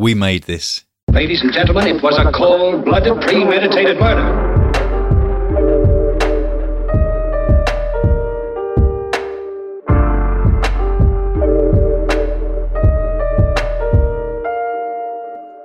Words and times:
We 0.00 0.14
made 0.14 0.44
this. 0.44 0.86
Ladies 1.12 1.42
and 1.42 1.52
gentlemen, 1.52 1.86
it 1.86 2.02
was 2.02 2.16
a 2.16 2.32
cold 2.32 2.86
blooded, 2.86 3.20
premeditated 3.20 4.00
murder. 4.00 4.22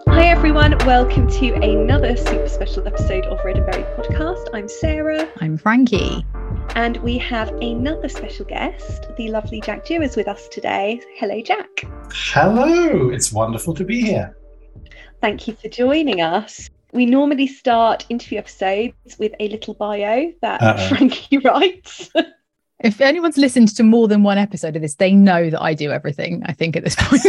Hi 0.09 0.25
everyone, 0.25 0.77
welcome 0.79 1.31
to 1.31 1.54
another 1.54 2.17
super 2.17 2.49
special 2.49 2.86
episode 2.86 3.23
of 3.27 3.39
Read 3.45 3.55
and 3.55 3.65
Buried 3.65 3.86
podcast. 3.95 4.49
I'm 4.54 4.67
Sarah 4.67 5.29
I'm 5.39 5.57
Frankie. 5.57 6.25
And 6.73 6.97
we 6.97 7.18
have 7.20 7.50
another 7.61 8.09
special 8.09 8.45
guest, 8.45 9.07
the 9.18 9.29
lovely 9.29 9.61
Jack 9.61 9.86
Jewers 9.86 10.15
with 10.15 10.27
us 10.27 10.47
today. 10.50 11.00
Hello 11.15 11.41
Jack. 11.41 11.68
Hello, 12.11 13.09
it's 13.09 13.32
wonderful 13.32 13.73
to 13.75 13.84
be 13.84 14.02
here. 14.02 14.36
Thank 15.21 15.47
you 15.47 15.55
for 15.55 15.70
joining 15.70 16.21
us. 16.21 16.69
We 16.91 17.05
normally 17.05 17.47
start 17.47 18.05
interview 18.10 18.39
episodes 18.39 19.18
with 19.19 19.33
a 19.39 19.47
little 19.50 19.74
bio 19.74 20.32
that 20.41 20.61
Uh-oh. 20.61 20.88
Frankie 20.89 21.38
writes. 21.43 22.10
If 22.83 23.00
anyone's 23.00 23.38
listened 23.38 23.69
to 23.77 23.83
more 23.83 24.07
than 24.07 24.21
one 24.24 24.38
episode 24.38 24.75
of 24.75 24.82
this, 24.82 24.96
they 24.96 25.13
know 25.13 25.50
that 25.50 25.61
I 25.61 25.74
do 25.74 25.91
everything. 25.91 26.43
I 26.46 26.52
think 26.52 26.75
at 26.75 26.83
this 26.83 26.96
point, 27.00 27.24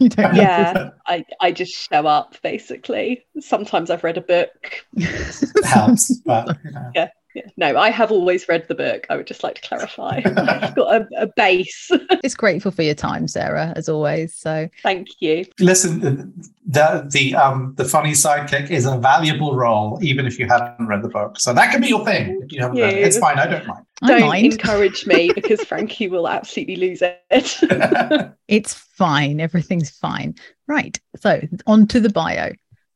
you 0.00 0.08
don't 0.08 0.34
yeah, 0.34 0.90
I, 1.06 1.24
I 1.40 1.52
just 1.52 1.72
show 1.72 2.06
up 2.06 2.36
basically. 2.42 3.24
Sometimes 3.38 3.90
I've 3.90 4.02
read 4.02 4.18
a 4.18 4.22
book. 4.22 4.84
Helps, 5.64 6.16
but 6.18 6.58
you 6.64 6.72
know. 6.72 6.90
Yeah. 6.94 7.08
No, 7.56 7.76
I 7.76 7.90
have 7.90 8.10
always 8.10 8.48
read 8.48 8.66
the 8.68 8.74
book. 8.74 9.06
I 9.10 9.16
would 9.16 9.26
just 9.26 9.42
like 9.42 9.56
to 9.56 9.62
clarify. 9.62 10.20
I've 10.24 10.74
got 10.76 11.02
a, 11.02 11.06
a 11.18 11.26
base. 11.36 11.90
It's 12.24 12.36
grateful 12.36 12.70
for 12.70 12.82
your 12.82 12.94
time, 12.94 13.26
Sarah, 13.26 13.72
as 13.74 13.88
always. 13.88 14.36
So 14.36 14.68
Thank 14.84 15.08
you. 15.18 15.44
listen, 15.58 16.32
the 16.64 17.08
the 17.10 17.34
um 17.34 17.74
the 17.76 17.84
funny 17.84 18.12
sidekick 18.12 18.70
is 18.70 18.86
a 18.86 18.96
valuable 18.96 19.56
role, 19.56 19.98
even 20.02 20.24
if 20.26 20.38
you 20.38 20.46
haven't 20.46 20.86
read 20.86 21.02
the 21.02 21.08
book. 21.08 21.40
So 21.40 21.52
that 21.52 21.72
can 21.72 21.80
be 21.80 21.88
your 21.88 22.04
thing. 22.04 22.40
If 22.44 22.52
you 22.52 22.60
haven't 22.60 22.78
read 22.78 22.94
it, 22.94 23.04
it's 23.04 23.18
fine. 23.18 23.38
I 23.40 23.46
don't 23.46 23.66
mind. 23.66 23.84
I 24.02 24.06
Don't 24.08 24.28
mind. 24.28 24.52
encourage 24.52 25.06
me 25.06 25.32
because 25.34 25.62
Frankie 25.64 26.08
will 26.08 26.28
absolutely 26.28 26.76
lose 26.76 27.02
it. 27.02 28.36
It's 28.48 28.74
fine. 28.74 29.40
Everything's 29.40 29.90
fine. 29.90 30.34
Right. 30.66 30.98
So 31.16 31.40
on 31.66 31.86
to 31.88 32.00
the 32.00 32.10
bio. 32.10 32.52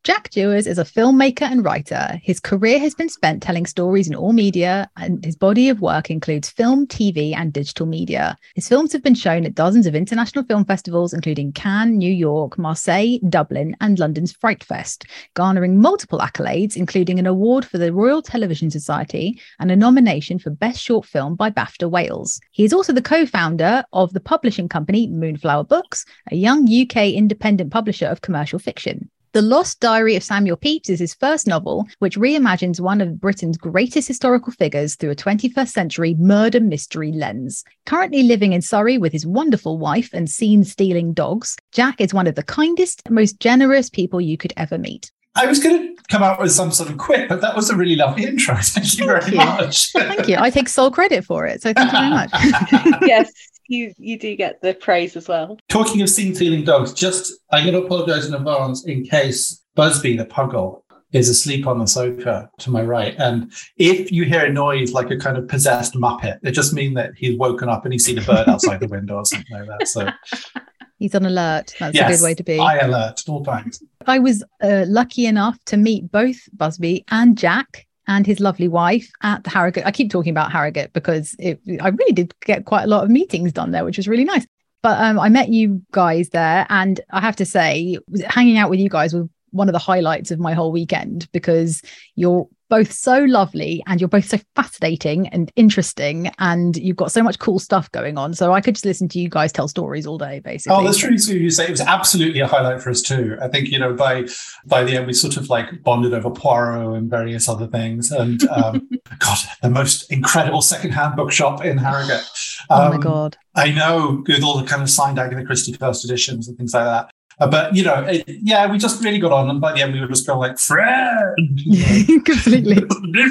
Jack 0.06 0.30
Jewers 0.30 0.68
is 0.68 0.78
a 0.78 0.84
filmmaker 0.84 1.50
and 1.50 1.64
writer. 1.64 2.20
His 2.22 2.38
career 2.38 2.78
has 2.78 2.94
been 2.94 3.08
spent 3.08 3.42
telling 3.42 3.66
stories 3.66 4.06
in 4.06 4.14
all 4.14 4.32
media, 4.32 4.88
and 4.96 5.24
his 5.24 5.34
body 5.34 5.68
of 5.68 5.80
work 5.80 6.12
includes 6.12 6.48
film, 6.48 6.86
TV, 6.86 7.34
and 7.34 7.52
digital 7.52 7.86
media. 7.86 8.38
His 8.54 8.68
films 8.68 8.92
have 8.92 9.02
been 9.02 9.16
shown 9.16 9.44
at 9.44 9.56
dozens 9.56 9.84
of 9.84 9.96
international 9.96 10.44
film 10.44 10.64
festivals, 10.64 11.12
including 11.12 11.50
Cannes, 11.54 11.98
New 11.98 12.12
York, 12.12 12.56
Marseille, 12.56 13.18
Dublin, 13.28 13.76
and 13.80 13.98
London's 13.98 14.30
Fright 14.30 14.62
Fest, 14.62 15.06
garnering 15.34 15.80
multiple 15.80 16.20
accolades, 16.20 16.76
including 16.76 17.18
an 17.18 17.26
award 17.26 17.64
for 17.64 17.78
the 17.78 17.92
Royal 17.92 18.22
Television 18.22 18.70
Society 18.70 19.41
and 19.58 19.72
a 19.72 19.76
nomination 19.76 20.38
for 20.38 20.50
Best 20.50 20.80
Short 20.80 21.04
Film 21.04 21.34
by 21.34 21.50
BAFTA 21.50 21.91
Wales. 21.91 22.41
He 22.52 22.64
is 22.64 22.72
also 22.72 22.92
the 22.92 23.02
co 23.02 23.26
founder 23.26 23.82
of 23.92 24.12
the 24.12 24.20
publishing 24.20 24.68
company 24.68 25.08
Moonflower 25.08 25.64
Books, 25.64 26.04
a 26.30 26.36
young 26.36 26.68
UK 26.72 27.08
independent 27.08 27.72
publisher 27.72 28.06
of 28.06 28.20
commercial 28.20 28.60
fiction. 28.60 29.10
The 29.32 29.42
Lost 29.42 29.80
Diary 29.80 30.16
of 30.16 30.22
Samuel 30.22 30.56
Pepys 30.56 30.88
is 30.88 30.98
his 30.98 31.14
first 31.14 31.46
novel, 31.46 31.86
which 31.98 32.16
reimagines 32.16 32.80
one 32.80 33.00
of 33.00 33.20
Britain's 33.20 33.58
greatest 33.58 34.08
historical 34.08 34.52
figures 34.52 34.94
through 34.94 35.10
a 35.10 35.16
21st 35.16 35.69
century 35.69 36.14
murder 36.19 36.60
mystery 36.60 37.12
lens. 37.12 37.64
Currently 37.84 38.22
living 38.22 38.52
in 38.52 38.62
Surrey 38.62 38.97
with 38.97 39.12
his 39.12 39.27
wonderful 39.27 39.78
wife 39.78 40.10
and 40.12 40.30
scene 40.30 40.64
stealing 40.64 41.12
dogs, 41.12 41.56
Jack 41.72 42.00
is 42.00 42.14
one 42.14 42.27
of 42.27 42.34
the 42.34 42.42
kindest, 42.42 43.08
most 43.10 43.38
generous 43.38 43.91
people 43.91 44.20
you 44.20 44.38
could 44.38 44.54
ever 44.56 44.78
meet. 44.78 45.10
I 45.34 45.44
was 45.44 45.62
going 45.62 45.94
to 45.94 46.02
come 46.08 46.22
out 46.22 46.41
with 46.41 46.52
some 46.52 46.72
sort 46.72 46.88
of 46.88 46.97
quip, 46.97 47.28
but 47.28 47.42
that 47.42 47.54
was 47.54 47.69
a 47.69 47.77
really 47.77 47.97
lovely 47.97 48.24
intro. 48.24 48.56
Thank 48.60 48.98
you 48.98 49.04
very 49.04 49.30
you. 49.32 49.36
much. 49.36 49.92
Thank 49.92 50.28
you. 50.28 50.36
I 50.38 50.48
take 50.48 50.69
sole 50.69 50.91
credit 50.91 51.26
for 51.26 51.47
it. 51.47 51.60
So 51.60 51.75
thank 51.75 51.93
you 51.93 51.98
very 51.98 52.10
much. 52.10 52.31
yes, 53.03 53.31
you 53.69 53.93
you 53.99 54.19
do 54.19 54.34
get 54.37 54.60
the 54.62 54.75
praise 54.75 55.16
as 55.16 55.28
well. 55.28 55.59
Talking 55.69 56.03
of 56.03 56.09
scene 56.09 56.34
stealing 56.34 56.65
dogs, 56.65 56.93
just 56.93 57.32
I'm 57.50 57.65
going 57.65 57.81
to 57.81 57.87
apologise 57.87 58.27
in 58.27 58.34
advance 58.34 58.87
in 58.87 59.04
case 59.04 59.62
Busby 59.75 60.16
the 60.16 60.27
puggle 60.27 60.82
is 61.12 61.28
asleep 61.28 61.66
on 61.66 61.78
the 61.78 61.87
sofa 61.87 62.50
to 62.59 62.71
my 62.71 62.82
right. 62.82 63.15
And 63.19 63.53
if 63.76 64.10
you 64.10 64.25
hear 64.25 64.47
a 64.47 64.53
noise 64.53 64.93
like 64.93 65.10
a 65.10 65.16
kind 65.16 65.37
of 65.37 65.49
possessed 65.49 65.94
muppet, 65.94 66.38
it 66.43 66.53
just 66.53 66.75
means 66.75 66.94
that 66.97 67.12
he's 67.16 67.38
woken 67.38 67.69
up 67.69 67.84
and 67.84 67.93
he's 67.93 68.05
seen 68.05 68.19
a 68.19 68.22
bird 68.22 68.49
outside 68.49 68.81
the 68.81 68.88
window 68.88 69.16
or 69.16 69.25
something 69.25 69.56
like 69.56 69.66
that. 69.66 69.88
So 69.88 70.09
He's 70.99 71.15
on 71.15 71.26
alert. 71.26 71.75
That's 71.78 71.99
a 71.99 72.09
good 72.09 72.22
way 72.22 72.34
to 72.34 72.43
be. 72.43 72.59
I 72.59 72.78
alert 72.78 73.21
at 73.21 73.28
all 73.28 73.44
times. 73.44 73.82
I 74.06 74.19
was 74.19 74.43
uh, 74.62 74.84
lucky 74.88 75.26
enough 75.26 75.59
to 75.66 75.76
meet 75.76 76.10
both 76.10 76.37
Busby 76.55 77.05
and 77.10 77.37
Jack 77.37 77.87
and 78.09 78.27
his 78.27 78.41
lovely 78.41 78.69
wife 78.69 79.11
at 79.22 79.44
the 79.44 79.50
Harrogate. 79.50 79.87
I 79.87 79.91
keep 79.91 80.11
talking 80.11 80.31
about 80.31 80.53
Harrogate 80.53 80.93
because 80.93 81.34
it, 81.39 81.61
I 81.81 81.89
really 81.89 82.12
did 82.12 82.34
get 82.44 82.65
quite 82.65 82.84
a 82.84 82.89
lot 82.89 83.05
of 83.05 83.11
meetings 83.11 83.53
done 83.53 83.71
there, 83.71 83.84
which 83.84 83.97
was 83.97 84.09
really 84.09 84.25
nice. 84.25 84.47
But 84.83 85.00
um, 85.03 85.19
I 85.19 85.28
met 85.28 85.49
you 85.49 85.83
guys 85.91 86.28
there, 86.28 86.67
and 86.69 87.00
I 87.11 87.21
have 87.21 87.37
to 87.37 87.44
say, 87.44 87.99
hanging 88.28 88.59
out 88.59 88.71
with 88.71 88.78
you 88.78 88.89
guys 88.89 89.12
was 89.15 89.27
one 89.50 89.68
of 89.68 89.72
the 89.72 89.78
highlights 89.78 90.30
of 90.30 90.38
my 90.38 90.52
whole 90.54 90.72
weekend 90.72 91.28
because 91.32 91.82
you're 92.14 92.48
both 92.68 92.90
so 92.90 93.18
lovely 93.20 93.80
and 93.86 94.00
you're 94.00 94.08
both 94.08 94.28
so 94.28 94.38
fascinating 94.56 95.28
and 95.28 95.52
interesting, 95.54 96.32
and 96.40 96.76
you've 96.76 96.96
got 96.96 97.12
so 97.12 97.22
much 97.22 97.38
cool 97.38 97.60
stuff 97.60 97.88
going 97.92 98.18
on. 98.18 98.34
So 98.34 98.52
I 98.52 98.60
could 98.60 98.74
just 98.74 98.84
listen 98.84 99.06
to 99.10 99.20
you 99.20 99.28
guys 99.28 99.52
tell 99.52 99.68
stories 99.68 100.04
all 100.04 100.18
day, 100.18 100.40
basically. 100.40 100.76
Oh, 100.76 100.82
that's 100.82 101.00
really 101.04 101.16
sweet 101.18 101.40
you 101.42 101.50
say. 101.50 101.66
It 101.66 101.70
was 101.70 101.80
absolutely 101.80 102.40
a 102.40 102.46
highlight 102.48 102.82
for 102.82 102.90
us 102.90 103.02
too. 103.02 103.38
I 103.40 103.46
think 103.46 103.68
you 103.68 103.78
know 103.78 103.94
by 103.94 104.24
by 104.66 104.82
the 104.82 104.96
end 104.96 105.06
we 105.06 105.12
sort 105.12 105.36
of 105.36 105.48
like 105.48 105.84
bonded 105.84 106.12
over 106.12 106.28
Poirot 106.28 106.96
and 106.98 107.08
various 107.08 107.48
other 107.48 107.68
things. 107.68 108.10
And 108.10 108.42
um, 108.48 108.88
God, 109.20 109.38
the 109.62 109.70
most 109.70 110.10
incredible 110.10 110.60
secondhand 110.60 111.14
bookshop 111.14 111.64
in 111.64 111.78
Harrogate. 111.78 112.24
oh 112.68 112.88
my 112.88 112.96
Um, 112.96 113.00
god. 113.00 113.36
I 113.54 113.70
know 113.70 114.24
with 114.26 114.42
all 114.42 114.58
the 114.58 114.66
kind 114.66 114.82
of 114.82 114.90
signed 114.90 115.20
Agatha 115.20 115.44
Christie 115.44 115.72
first 115.72 116.04
editions 116.04 116.48
and 116.48 116.58
things 116.58 116.74
like 116.74 116.84
that. 116.84 117.10
Uh, 117.38 117.47
but 117.47 117.76
you 117.76 117.84
know, 117.84 118.02
it, 118.04 118.24
yeah, 118.26 118.70
we 118.70 118.78
just 118.78 119.02
really 119.04 119.19
got 119.19 119.32
on, 119.32 119.50
and 119.50 119.60
by 119.60 119.72
the 119.72 119.82
end 119.82 119.92
we 119.92 120.00
were 120.00 120.08
just 120.08 120.26
going 120.26 120.38
like 120.38 120.58
friends, 120.58 121.62
completely. 122.24 122.82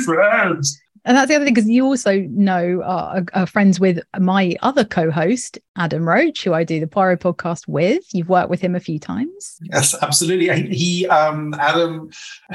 Friends. 0.04 0.80
And 1.06 1.16
that's 1.16 1.30
the 1.30 1.36
other 1.36 1.46
thing, 1.46 1.54
because 1.54 1.70
you 1.70 1.86
also 1.86 2.22
know 2.32 2.82
are, 2.84 3.24
are 3.34 3.46
friends 3.46 3.80
with 3.80 4.00
my 4.20 4.56
other 4.64 4.84
co-host, 4.84 5.60
Adam 5.78 6.08
Roche, 6.08 6.44
who 6.44 6.54
I 6.54 6.64
do 6.64 6.80
the 6.80 6.88
Poirot 6.88 7.20
podcast 7.20 7.68
with. 7.68 8.04
You've 8.12 8.30
worked 8.30 8.50
with 8.50 8.60
him 8.60 8.76
a 8.76 8.80
few 8.80 9.00
times. 9.00 9.58
Yes, 9.62 9.96
absolutely. 10.02 10.76
He, 10.76 11.08
um, 11.08 11.54
Adam, 11.60 12.10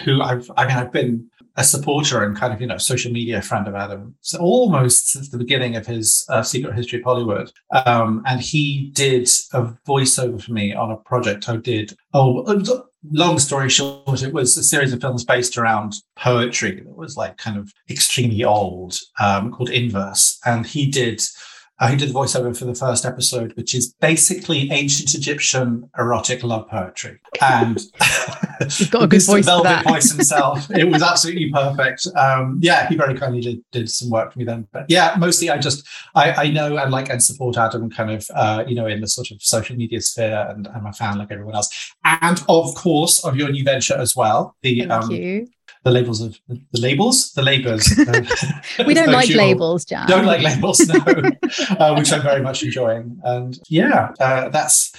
who 0.04 0.20
I've, 0.20 0.50
I 0.56 0.66
mean, 0.66 0.76
I've 0.76 0.92
been 0.92 1.30
a 1.56 1.64
supporter 1.64 2.22
and 2.22 2.36
kind 2.36 2.52
of, 2.52 2.60
you 2.60 2.66
know, 2.66 2.78
social 2.78 3.12
media 3.12 3.42
friend 3.42 3.68
of 3.68 3.74
Adam 3.74 4.14
so 4.20 4.38
almost 4.38 5.10
since 5.10 5.30
the 5.30 5.38
beginning 5.38 5.76
of 5.76 5.86
his 5.86 6.24
uh, 6.28 6.42
Secret 6.42 6.74
History 6.74 6.98
of 7.00 7.04
Hollywood. 7.04 7.52
Um, 7.86 8.22
and 8.26 8.40
he 8.40 8.90
did 8.94 9.28
a 9.52 9.62
voiceover 9.86 10.42
for 10.42 10.52
me 10.52 10.74
on 10.74 10.90
a 10.90 10.96
project 10.96 11.48
I 11.48 11.56
did. 11.56 11.96
Oh, 12.14 12.44
long 13.10 13.38
story 13.38 13.68
short, 13.68 14.22
it 14.22 14.32
was 14.32 14.56
a 14.56 14.62
series 14.62 14.92
of 14.92 15.00
films 15.00 15.24
based 15.24 15.56
around 15.56 15.94
poetry 16.16 16.80
that 16.80 16.96
was 16.96 17.16
like 17.16 17.36
kind 17.36 17.56
of 17.56 17.72
extremely 17.88 18.44
old, 18.44 18.98
um, 19.18 19.52
called 19.52 19.70
Inverse. 19.70 20.38
And 20.44 20.66
he 20.66 20.90
did 20.90 21.22
uh, 21.80 21.88
he 21.88 21.96
did 21.96 22.10
the 22.10 22.14
voiceover 22.14 22.56
for 22.56 22.66
the 22.66 22.74
first 22.74 23.06
episode, 23.06 23.56
which 23.56 23.74
is 23.74 23.94
basically 24.00 24.70
ancient 24.70 25.14
Egyptian 25.14 25.90
erotic 25.98 26.42
love 26.44 26.68
poetry. 26.68 27.18
And 27.40 27.80
You've 28.78 28.90
got 28.90 29.04
a 29.04 29.06
good 29.06 29.22
voice 29.26 29.46
for 29.46 29.50
Velvet 29.50 29.64
that. 29.64 29.84
voice 29.84 30.12
himself. 30.12 30.70
it 30.76 30.84
was 30.84 31.02
absolutely 31.02 31.50
perfect. 31.50 32.06
Um, 32.16 32.58
yeah, 32.62 32.86
he 32.88 32.96
very 32.96 33.18
kindly 33.18 33.40
did, 33.40 33.64
did 33.72 33.90
some 33.90 34.10
work 34.10 34.32
for 34.32 34.38
me 34.38 34.44
then. 34.44 34.68
But 34.72 34.86
yeah, 34.88 35.14
mostly 35.18 35.48
I 35.48 35.58
just 35.58 35.86
I, 36.14 36.32
I 36.32 36.50
know 36.50 36.76
and 36.76 36.92
like 36.92 37.08
and 37.08 37.22
support 37.22 37.56
Adam 37.56 37.88
kind 37.90 38.10
of 38.10 38.26
uh, 38.34 38.64
you 38.66 38.74
know 38.74 38.86
in 38.86 39.00
the 39.00 39.08
sort 39.08 39.30
of 39.30 39.42
social 39.42 39.76
media 39.76 40.00
sphere, 40.02 40.46
and 40.50 40.68
I'm 40.68 40.86
a 40.86 40.92
fan 40.92 41.18
like 41.18 41.30
everyone 41.30 41.54
else. 41.54 41.94
And 42.04 42.42
of 42.48 42.74
course 42.74 43.24
of 43.24 43.36
your 43.36 43.50
new 43.50 43.64
venture 43.64 43.96
as 43.96 44.14
well, 44.14 44.56
the 44.62 44.80
Thank 44.80 44.92
um, 44.92 45.10
you. 45.10 45.48
The 45.82 45.90
labels 45.90 46.20
of 46.20 46.38
the 46.48 46.80
labels, 46.80 47.32
the 47.32 47.42
labors. 47.42 47.88
We 48.86 48.94
don't 48.94 49.12
like 49.12 49.30
labels, 49.30 49.84
Jan. 49.84 50.06
don't 50.06 50.26
like 50.26 50.42
labels, 50.42 50.80
no, 50.86 50.98
uh, 50.98 51.94
which 51.94 52.12
I'm 52.12 52.22
very 52.22 52.42
much 52.42 52.62
enjoying. 52.62 53.18
And 53.24 53.58
yeah, 53.68 54.12
uh, 54.20 54.48
that's 54.50 54.92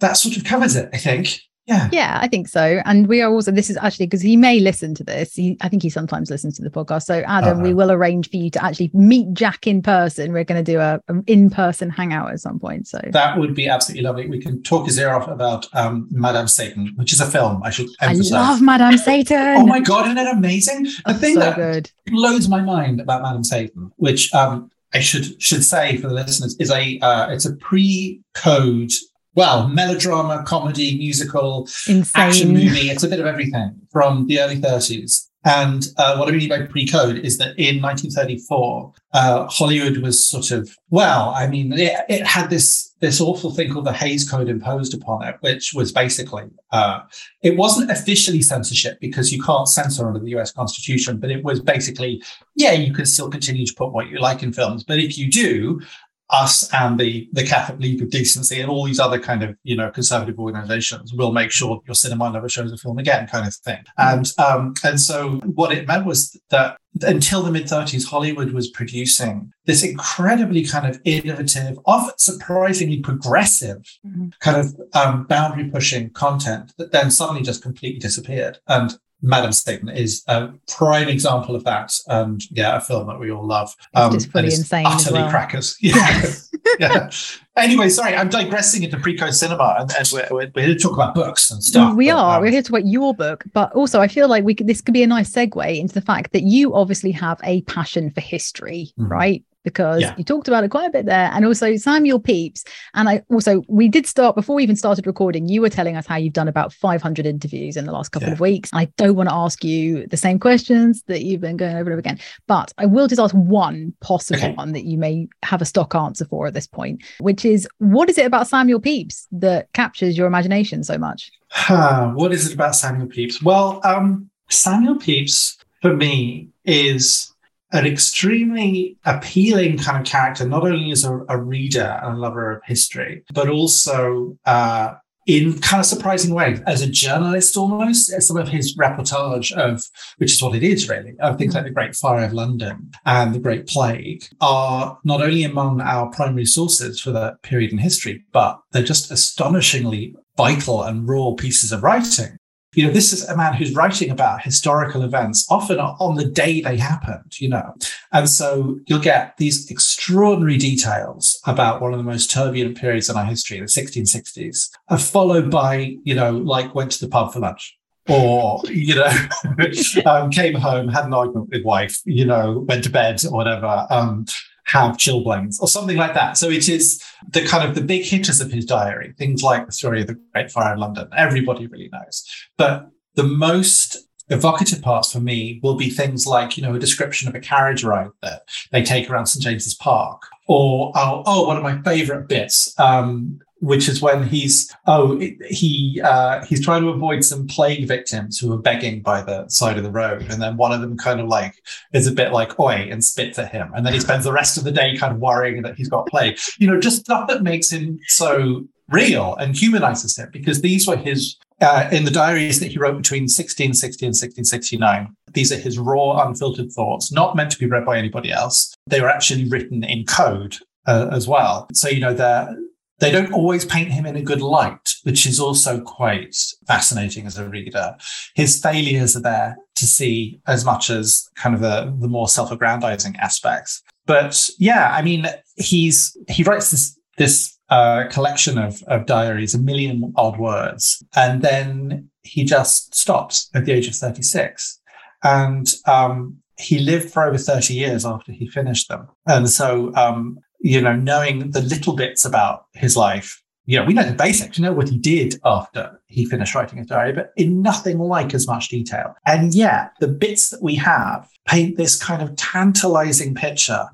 that 0.00 0.16
sort 0.16 0.36
of 0.36 0.44
covers 0.44 0.76
it, 0.76 0.88
I 0.92 0.98
think. 0.98 1.40
Yeah. 1.68 1.88
Yeah, 1.92 2.18
I 2.22 2.28
think 2.28 2.48
so. 2.48 2.80
And 2.86 3.06
we 3.06 3.20
are 3.20 3.30
also, 3.30 3.50
this 3.52 3.68
is 3.70 3.76
actually 3.76 4.06
because 4.06 4.22
he 4.22 4.36
may 4.36 4.58
listen 4.58 4.94
to 4.94 5.04
this. 5.04 5.34
He, 5.34 5.56
I 5.60 5.68
think 5.68 5.82
he 5.82 5.90
sometimes 5.90 6.30
listens 6.30 6.56
to 6.56 6.62
the 6.62 6.70
podcast. 6.70 7.02
So, 7.04 7.20
Adam, 7.26 7.60
we 7.60 7.68
Uh-huh. 7.70 7.76
will 7.76 7.92
arrange 7.92 8.30
for 8.30 8.36
you 8.36 8.50
to 8.50 8.64
actually 8.64 8.90
meet 8.94 9.32
Jack 9.34 9.66
in 9.66 9.82
person. 9.82 10.32
We're 10.32 10.44
going 10.44 10.64
to 10.64 10.72
do 10.72 10.78
a, 10.80 11.00
an 11.08 11.24
in 11.26 11.50
person 11.50 11.90
hangout 11.90 12.32
at 12.32 12.40
some 12.40 12.58
point. 12.58 12.88
So, 12.88 12.98
That 13.12 13.38
would 13.38 13.54
be 13.54 13.68
absolutely 13.68 14.02
lovely. 14.04 14.28
We 14.28 14.40
can 14.40 14.62
talk 14.62 14.86
his 14.86 14.98
ear 14.98 15.10
off 15.10 15.28
about 15.28 15.66
um, 15.74 16.08
Madame 16.10 16.48
Satan, 16.48 16.92
which 16.96 17.12
is 17.12 17.20
a 17.20 17.26
film. 17.30 17.62
I 17.62 17.70
should 17.70 17.88
I 18.00 18.14
love 18.14 18.62
Madame 18.62 18.96
Satan. 18.96 19.56
Oh 19.58 19.66
my 19.66 19.80
god, 19.80 20.06
isn't 20.06 20.18
it 20.18 20.26
amazing? 20.32 20.84
The 21.06 21.14
thing 21.14 21.34
so 21.34 21.40
that 21.40 21.56
good. 21.56 21.90
blows 22.06 22.48
my 22.48 22.60
mind 22.62 23.00
about 23.00 23.22
Madame 23.22 23.44
Satan, 23.44 23.92
which 23.96 24.32
um, 24.34 24.70
I 24.94 25.00
should 25.00 25.40
should 25.42 25.64
say 25.64 25.98
for 25.98 26.08
the 26.08 26.14
listeners, 26.14 26.56
is 26.58 26.70
a 26.70 26.98
uh, 27.00 27.28
it's 27.30 27.44
a 27.44 27.54
pre-code 27.56 28.90
well, 29.34 29.68
melodrama, 29.68 30.42
comedy, 30.46 30.98
musical, 30.98 31.68
Insane. 31.88 32.04
action 32.14 32.52
movie. 32.52 32.90
It's 32.90 33.02
a 33.02 33.08
bit 33.08 33.20
of 33.20 33.26
everything 33.26 33.80
from 33.90 34.26
the 34.26 34.40
early 34.40 34.56
30s. 34.56 35.28
And 35.44 35.86
uh, 35.96 36.16
what 36.16 36.28
I 36.28 36.32
mean 36.32 36.48
by 36.48 36.62
pre-code 36.62 37.18
is 37.18 37.38
that 37.38 37.58
in 37.58 37.80
1934, 37.80 38.92
uh, 39.14 39.46
Hollywood 39.46 39.98
was 39.98 40.28
sort 40.28 40.50
of 40.50 40.68
well. 40.90 41.32
I 41.34 41.46
mean, 41.46 41.72
it, 41.72 41.94
it, 42.08 42.26
had 42.26 42.50
this 42.50 42.92
this 43.00 43.20
awful 43.20 43.52
thing 43.52 43.72
called 43.72 43.86
the 43.86 43.92
Hays 43.92 44.28
Code 44.28 44.48
imposed 44.48 44.92
upon 44.94 45.26
it, 45.26 45.36
which 45.40 45.72
was 45.72 45.92
basically 45.92 46.44
uh, 46.72 47.00
it 47.42 47.56
wasn't 47.56 47.90
officially 47.90 48.42
censorship 48.42 48.98
because 49.00 49.32
you 49.32 49.40
can't 49.40 49.68
censor 49.68 50.08
under 50.08 50.18
the 50.18 50.30
U.S. 50.30 50.52
Constitution, 50.52 51.18
but 51.18 51.30
it 51.30 51.44
was 51.44 51.60
basically 51.60 52.22
yeah, 52.56 52.72
you 52.72 52.92
can 52.92 53.06
still 53.06 53.30
continue 53.30 53.64
to 53.64 53.74
put 53.74 53.92
what 53.92 54.08
you 54.08 54.18
like 54.18 54.42
in 54.42 54.52
films, 54.52 54.82
but 54.82 54.98
if 54.98 55.16
you 55.16 55.30
do, 55.30 55.80
us 56.30 56.72
and 56.74 56.98
the 57.00 57.28
the 57.32 57.44
Catholic 57.44 57.80
League 57.80 58.02
of 58.02 58.10
Decency 58.10 58.60
and 58.60 58.70
all 58.70 58.84
these 58.84 59.00
other 59.00 59.18
kind 59.18 59.42
of 59.42 59.56
you 59.62 59.76
know 59.76 59.90
conservative 59.90 60.38
organizations 60.38 61.12
will 61.14 61.32
make 61.32 61.50
sure 61.50 61.80
your 61.86 61.94
cinema 61.94 62.30
never 62.30 62.48
shows 62.48 62.72
a 62.72 62.76
film 62.76 62.98
again, 62.98 63.26
kind 63.26 63.46
of 63.46 63.54
thing. 63.54 63.82
And 63.96 64.30
um, 64.38 64.74
and 64.84 65.00
so 65.00 65.36
what 65.54 65.72
it 65.72 65.86
meant 65.86 66.04
was 66.04 66.38
that 66.50 66.78
until 67.02 67.42
the 67.42 67.52
mid 67.52 67.64
30s, 67.64 68.06
Hollywood 68.06 68.52
was 68.52 68.68
producing 68.68 69.52
this 69.64 69.82
incredibly 69.82 70.64
kind 70.64 70.86
of 70.86 71.00
innovative, 71.04 71.78
often 71.86 72.14
surprisingly 72.18 73.00
progressive, 73.00 73.84
mm-hmm. 74.06 74.28
kind 74.40 74.56
of 74.56 74.74
um, 74.94 75.24
boundary 75.24 75.70
pushing 75.70 76.10
content 76.10 76.72
that 76.78 76.92
then 76.92 77.10
suddenly 77.10 77.42
just 77.42 77.62
completely 77.62 78.00
disappeared. 78.00 78.58
And 78.66 78.98
Madame 79.22 79.52
Satan 79.52 79.88
is 79.88 80.22
a 80.28 80.50
prime 80.68 81.08
example 81.08 81.56
of 81.56 81.64
that. 81.64 81.92
And 82.06 82.42
yeah, 82.50 82.76
a 82.76 82.80
film 82.80 83.06
that 83.08 83.18
we 83.18 83.30
all 83.30 83.46
love. 83.46 83.74
Um, 83.94 84.14
it's 84.14 84.26
fully 84.26 84.46
insane. 84.46 84.86
Utterly 84.86 85.20
well. 85.20 85.30
crackers. 85.30 85.76
Yeah. 85.88 86.32
yeah. 86.78 87.10
Anyway, 87.56 87.88
sorry, 87.88 88.14
I'm 88.14 88.28
digressing 88.28 88.84
into 88.84 88.96
pre-code 88.98 89.34
cinema, 89.34 89.78
and, 89.80 89.90
and 89.98 90.08
we're, 90.12 90.28
we're, 90.30 90.50
we're, 90.54 90.64
here 90.64 90.74
to 90.74 90.80
talk 90.80 90.92
about 90.92 91.12
books 91.12 91.50
and 91.50 91.60
stuff. 91.60 91.96
We 91.96 92.06
but, 92.06 92.16
are. 92.16 92.36
Um, 92.36 92.42
we're 92.42 92.52
here 92.52 92.62
to 92.62 92.68
talk 92.68 92.78
about 92.78 92.88
your 92.88 93.14
book, 93.14 93.42
but 93.52 93.72
also 93.72 94.00
I 94.00 94.06
feel 94.06 94.28
like 94.28 94.44
we 94.44 94.54
could, 94.54 94.68
this 94.68 94.80
could 94.80 94.94
be 94.94 95.02
a 95.02 95.08
nice 95.08 95.28
segue 95.32 95.76
into 95.76 95.92
the 95.92 96.00
fact 96.00 96.32
that 96.34 96.44
you 96.44 96.76
obviously 96.76 97.10
have 97.10 97.40
a 97.42 97.62
passion 97.62 98.12
for 98.12 98.20
history, 98.20 98.92
mm-hmm. 98.96 99.10
right? 99.10 99.44
Because 99.64 100.00
yeah. 100.00 100.14
you 100.16 100.24
talked 100.24 100.48
about 100.48 100.64
it 100.64 100.70
quite 100.70 100.86
a 100.86 100.90
bit 100.90 101.06
there. 101.06 101.30
And 101.32 101.44
also 101.44 101.76
Samuel 101.76 102.20
Pepys. 102.20 102.64
And 102.94 103.08
I 103.08 103.22
also, 103.30 103.62
we 103.68 103.88
did 103.88 104.06
start 104.06 104.34
before 104.34 104.56
we 104.56 104.62
even 104.62 104.76
started 104.76 105.06
recording, 105.06 105.48
you 105.48 105.60
were 105.60 105.68
telling 105.68 105.96
us 105.96 106.06
how 106.06 106.16
you've 106.16 106.32
done 106.32 106.48
about 106.48 106.72
500 106.72 107.26
interviews 107.26 107.76
in 107.76 107.84
the 107.86 107.92
last 107.92 108.10
couple 108.10 108.28
yeah. 108.28 108.34
of 108.34 108.40
weeks. 108.40 108.70
I 108.72 108.86
don't 108.96 109.16
want 109.16 109.28
to 109.28 109.34
ask 109.34 109.64
you 109.64 110.06
the 110.06 110.16
same 110.16 110.38
questions 110.38 111.02
that 111.06 111.22
you've 111.22 111.40
been 111.40 111.56
going 111.56 111.76
over 111.76 111.90
and 111.90 111.92
over 111.92 111.98
again, 111.98 112.18
but 112.46 112.72
I 112.78 112.86
will 112.86 113.08
just 113.08 113.20
ask 113.20 113.34
one 113.34 113.94
possible 114.00 114.38
okay. 114.38 114.54
one 114.54 114.72
that 114.72 114.84
you 114.84 114.98
may 114.98 115.28
have 115.42 115.60
a 115.60 115.66
stock 115.66 115.94
answer 115.94 116.24
for 116.24 116.46
at 116.46 116.54
this 116.54 116.66
point, 116.66 117.02
which 117.20 117.44
is 117.44 117.68
what 117.78 118.08
is 118.08 118.18
it 118.18 118.26
about 118.26 118.48
Samuel 118.48 118.80
Pepys 118.80 119.26
that 119.32 119.72
captures 119.72 120.16
your 120.16 120.26
imagination 120.26 120.84
so 120.84 120.98
much? 120.98 121.30
Huh, 121.50 122.12
what 122.14 122.32
is 122.32 122.46
it 122.46 122.54
about 122.54 122.76
Samuel 122.76 123.08
Pepys? 123.08 123.42
Well, 123.42 123.80
um, 123.84 124.30
Samuel 124.50 124.96
Pepys 124.96 125.56
for 125.80 125.94
me 125.94 126.48
is 126.64 127.32
an 127.72 127.86
extremely 127.86 128.96
appealing 129.04 129.78
kind 129.78 129.98
of 129.98 130.10
character, 130.10 130.46
not 130.46 130.64
only 130.64 130.90
as 130.90 131.04
a, 131.04 131.20
a 131.28 131.36
reader 131.36 132.00
and 132.02 132.16
a 132.16 132.18
lover 132.18 132.50
of 132.50 132.62
history, 132.64 133.22
but 133.32 133.48
also 133.48 134.38
uh, 134.46 134.94
in 135.26 135.58
kind 135.60 135.80
of 135.80 135.86
surprising 135.86 136.34
ways 136.34 136.60
as 136.66 136.80
a 136.80 136.88
journalist 136.88 137.56
almost. 137.56 138.10
Some 138.22 138.38
of 138.38 138.48
his 138.48 138.76
reportage 138.76 139.52
of, 139.52 139.84
which 140.16 140.32
is 140.32 140.42
what 140.42 140.56
it 140.56 140.62
is 140.62 140.88
really, 140.88 141.14
of 141.20 141.36
things 141.36 141.54
like 141.54 141.64
the 141.64 141.70
Great 141.70 141.94
Fire 141.94 142.24
of 142.24 142.32
London 142.32 142.90
and 143.04 143.34
the 143.34 143.38
Great 143.38 143.66
Plague 143.66 144.24
are 144.40 144.98
not 145.04 145.20
only 145.20 145.44
among 145.44 145.82
our 145.82 146.10
primary 146.10 146.46
sources 146.46 146.98
for 146.98 147.10
that 147.12 147.42
period 147.42 147.70
in 147.70 147.78
history, 147.78 148.24
but 148.32 148.58
they're 148.72 148.82
just 148.82 149.10
astonishingly 149.10 150.14
vital 150.38 150.82
and 150.82 151.06
raw 151.06 151.32
pieces 151.32 151.72
of 151.72 151.82
writing 151.82 152.38
you 152.74 152.86
know, 152.86 152.92
this 152.92 153.12
is 153.12 153.26
a 153.28 153.36
man 153.36 153.54
who's 153.54 153.74
writing 153.74 154.10
about 154.10 154.42
historical 154.42 155.02
events, 155.02 155.46
often 155.50 155.78
on 155.78 156.16
the 156.16 156.24
day 156.24 156.60
they 156.60 156.76
happened, 156.76 157.40
you 157.40 157.48
know. 157.48 157.74
And 158.12 158.28
so 158.28 158.78
you'll 158.86 159.00
get 159.00 159.36
these 159.38 159.70
extraordinary 159.70 160.58
details 160.58 161.40
about 161.46 161.80
one 161.80 161.92
of 161.92 161.98
the 161.98 162.04
most 162.04 162.30
turbulent 162.30 162.76
periods 162.76 163.08
in 163.08 163.16
our 163.16 163.24
history, 163.24 163.58
the 163.58 163.66
1660s, 163.66 164.70
are 164.88 164.98
followed 164.98 165.50
by, 165.50 165.96
you 166.04 166.14
know, 166.14 166.32
like 166.32 166.74
went 166.74 166.92
to 166.92 167.04
the 167.04 167.10
pub 167.10 167.32
for 167.32 167.40
lunch 167.40 167.74
or 168.08 168.62
you 168.70 168.94
know 168.94 169.12
um, 170.06 170.30
came 170.30 170.54
home 170.54 170.88
had 170.88 171.04
an 171.04 171.12
argument 171.12 171.48
with 171.50 171.62
wife 171.62 172.00
you 172.06 172.24
know 172.24 172.64
went 172.66 172.82
to 172.82 172.88
bed 172.90 173.22
or 173.26 173.32
whatever 173.32 173.86
um, 173.90 174.24
have 174.68 174.96
chilblains 174.96 175.60
or 175.60 175.68
something 175.68 175.96
like 175.96 176.14
that. 176.14 176.36
So 176.36 176.50
it 176.50 176.68
is 176.68 177.02
the 177.30 177.44
kind 177.44 177.68
of 177.68 177.74
the 177.74 177.80
big 177.80 178.04
hitters 178.04 178.40
of 178.40 178.52
his 178.52 178.64
diary, 178.64 179.14
things 179.18 179.42
like 179.42 179.66
the 179.66 179.72
story 179.72 180.02
of 180.02 180.06
the 180.06 180.20
Great 180.32 180.50
Fire 180.50 180.74
in 180.74 180.78
London. 180.78 181.08
Everybody 181.16 181.66
really 181.66 181.88
knows. 181.92 182.24
But 182.56 182.88
the 183.14 183.24
most 183.24 183.96
evocative 184.30 184.82
parts 184.82 185.12
for 185.12 185.20
me 185.20 185.58
will 185.62 185.74
be 185.74 185.90
things 185.90 186.26
like, 186.26 186.56
you 186.56 186.62
know, 186.62 186.74
a 186.74 186.78
description 186.78 187.28
of 187.28 187.34
a 187.34 187.40
carriage 187.40 187.82
ride 187.82 188.10
that 188.22 188.42
they 188.72 188.82
take 188.82 189.08
around 189.08 189.26
St. 189.26 189.42
James's 189.42 189.74
Park. 189.74 190.22
Or, 190.46 190.92
oh, 190.94 191.22
oh 191.26 191.46
one 191.46 191.56
of 191.56 191.62
my 191.62 191.80
favorite 191.82 192.28
bits, 192.28 192.74
um, 192.78 193.40
which 193.60 193.88
is 193.88 194.00
when 194.00 194.22
he's 194.22 194.72
oh 194.86 195.18
he 195.48 196.00
uh, 196.04 196.44
he's 196.44 196.64
trying 196.64 196.82
to 196.82 196.88
avoid 196.88 197.24
some 197.24 197.46
plague 197.46 197.86
victims 197.86 198.38
who 198.38 198.52
are 198.52 198.58
begging 198.58 199.02
by 199.02 199.20
the 199.22 199.48
side 199.48 199.76
of 199.76 199.84
the 199.84 199.90
road, 199.90 200.26
and 200.30 200.40
then 200.40 200.56
one 200.56 200.72
of 200.72 200.80
them 200.80 200.96
kind 200.96 201.20
of 201.20 201.26
like 201.26 201.54
is 201.92 202.06
a 202.06 202.12
bit 202.12 202.32
like 202.32 202.58
oi 202.60 202.88
and 202.90 203.04
spits 203.04 203.38
at 203.38 203.50
him, 203.50 203.70
and 203.74 203.84
then 203.84 203.92
he 203.92 204.00
spends 204.00 204.24
the 204.24 204.32
rest 204.32 204.56
of 204.56 204.64
the 204.64 204.72
day 204.72 204.96
kind 204.96 205.12
of 205.12 205.20
worrying 205.20 205.62
that 205.62 205.76
he's 205.76 205.88
got 205.88 206.06
plague. 206.06 206.38
You 206.58 206.68
know, 206.68 206.80
just 206.80 207.00
stuff 207.00 207.28
that 207.28 207.42
makes 207.42 207.70
him 207.70 207.98
so 208.06 208.64
real 208.88 209.34
and 209.36 209.54
humanizes 209.54 210.16
him 210.16 210.30
because 210.32 210.62
these 210.62 210.86
were 210.86 210.96
his 210.96 211.36
uh, 211.60 211.88
in 211.90 212.04
the 212.04 212.10
diaries 212.10 212.60
that 212.60 212.70
he 212.70 212.78
wrote 212.78 212.96
between 212.96 213.22
1660 213.22 214.04
and 214.04 214.10
1669. 214.10 215.14
These 215.32 215.52
are 215.52 215.56
his 215.56 215.78
raw, 215.78 216.26
unfiltered 216.26 216.72
thoughts, 216.72 217.12
not 217.12 217.36
meant 217.36 217.50
to 217.52 217.58
be 217.58 217.66
read 217.66 217.84
by 217.84 217.98
anybody 217.98 218.30
else. 218.30 218.74
They 218.86 219.00
were 219.00 219.10
actually 219.10 219.48
written 219.48 219.84
in 219.84 220.04
code 220.04 220.56
uh, 220.86 221.08
as 221.10 221.26
well. 221.26 221.68
So, 221.74 221.88
you 221.88 222.00
know, 222.00 222.14
they're 222.14 222.56
they 223.00 223.10
don't 223.10 223.32
always 223.32 223.64
paint 223.64 223.92
him 223.92 224.06
in 224.06 224.16
a 224.16 224.22
good 224.22 224.42
light, 224.42 224.94
which 225.04 225.26
is 225.26 225.38
also 225.38 225.80
quite 225.80 226.36
fascinating 226.66 227.26
as 227.26 227.38
a 227.38 227.48
reader. 227.48 227.96
His 228.34 228.60
failures 228.60 229.16
are 229.16 229.22
there 229.22 229.56
to 229.76 229.86
see 229.86 230.40
as 230.46 230.64
much 230.64 230.90
as 230.90 231.28
kind 231.36 231.54
of 231.54 231.60
the, 231.60 231.94
the 232.00 232.08
more 232.08 232.28
self-aggrandizing 232.28 233.16
aspects. 233.16 233.82
But 234.06 234.48
yeah, 234.58 234.90
I 234.92 235.02
mean, 235.02 235.26
he's 235.56 236.16
he 236.28 236.42
writes 236.42 236.70
this 236.70 236.98
this 237.18 237.58
uh, 237.68 238.04
collection 238.10 238.58
of, 238.58 238.82
of 238.84 239.06
diaries, 239.06 239.54
a 239.54 239.58
million 239.58 240.12
odd 240.16 240.38
words, 240.38 241.04
and 241.14 241.42
then 241.42 242.08
he 242.22 242.44
just 242.44 242.94
stops 242.94 243.50
at 243.54 243.64
the 243.64 243.72
age 243.72 243.88
of 243.88 243.94
36. 243.94 244.80
And 245.22 245.68
um, 245.86 246.38
he 246.56 246.78
lived 246.78 247.10
for 247.10 247.24
over 247.24 247.38
30 247.38 247.74
years 247.74 248.06
after 248.06 248.32
he 248.32 248.48
finished 248.48 248.88
them. 248.88 249.08
And 249.26 249.48
so 249.48 249.94
um, 249.94 250.38
you 250.60 250.80
know, 250.80 250.96
knowing 250.96 251.50
the 251.50 251.62
little 251.62 251.94
bits 251.94 252.24
about 252.24 252.66
his 252.74 252.96
life. 252.96 253.42
You 253.66 253.78
know, 253.78 253.84
we 253.84 253.92
know 253.92 254.04
the 254.04 254.14
basics, 254.14 254.56
you 254.56 254.64
know 254.64 254.72
what 254.72 254.88
he 254.88 254.96
did 254.96 255.38
after 255.44 256.00
he 256.06 256.24
finished 256.24 256.54
writing 256.54 256.78
his 256.78 256.86
diary, 256.86 257.12
but 257.12 257.32
in 257.36 257.60
nothing 257.60 257.98
like 257.98 258.32
as 258.32 258.46
much 258.46 258.68
detail. 258.68 259.14
And 259.26 259.54
yet, 259.54 259.92
the 260.00 260.08
bits 260.08 260.48
that 260.48 260.62
we 260.62 260.74
have 260.76 261.28
paint 261.46 261.76
this 261.76 261.94
kind 261.94 262.22
of 262.22 262.34
tantalizing 262.36 263.34
picture 263.34 263.86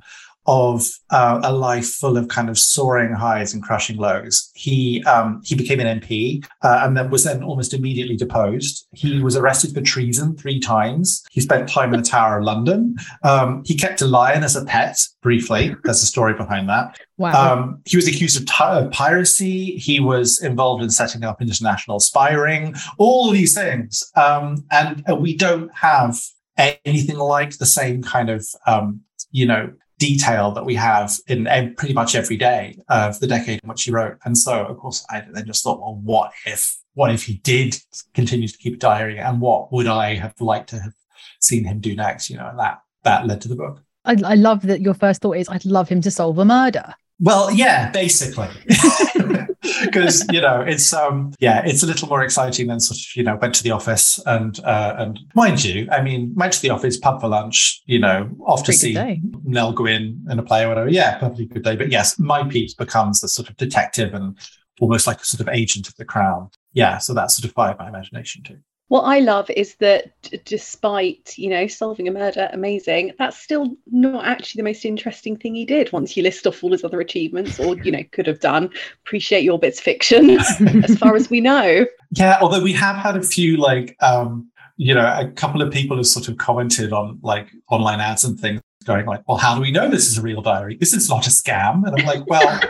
of 0.47 0.87
uh, 1.11 1.41
a 1.43 1.53
life 1.53 1.87
full 1.87 2.17
of 2.17 2.29
kind 2.29 2.51
of 2.51 2.59
soaring 2.59 3.15
highs 3.15 3.55
and 3.55 3.63
crushing 3.63 3.97
lows. 3.97 4.51
He 4.55 5.03
um, 5.05 5.41
he 5.45 5.55
became 5.55 5.81
an 5.81 6.01
MP 6.01 6.45
uh, 6.63 6.81
and 6.83 6.97
then 6.97 7.11
was 7.11 7.25
then 7.25 7.43
almost 7.43 7.73
immediately 7.73 8.17
deposed. 8.17 8.87
He 8.93 9.23
was 9.23 9.37
arrested 9.37 9.75
for 9.75 9.81
treason 9.81 10.37
three 10.37 10.61
times. 10.61 11.25
He 11.31 11.41
spent 11.41 11.69
time 11.69 11.95
in 11.95 12.03
the 12.03 12.07
Tower 12.07 12.39
of 12.39 12.45
London. 12.45 12.97
Um, 13.23 13.63
he 13.65 13.75
kept 13.75 14.03
a 14.03 14.07
lion 14.07 14.43
as 14.45 14.57
a 14.57 14.65
pet 14.65 14.99
briefly. 15.23 15.75
There's 15.85 16.03
a 16.03 16.07
story 16.07 16.35
behind 16.35 16.69
that. 16.69 16.99
Wow. 17.17 17.53
Um, 17.53 17.81
he 17.85 17.97
was 17.97 18.09
accused 18.09 18.37
of, 18.37 18.47
t- 18.47 18.65
of 18.65 18.91
piracy. 18.91 19.77
He 19.77 20.01
was 20.01 20.43
involved 20.43 20.83
in 20.83 20.91
setting 20.91 21.25
up 21.25 21.41
international 21.41 22.01
spy 22.01 22.33
ring. 22.33 22.75
All 22.99 23.31
these 23.31 23.55
things, 23.55 24.03
um, 24.17 24.65
and 24.71 25.03
uh, 25.09 25.15
we 25.15 25.37
don't 25.37 25.71
have 25.75 26.21
anything 26.57 27.19
like 27.19 27.59
the 27.59 27.67
same 27.67 28.03
kind 28.03 28.31
of 28.31 28.47
um, 28.67 29.01
you 29.31 29.47
know 29.47 29.73
detail 30.07 30.51
that 30.53 30.65
we 30.65 30.75
have 30.75 31.13
in 31.27 31.47
pretty 31.77 31.95
much 31.95 32.15
every 32.15 32.37
day 32.37 32.77
of 32.89 33.19
the 33.21 33.27
decade 33.27 33.61
in 33.63 33.69
which 33.69 33.85
he 33.85 33.91
wrote. 33.91 34.17
And 34.25 34.37
so, 34.37 34.65
of 34.67 34.77
course, 34.79 35.05
I 35.11 35.25
then 35.33 35.47
just 35.47 35.63
thought, 35.65 35.81
well, 35.81 36.01
what 36.03 36.33
if, 36.47 36.77
what 36.95 37.11
if 37.11 37.25
he 37.25 37.35
did 37.35 37.77
continue 38.13 38.49
to 38.49 38.59
keep 38.59 38.75
a 38.75 38.77
diary, 38.77 39.19
and 39.19 39.41
what 39.41 39.73
would 39.73 39.87
I 39.87 40.15
have 40.15 40.35
liked 40.41 40.71
to 40.71 40.79
have 40.79 40.95
seen 41.41 41.65
him 41.65 41.81
do 41.81 41.97
next? 41.97 42.31
You 42.31 42.37
know, 42.37 42.49
and 42.49 42.59
that 42.59 42.81
that 43.03 43.27
led 43.27 43.41
to 43.43 43.49
the 43.49 43.57
book. 43.57 43.83
I, 44.05 44.17
I 44.25 44.35
love 44.35 44.63
that 44.63 44.81
your 44.81 44.95
first 44.95 45.23
thought 45.23 45.39
is, 45.39 45.49
I'd 45.49 45.65
love 45.65 45.89
him 45.89 46.01
to 46.03 46.11
solve 46.11 46.39
a 46.39 46.45
murder. 46.45 46.95
Well, 47.21 47.51
yeah, 47.51 47.91
basically. 47.91 48.49
because 49.85 50.25
you 50.33 50.41
know 50.41 50.61
it's 50.61 50.93
um 50.93 51.33
yeah 51.39 51.63
it's 51.65 51.83
a 51.83 51.87
little 51.87 52.09
more 52.09 52.23
exciting 52.23 52.67
than 52.67 52.81
sort 52.81 52.99
of 52.99 53.17
you 53.17 53.23
know 53.23 53.37
went 53.37 53.55
to 53.55 53.63
the 53.63 53.71
office 53.71 54.21
and 54.27 54.61
uh 54.65 54.95
and 54.99 55.21
mind 55.35 55.65
you 55.65 55.89
i 55.91 56.01
mean 56.03 56.33
went 56.35 56.53
to 56.53 56.63
the 56.63 56.71
office 56.71 56.97
pub 56.97 57.21
for 57.21 57.29
lunch 57.29 57.83
you 57.87 57.99
know 57.99 58.29
off 58.47 58.65
to 58.65 58.73
see 58.73 58.95
nell 59.45 59.73
gwyn 59.73 60.23
and 60.29 60.41
a 60.41 60.43
play 60.43 60.65
or 60.65 60.69
whatever 60.69 60.89
yeah 60.89 61.19
perfectly 61.19 61.47
good 61.47 61.63
day 61.63 61.77
but 61.77 61.91
yes 61.91 62.19
my 62.19 62.43
Pepys 62.43 62.75
becomes 62.75 63.21
the 63.21 63.29
sort 63.29 63.49
of 63.49 63.57
detective 63.57 64.15
and 64.15 64.39
almost 64.81 65.07
like 65.07 65.21
a 65.21 65.25
sort 65.25 65.41
of 65.41 65.49
agent 65.49 65.89
of 65.89 65.97
the 65.97 66.05
crown. 66.05 66.51
Yeah, 66.73 66.99
so 66.99 67.15
that 67.15 67.31
sort 67.31 67.45
of 67.49 67.53
fired 67.53 67.79
my 67.79 67.89
imagination 67.89 68.43
too. 68.43 68.59
What 68.89 69.03
I 69.03 69.21
love 69.21 69.49
is 69.51 69.77
that 69.77 70.13
d- 70.23 70.41
despite, 70.45 71.37
you 71.39 71.49
know, 71.49 71.67
solving 71.67 72.07
a 72.07 72.11
murder, 72.11 72.49
amazing, 72.53 73.13
that's 73.19 73.39
still 73.39 73.75
not 73.91 74.27
actually 74.27 74.61
the 74.61 74.69
most 74.69 74.85
interesting 74.85 75.37
thing 75.37 75.55
he 75.55 75.65
did 75.65 75.91
once 75.93 76.17
you 76.17 76.23
list 76.23 76.47
off 76.47 76.63
all 76.63 76.73
his 76.73 76.85
other 76.85 77.01
achievements 77.01 77.59
or, 77.59 77.77
you 77.79 77.91
know, 77.91 78.03
could 78.13 78.27
have 78.27 78.41
done. 78.41 78.71
Appreciate 79.07 79.43
your 79.43 79.59
bits 79.59 79.81
fiction 79.81 80.31
as 80.31 80.99
far 80.99 81.17
as 81.17 81.31
we 81.31 81.41
know. 81.41 81.87
Yeah, 82.17 82.39
although 82.41 82.63
we 82.63 82.73
have 82.75 82.95
had 82.95 83.17
a 83.17 83.23
few 83.25 83.57
like 83.57 83.97
um, 84.01 84.49
you 84.77 84.95
know, 84.95 85.05
a 85.05 85.29
couple 85.33 85.63
of 85.63 85.73
people 85.73 85.97
have 85.97 86.07
sort 86.07 86.29
of 86.29 86.37
commented 86.39 86.93
on 86.93 87.19
like 87.23 87.49
online 87.71 88.01
ads 88.01 88.25
and 88.25 88.39
things 88.39 88.61
going 88.85 89.07
like, 89.07 89.27
well, 89.27 89.37
how 89.37 89.55
do 89.55 89.61
we 89.61 89.71
know 89.71 89.89
this 89.89 90.07
is 90.07 90.19
a 90.19 90.23
real 90.23 90.43
diary? 90.43 90.77
This 90.77 90.93
is 90.93 91.09
not 91.09 91.27
a 91.27 91.31
scam. 91.31 91.87
And 91.87 91.99
I'm 91.99 92.07
like, 92.07 92.27
well, 92.27 92.61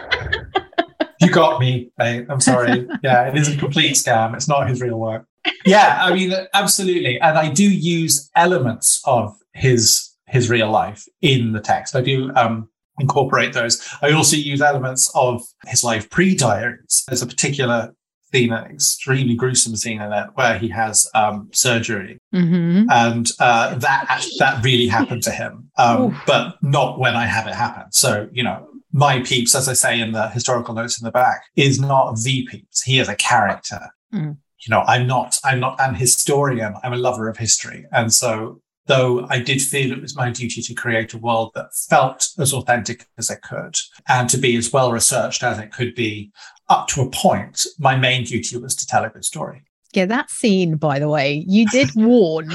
you 1.21 1.31
got 1.31 1.61
me, 1.61 1.91
mate. 1.99 2.27
I'm 2.29 2.41
sorry. 2.41 2.87
Yeah, 3.03 3.29
it 3.29 3.37
is 3.37 3.55
a 3.55 3.57
complete 3.57 3.95
scam. 3.95 4.35
It's 4.35 4.49
not 4.49 4.69
his 4.69 4.81
real 4.81 4.99
work. 4.99 5.27
Yeah, 5.67 5.99
I 6.03 6.15
mean, 6.15 6.33
absolutely. 6.55 7.21
And 7.21 7.39
I 7.39 7.51
do 7.51 7.65
use 7.65 8.31
elements 8.37 9.01
of 9.05 9.37
his 9.55 10.11
his 10.27 10.49
real 10.51 10.71
life 10.71 11.05
in 11.23 11.53
the 11.53 11.61
text. 11.61 11.95
I 11.95 12.01
do 12.01 12.31
um, 12.35 12.69
incorporate 12.99 13.53
those. 13.53 13.81
I 14.03 14.11
also 14.13 14.37
use 14.37 14.61
elements 14.63 15.11
of 15.15 15.43
his 15.67 15.85
life 15.85 16.11
pre-diaries. 16.11 17.05
There's 17.07 17.23
a 17.23 17.27
particular 17.27 17.95
scene, 18.33 18.53
an 18.53 18.65
extremely 18.71 19.35
gruesome 19.37 19.77
scene 19.77 20.01
in 20.01 20.13
it, 20.13 20.27
where 20.35 20.59
he 20.59 20.69
has 20.71 21.09
um, 21.15 21.49
surgery, 21.53 22.19
Mhm. 22.35 22.87
and 22.91 23.31
uh, 23.39 23.75
that 23.77 24.25
that 24.39 24.65
really 24.65 24.89
happened 24.89 25.23
to 25.25 25.31
him, 25.31 25.71
um, 25.79 26.21
but 26.27 26.57
not 26.63 26.99
when 26.99 27.15
I 27.15 27.27
have 27.27 27.47
it 27.47 27.55
happen. 27.55 27.93
So 27.93 28.29
you 28.33 28.43
know, 28.43 28.67
my 28.93 29.21
Pepys, 29.21 29.55
as 29.55 29.69
I 29.69 29.75
say 29.75 30.01
in 30.01 30.13
the 30.13 30.29
historical 30.31 30.75
notes 30.75 31.01
in 31.01 31.05
the 31.05 31.11
back, 31.13 31.43
is 31.55 31.79
not 31.81 32.17
the 32.17 32.47
Pepys. 32.51 32.83
He 32.85 32.99
is 32.99 33.09
a 33.09 33.15
character. 33.17 33.81
Mm. 34.13 34.39
You 34.67 34.71
know, 34.71 34.81
I'm 34.87 35.07
not. 35.07 35.37
I'm 35.45 35.61
not 35.61 35.79
an 35.81 35.95
historian. 35.95 36.75
I'm 36.83 36.93
a 36.93 36.97
lover 36.99 37.29
of 37.29 37.37
history, 37.37 37.85
and 37.93 38.13
so. 38.13 38.61
Though 38.87 39.27
I 39.31 39.39
did 39.39 39.63
feel 39.63 39.93
it 39.93 40.03
was 40.03 40.15
my 40.15 40.31
duty 40.31 40.61
to 40.61 40.75
create 40.75 41.15
a 41.15 41.19
world 41.19 41.53
that 41.55 41.75
felt 41.89 42.29
as 42.39 42.53
authentic 42.53 43.07
as 43.17 43.31
it 43.31 43.41
could 43.41 43.75
and 44.11 44.29
to 44.29 44.37
be 44.37 44.57
as 44.57 44.75
well 44.75 44.93
researched 44.93 45.43
as 45.43 45.59
it 45.59 45.73
could 45.73 45.95
be 45.95 46.31
up 46.69 46.87
to 46.89 47.01
a 47.01 47.09
point, 47.09 47.65
my 47.79 47.97
main 47.97 48.25
duty 48.25 48.59
was 48.59 48.77
to 48.77 48.87
tell 48.87 49.03
a 49.03 49.09
good 49.09 49.25
story. 49.25 49.63
Yeah, 49.95 50.05
that 50.05 50.29
scene, 50.29 50.77
by 50.77 50.99
the 50.99 51.09
way, 51.09 51.47
you 51.49 51.65
did 51.67 51.93
warn 51.97 52.51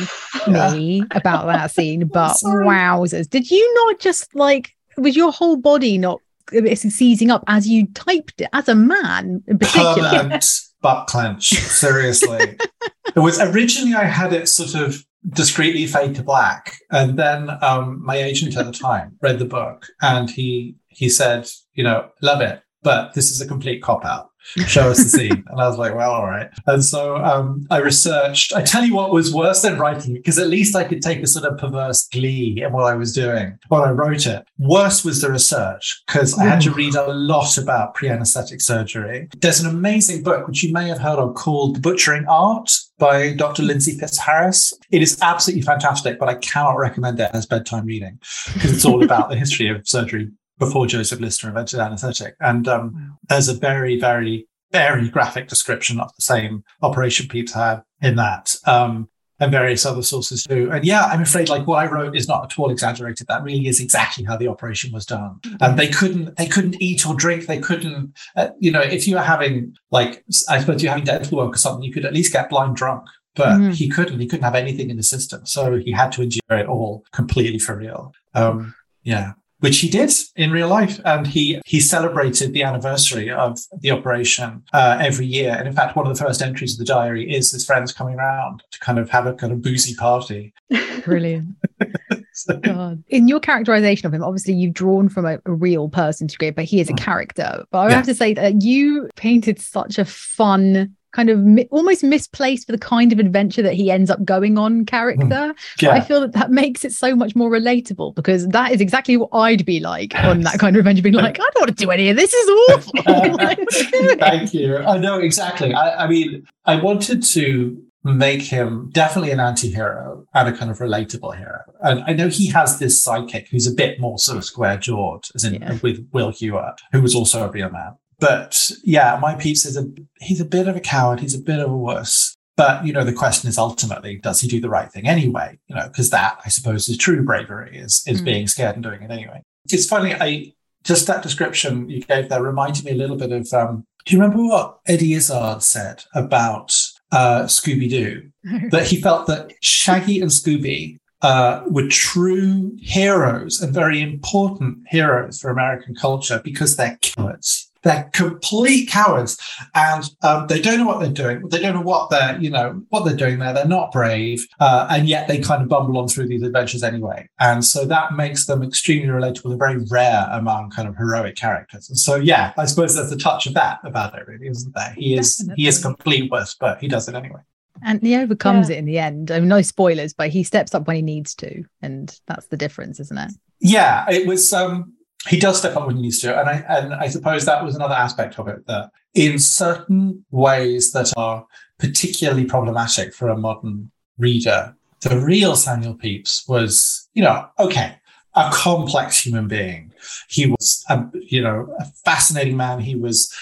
Yeah. 0.45 0.71
me 0.71 1.01
about 1.15 1.47
that 1.47 1.71
scene, 1.71 2.07
but 2.13 2.35
wowzers. 2.43 3.27
Did 3.27 3.49
you 3.49 3.73
not 3.87 3.99
just 3.99 4.35
like, 4.35 4.69
was 4.97 5.15
your 5.15 5.31
whole 5.31 5.57
body 5.57 5.97
not 5.97 6.19
uh, 6.55 6.75
seizing 6.75 7.31
up 7.31 7.43
as 7.47 7.67
you 7.67 7.87
typed 7.93 8.39
it 8.41 8.49
as 8.53 8.69
a 8.69 8.75
man 8.75 9.41
in 9.47 9.57
particular? 9.57 10.09
Permanent 10.11 10.45
butt 10.81 11.07
clench. 11.07 11.49
Seriously. 11.49 12.57
it 13.15 13.19
was 13.19 13.39
originally 13.39 13.95
I 13.95 14.05
had 14.05 14.33
it 14.33 14.47
sort 14.47 14.75
of 14.75 15.03
discreetly 15.27 15.85
fade 15.85 16.15
to 16.15 16.23
black. 16.23 16.77
And 16.91 17.17
then 17.17 17.49
um, 17.61 18.03
my 18.03 18.17
agent 18.17 18.55
at 18.57 18.65
the 18.65 18.71
time 18.71 19.17
read 19.21 19.39
the 19.39 19.45
book 19.45 19.87
and 20.01 20.29
he 20.29 20.75
he 20.87 21.09
said, 21.09 21.47
you 21.73 21.83
know, 21.83 22.09
love 22.21 22.41
it, 22.41 22.61
but 22.81 23.13
this 23.13 23.31
is 23.31 23.41
a 23.41 23.47
complete 23.47 23.81
cop 23.81 24.05
out. 24.05 24.28
Show 24.67 24.89
us 24.89 25.03
the 25.03 25.09
scene. 25.09 25.43
And 25.47 25.61
I 25.61 25.67
was 25.67 25.77
like, 25.77 25.95
well, 25.95 26.11
all 26.11 26.25
right. 26.25 26.49
And 26.67 26.83
so 26.83 27.17
um, 27.17 27.65
I 27.69 27.77
researched. 27.77 28.53
I 28.53 28.61
tell 28.61 28.83
you 28.83 28.95
what 28.95 29.11
was 29.11 29.33
worse 29.33 29.61
than 29.61 29.79
writing 29.79 30.15
it, 30.15 30.19
because 30.19 30.39
at 30.39 30.47
least 30.47 30.75
I 30.75 30.83
could 30.83 31.01
take 31.01 31.21
a 31.21 31.27
sort 31.27 31.45
of 31.45 31.57
perverse 31.57 32.07
glee 32.07 32.61
in 32.61 32.73
what 32.73 32.85
I 32.85 32.95
was 32.95 33.13
doing 33.13 33.57
when 33.69 33.81
I 33.81 33.91
wrote 33.91 34.25
it. 34.25 34.45
Worse 34.57 35.05
was 35.05 35.21
the 35.21 35.31
research, 35.31 36.01
because 36.07 36.37
I 36.37 36.45
had 36.45 36.61
to 36.61 36.71
read 36.71 36.95
a 36.95 37.07
lot 37.07 37.57
about 37.57 37.93
pre 37.93 38.09
anesthetic 38.09 38.61
surgery. 38.61 39.29
There's 39.37 39.59
an 39.59 39.69
amazing 39.69 40.23
book, 40.23 40.47
which 40.47 40.63
you 40.63 40.73
may 40.73 40.87
have 40.87 40.99
heard 40.99 41.19
of, 41.19 41.35
called 41.35 41.75
The 41.75 41.81
Butchering 41.81 42.25
Art 42.27 42.71
by 42.97 43.33
Dr. 43.33 43.63
Lindsey 43.63 43.97
Fitzharris. 43.97 44.73
It 44.91 45.01
is 45.01 45.17
absolutely 45.21 45.61
fantastic, 45.61 46.19
but 46.19 46.29
I 46.29 46.35
cannot 46.35 46.77
recommend 46.77 47.19
it 47.19 47.31
as 47.33 47.45
bedtime 47.45 47.85
reading 47.85 48.19
because 48.53 48.73
it's 48.73 48.85
all 48.85 49.03
about 49.03 49.29
the 49.29 49.35
history 49.35 49.69
of 49.69 49.87
surgery 49.87 50.29
before 50.59 50.85
Joseph 50.85 51.19
Lister 51.19 51.47
invented 51.47 51.79
anesthetic. 51.79 52.35
And 52.39 52.67
um, 52.67 53.17
there's 53.27 53.47
a 53.47 53.53
very, 53.53 53.99
very, 53.99 54.47
very 54.71 55.09
graphic 55.09 55.47
description 55.47 55.99
of 55.99 56.13
the 56.15 56.21
same 56.21 56.63
operation 56.81 57.27
Pepys 57.27 57.53
had 57.53 57.81
in 58.01 58.15
that. 58.17 58.55
Um, 58.65 59.09
and 59.41 59.53
various 59.53 59.85
other 59.85 60.01
sources 60.03 60.43
too. 60.43 60.69
And 60.69 60.83
yeah, 60.83 61.05
I'm 61.05 61.21
afraid 61.21 61.47
like 61.47 61.65
what 61.65 61.77
I 61.77 61.89
wrote 61.89 62.13
is 62.13 62.27
not 62.27 62.51
at 62.51 62.59
all 62.59 62.69
exaggerated. 62.69 63.27
That 63.27 63.41
really 63.41 63.67
is 63.67 63.79
exactly 63.79 64.25
how 64.25 64.35
the 64.35 64.49
operation 64.49 64.91
was 64.91 65.05
done. 65.05 65.39
And 65.61 65.79
they 65.79 65.87
couldn't, 65.87 66.35
they 66.35 66.45
couldn't 66.45 66.81
eat 66.81 67.07
or 67.07 67.15
drink. 67.15 67.45
They 67.45 67.59
couldn't, 67.59 68.17
uh, 68.35 68.49
you 68.59 68.69
know, 68.69 68.81
if 68.81 69.07
you 69.07 69.15
were 69.15 69.21
having 69.21 69.75
like, 69.91 70.25
I 70.49 70.59
suppose 70.59 70.83
you're 70.83 70.91
having 70.91 71.05
dental 71.05 71.37
work 71.37 71.53
or 71.55 71.57
something, 71.57 71.83
you 71.83 71.93
could 71.93 72.03
at 72.03 72.11
least 72.13 72.33
get 72.33 72.49
blind 72.49 72.75
drunk. 72.75 73.05
But 73.35 73.59
Mhm. 73.59 73.73
he 73.75 73.87
couldn't. 73.87 74.19
He 74.19 74.27
couldn't 74.27 74.43
have 74.43 74.55
anything 74.55 74.89
in 74.89 74.97
the 74.97 75.03
system, 75.03 75.45
so 75.45 75.77
he 75.77 75.91
had 75.93 76.11
to 76.13 76.23
endure 76.23 76.41
it 76.59 76.65
all 76.67 77.05
completely 77.13 77.59
for 77.59 77.77
real. 77.77 78.11
Um, 78.33 78.73
yeah, 79.03 79.33
which 79.59 79.79
he 79.79 79.89
did 79.89 80.11
in 80.35 80.51
real 80.51 80.67
life, 80.67 80.99
and 81.05 81.27
he 81.27 81.61
he 81.65 81.79
celebrated 81.79 82.53
the 82.53 82.63
anniversary 82.63 83.29
of 83.29 83.59
the 83.81 83.91
operation 83.91 84.63
uh, 84.73 84.97
every 85.01 85.25
year. 85.25 85.55
And 85.57 85.67
in 85.67 85.73
fact, 85.73 85.95
one 85.95 86.07
of 86.07 86.17
the 86.17 86.23
first 86.23 86.41
entries 86.41 86.73
of 86.73 86.79
the 86.79 86.85
diary 86.85 87.33
is 87.33 87.51
his 87.51 87.65
friends 87.65 87.91
coming 87.93 88.15
around 88.15 88.63
to 88.71 88.79
kind 88.79 88.99
of 88.99 89.09
have 89.09 89.25
a 89.27 89.33
kind 89.33 89.51
of 89.53 89.61
boozy 89.61 89.95
party. 89.95 90.53
Brilliant. 91.03 91.55
So-. 92.31 92.97
In 93.09 93.27
your 93.27 93.41
characterization 93.41 94.07
of 94.07 94.13
him, 94.13 94.23
obviously 94.23 94.53
you've 94.53 94.73
drawn 94.73 95.09
from 95.09 95.25
a, 95.25 95.39
a 95.45 95.51
real 95.51 95.89
person 95.89 96.25
to 96.29 96.37
create, 96.37 96.55
but 96.55 96.63
he 96.63 96.79
is 96.79 96.89
a 96.89 96.93
character. 96.93 97.65
But 97.69 97.79
I 97.79 97.89
Yeah. 97.89 97.95
have 97.97 98.05
to 98.05 98.15
say 98.15 98.33
that 98.33 98.61
you 98.61 99.09
painted 99.17 99.59
such 99.59 99.99
a 99.99 100.05
fun, 100.05 100.95
kind 101.11 101.29
of 101.29 101.39
mi- 101.39 101.67
almost 101.71 102.03
misplaced 102.03 102.65
for 102.65 102.71
the 102.71 102.77
kind 102.77 103.11
of 103.11 103.19
adventure 103.19 103.61
that 103.61 103.73
he 103.73 103.89
ends 103.91 104.09
up 104.09 104.23
going 104.23 104.57
on 104.57 104.85
character. 104.85 105.25
Hmm. 105.25 105.85
But 105.85 105.89
I 105.89 106.01
feel 106.01 106.21
that 106.21 106.33
that 106.33 106.51
makes 106.51 106.85
it 106.85 106.91
so 106.91 107.15
much 107.15 107.35
more 107.35 107.49
relatable 107.49 108.15
because 108.15 108.47
that 108.49 108.71
is 108.71 108.81
exactly 108.81 109.17
what 109.17 109.29
I'd 109.33 109.65
be 109.65 109.79
like 109.79 110.15
on 110.15 110.41
that 110.41 110.59
kind 110.59 110.75
of 110.75 110.79
adventure, 110.81 111.01
being 111.01 111.15
like, 111.15 111.39
I 111.39 111.43
don't 111.53 111.61
want 111.61 111.77
to 111.77 111.83
do 111.85 111.91
any 111.91 112.09
of 112.09 112.15
this. 112.17 112.33
Is 112.33 112.49
awful. 112.69 112.91
Like, 112.95 113.57
what 113.57 113.75
are 113.75 113.79
you 113.79 113.91
doing? 113.91 114.19
Thank 114.19 114.53
you. 114.53 114.77
I 114.77 114.97
know 114.97 115.19
exactly. 115.19 115.73
I, 115.73 116.05
I 116.05 116.07
mean, 116.07 116.45
I 116.65 116.75
wanted 116.75 117.23
to 117.23 117.83
make 118.03 118.41
him 118.41 118.89
definitely 118.93 119.31
an 119.31 119.41
anti-hero 119.41 120.23
and 120.33 120.47
a 120.47 120.57
kind 120.57 120.71
of 120.71 120.77
relatable 120.77 121.35
hero. 121.35 121.59
And 121.81 122.01
I 122.07 122.13
know 122.13 122.29
he 122.29 122.47
has 122.47 122.79
this 122.79 123.05
sidekick 123.05 123.49
who's 123.49 123.67
a 123.67 123.73
bit 123.73 123.99
more 123.99 124.17
sort 124.17 124.37
of 124.37 124.45
square 124.45 124.77
jawed, 124.77 125.25
as 125.35 125.43
in 125.43 125.55
Yeah. 125.55 125.77
with 125.81 126.07
Will 126.13 126.31
Hewer, 126.31 126.75
who 126.93 127.01
was 127.01 127.13
also 127.13 127.45
a 127.45 127.51
real 127.51 127.69
man. 127.69 127.95
But 128.19 128.71
yeah, 128.83 129.17
my 129.21 129.35
Pepys 129.35 129.65
is 129.65 129.77
a 129.77 129.87
he's 130.19 130.41
a 130.41 130.45
bit 130.45 130.67
of 130.67 130.75
a 130.75 130.81
coward, 130.81 131.19
he's 131.19 131.35
a 131.35 131.41
bit 131.41 131.59
of 131.59 131.71
a 131.71 131.77
wuss. 131.77 132.35
But 132.57 132.85
you 132.85 132.91
know, 132.91 133.03
the 133.05 133.13
question 133.13 133.49
is 133.49 133.57
ultimately, 133.57 134.17
does 134.17 134.41
he 134.41 134.47
do 134.47 134.59
the 134.59 134.69
right 134.69 134.91
thing 134.91 135.07
anyway? 135.07 135.57
You 135.67 135.75
know, 135.75 135.87
because 135.87 136.09
that 136.09 136.39
I 136.45 136.49
suppose 136.49 136.89
is 136.89 136.97
true 136.97 137.23
bravery, 137.23 137.77
is 137.77 138.03
is 138.07 138.21
Mm. 138.21 138.25
being 138.25 138.47
scared 138.47 138.75
and 138.75 138.83
doing 138.83 139.01
it 139.01 139.11
anyway. 139.11 139.41
It's 139.71 139.85
funny, 139.87 140.13
I 140.13 140.53
just 140.83 141.07
that 141.07 141.23
description 141.23 141.89
you 141.89 142.01
gave 142.01 142.29
there 142.29 142.41
reminded 142.43 142.85
me 142.85 142.91
a 142.91 142.95
little 142.95 143.17
bit 143.17 143.31
of 143.31 143.51
um, 143.53 143.83
do 144.05 144.15
you 144.15 144.21
remember 144.21 144.43
what 144.43 144.79
Eddie 144.87 145.13
Izzard 145.13 145.61
said 145.61 146.03
about 146.15 146.75
uh, 147.11 147.43
Scooby 147.43 147.89
Doo? 147.89 148.29
That 148.71 148.87
he 148.87 148.99
felt 149.01 149.27
that 149.27 149.51
Shaggy 149.61 150.21
and 150.21 150.31
Scooby 150.31 150.97
uh, 151.21 151.63
were 151.69 151.87
true 151.87 152.75
heroes 152.79 153.61
and 153.61 153.73
very 153.73 154.01
important 154.01 154.79
heroes 154.87 155.39
for 155.39 155.49
American 155.49 155.93
culture 155.95 156.41
because 156.43 156.75
they're 156.77 156.97
cowards. 157.01 157.68
They're 157.83 158.09
complete 158.13 158.89
cowards, 158.89 159.37
and 159.73 160.03
um, 160.21 160.47
they 160.47 160.59
don't 160.61 160.79
know 160.79 160.85
what 160.85 160.99
they're 160.99 161.09
doing. 161.09 161.47
They 161.47 161.61
don't 161.61 161.75
know 161.75 161.81
what 161.81 162.09
they're, 162.09 162.37
you 162.39 162.49
know, 162.49 162.81
what 162.89 163.05
they're 163.05 163.15
doing 163.15 163.39
there. 163.39 163.53
They're 163.53 163.65
not 163.65 163.91
brave, 163.93 164.45
uh, 164.59 164.87
and 164.89 165.07
yet 165.07 165.27
they 165.29 165.39
kind 165.39 165.61
of 165.61 165.69
bumble 165.69 165.97
on 165.97 166.07
through 166.09 166.27
these 166.27 166.43
adventures 166.43 166.83
anyway. 166.83 167.29
And 167.39 167.63
so 167.63 167.85
that 167.85 168.13
makes 168.15 168.47
them 168.47 168.63
extremely 168.63 169.07
relatable 169.07 169.51
and 169.51 169.59
very 169.59 169.77
rare 169.89 170.27
among 170.31 170.71
kind 170.71 170.89
of 170.89 170.97
heroic 170.97 171.35
characters. 171.37 171.87
And 171.89 171.97
so, 171.97 172.15
yeah, 172.15 172.51
I 172.57 172.65
suppose 172.65 172.95
there's 172.95 173.11
a 173.13 173.17
touch 173.17 173.45
of 173.47 173.53
that 173.53 173.79
about 173.85 174.13
it, 174.17 174.27
really, 174.27 174.47
isn't 174.47 174.75
there? 174.75 174.93
He 174.97 175.15
is 175.17 175.49
he 175.55 175.67
is 175.67 175.81
complete 175.81 176.29
worth, 176.29 176.55
but 176.59 176.79
he 176.81 176.89
does 176.89 177.07
it 177.07 177.15
anyway. 177.15 177.39
And 177.81 178.01
he 178.01 178.17
overcomes 178.17 178.69
Yeah. 178.69 178.75
it 178.75 178.79
in 178.79 178.85
the 178.85 178.99
end. 178.99 179.31
I 179.31 179.39
mean, 179.39 179.47
no 179.47 179.61
spoilers, 179.61 180.13
but 180.13 180.31
he 180.31 180.43
steps 180.43 180.75
up 180.75 180.85
when 180.85 180.97
he 180.97 181.01
needs 181.01 181.33
to. 181.35 181.63
And 181.81 182.13
that's 182.27 182.47
the 182.47 182.57
difference, 182.57 182.99
isn't 182.99 183.17
it? 183.17 183.31
Yeah, 183.61 184.05
it 184.09 184.27
was. 184.27 184.51
Um, 184.51 184.95
he 185.27 185.39
does 185.39 185.59
step 185.59 185.75
up 185.75 185.85
when 185.85 185.97
he 185.97 186.01
needs 186.01 186.19
to, 186.21 186.39
and 186.39 186.49
I 186.49 186.55
and 186.69 186.93
I 186.93 187.07
suppose 187.07 187.45
that 187.45 187.63
was 187.63 187.75
another 187.75 187.95
aspect 187.95 188.39
of 188.39 188.47
it 188.47 188.65
that 188.67 188.91
in 189.13 189.39
certain 189.39 190.23
ways 190.31 190.91
that 190.93 191.11
are 191.17 191.45
particularly 191.77 192.45
problematic 192.45 193.13
for 193.13 193.29
a 193.29 193.37
modern 193.37 193.91
reader, 194.17 194.75
the 195.01 195.19
real 195.19 195.55
Samuel 195.55 195.95
Pepys 195.95 196.45
was, 196.47 197.09
you 197.13 197.23
know, 197.23 197.47
okay, 197.57 197.95
a 198.35 198.49
complex 198.53 199.25
human 199.25 199.47
being. 199.47 199.91
He 200.29 200.47
was, 200.47 200.85
a, 200.89 201.05
you 201.13 201.41
know, 201.41 201.73
a 201.79 201.85
fascinating 202.05 202.57
man. 202.57 202.79
He 202.79 202.95
was 202.95 203.33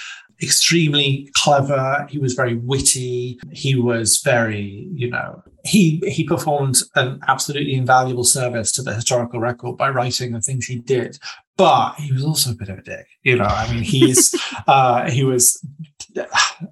extremely 0.41 1.29
clever. 1.33 2.07
He 2.09 2.19
was 2.19 2.33
very 2.33 2.55
witty. 2.55 3.39
He 3.51 3.75
was 3.75 4.17
very, 4.17 4.87
you 4.93 5.09
know, 5.09 5.43
he 5.63 6.01
he 6.07 6.23
performed 6.23 6.77
an 6.95 7.19
absolutely 7.27 7.73
invaluable 7.73 8.23
service 8.23 8.71
to 8.73 8.81
the 8.81 8.93
historical 8.93 9.39
record 9.39 9.77
by 9.77 9.89
writing 9.89 10.31
the 10.31 10.41
things 10.41 10.65
he 10.65 10.79
did. 10.79 11.19
But 11.57 11.95
he 11.95 12.13
was 12.13 12.23
also 12.23 12.51
a 12.51 12.55
bit 12.55 12.69
of 12.69 12.79
a 12.79 12.81
dick. 12.83 13.07
You 13.23 13.37
know, 13.37 13.45
I 13.45 13.71
mean, 13.73 13.83
he's 13.83 14.33
uh, 14.67 15.09
he 15.09 15.23
was 15.23 15.63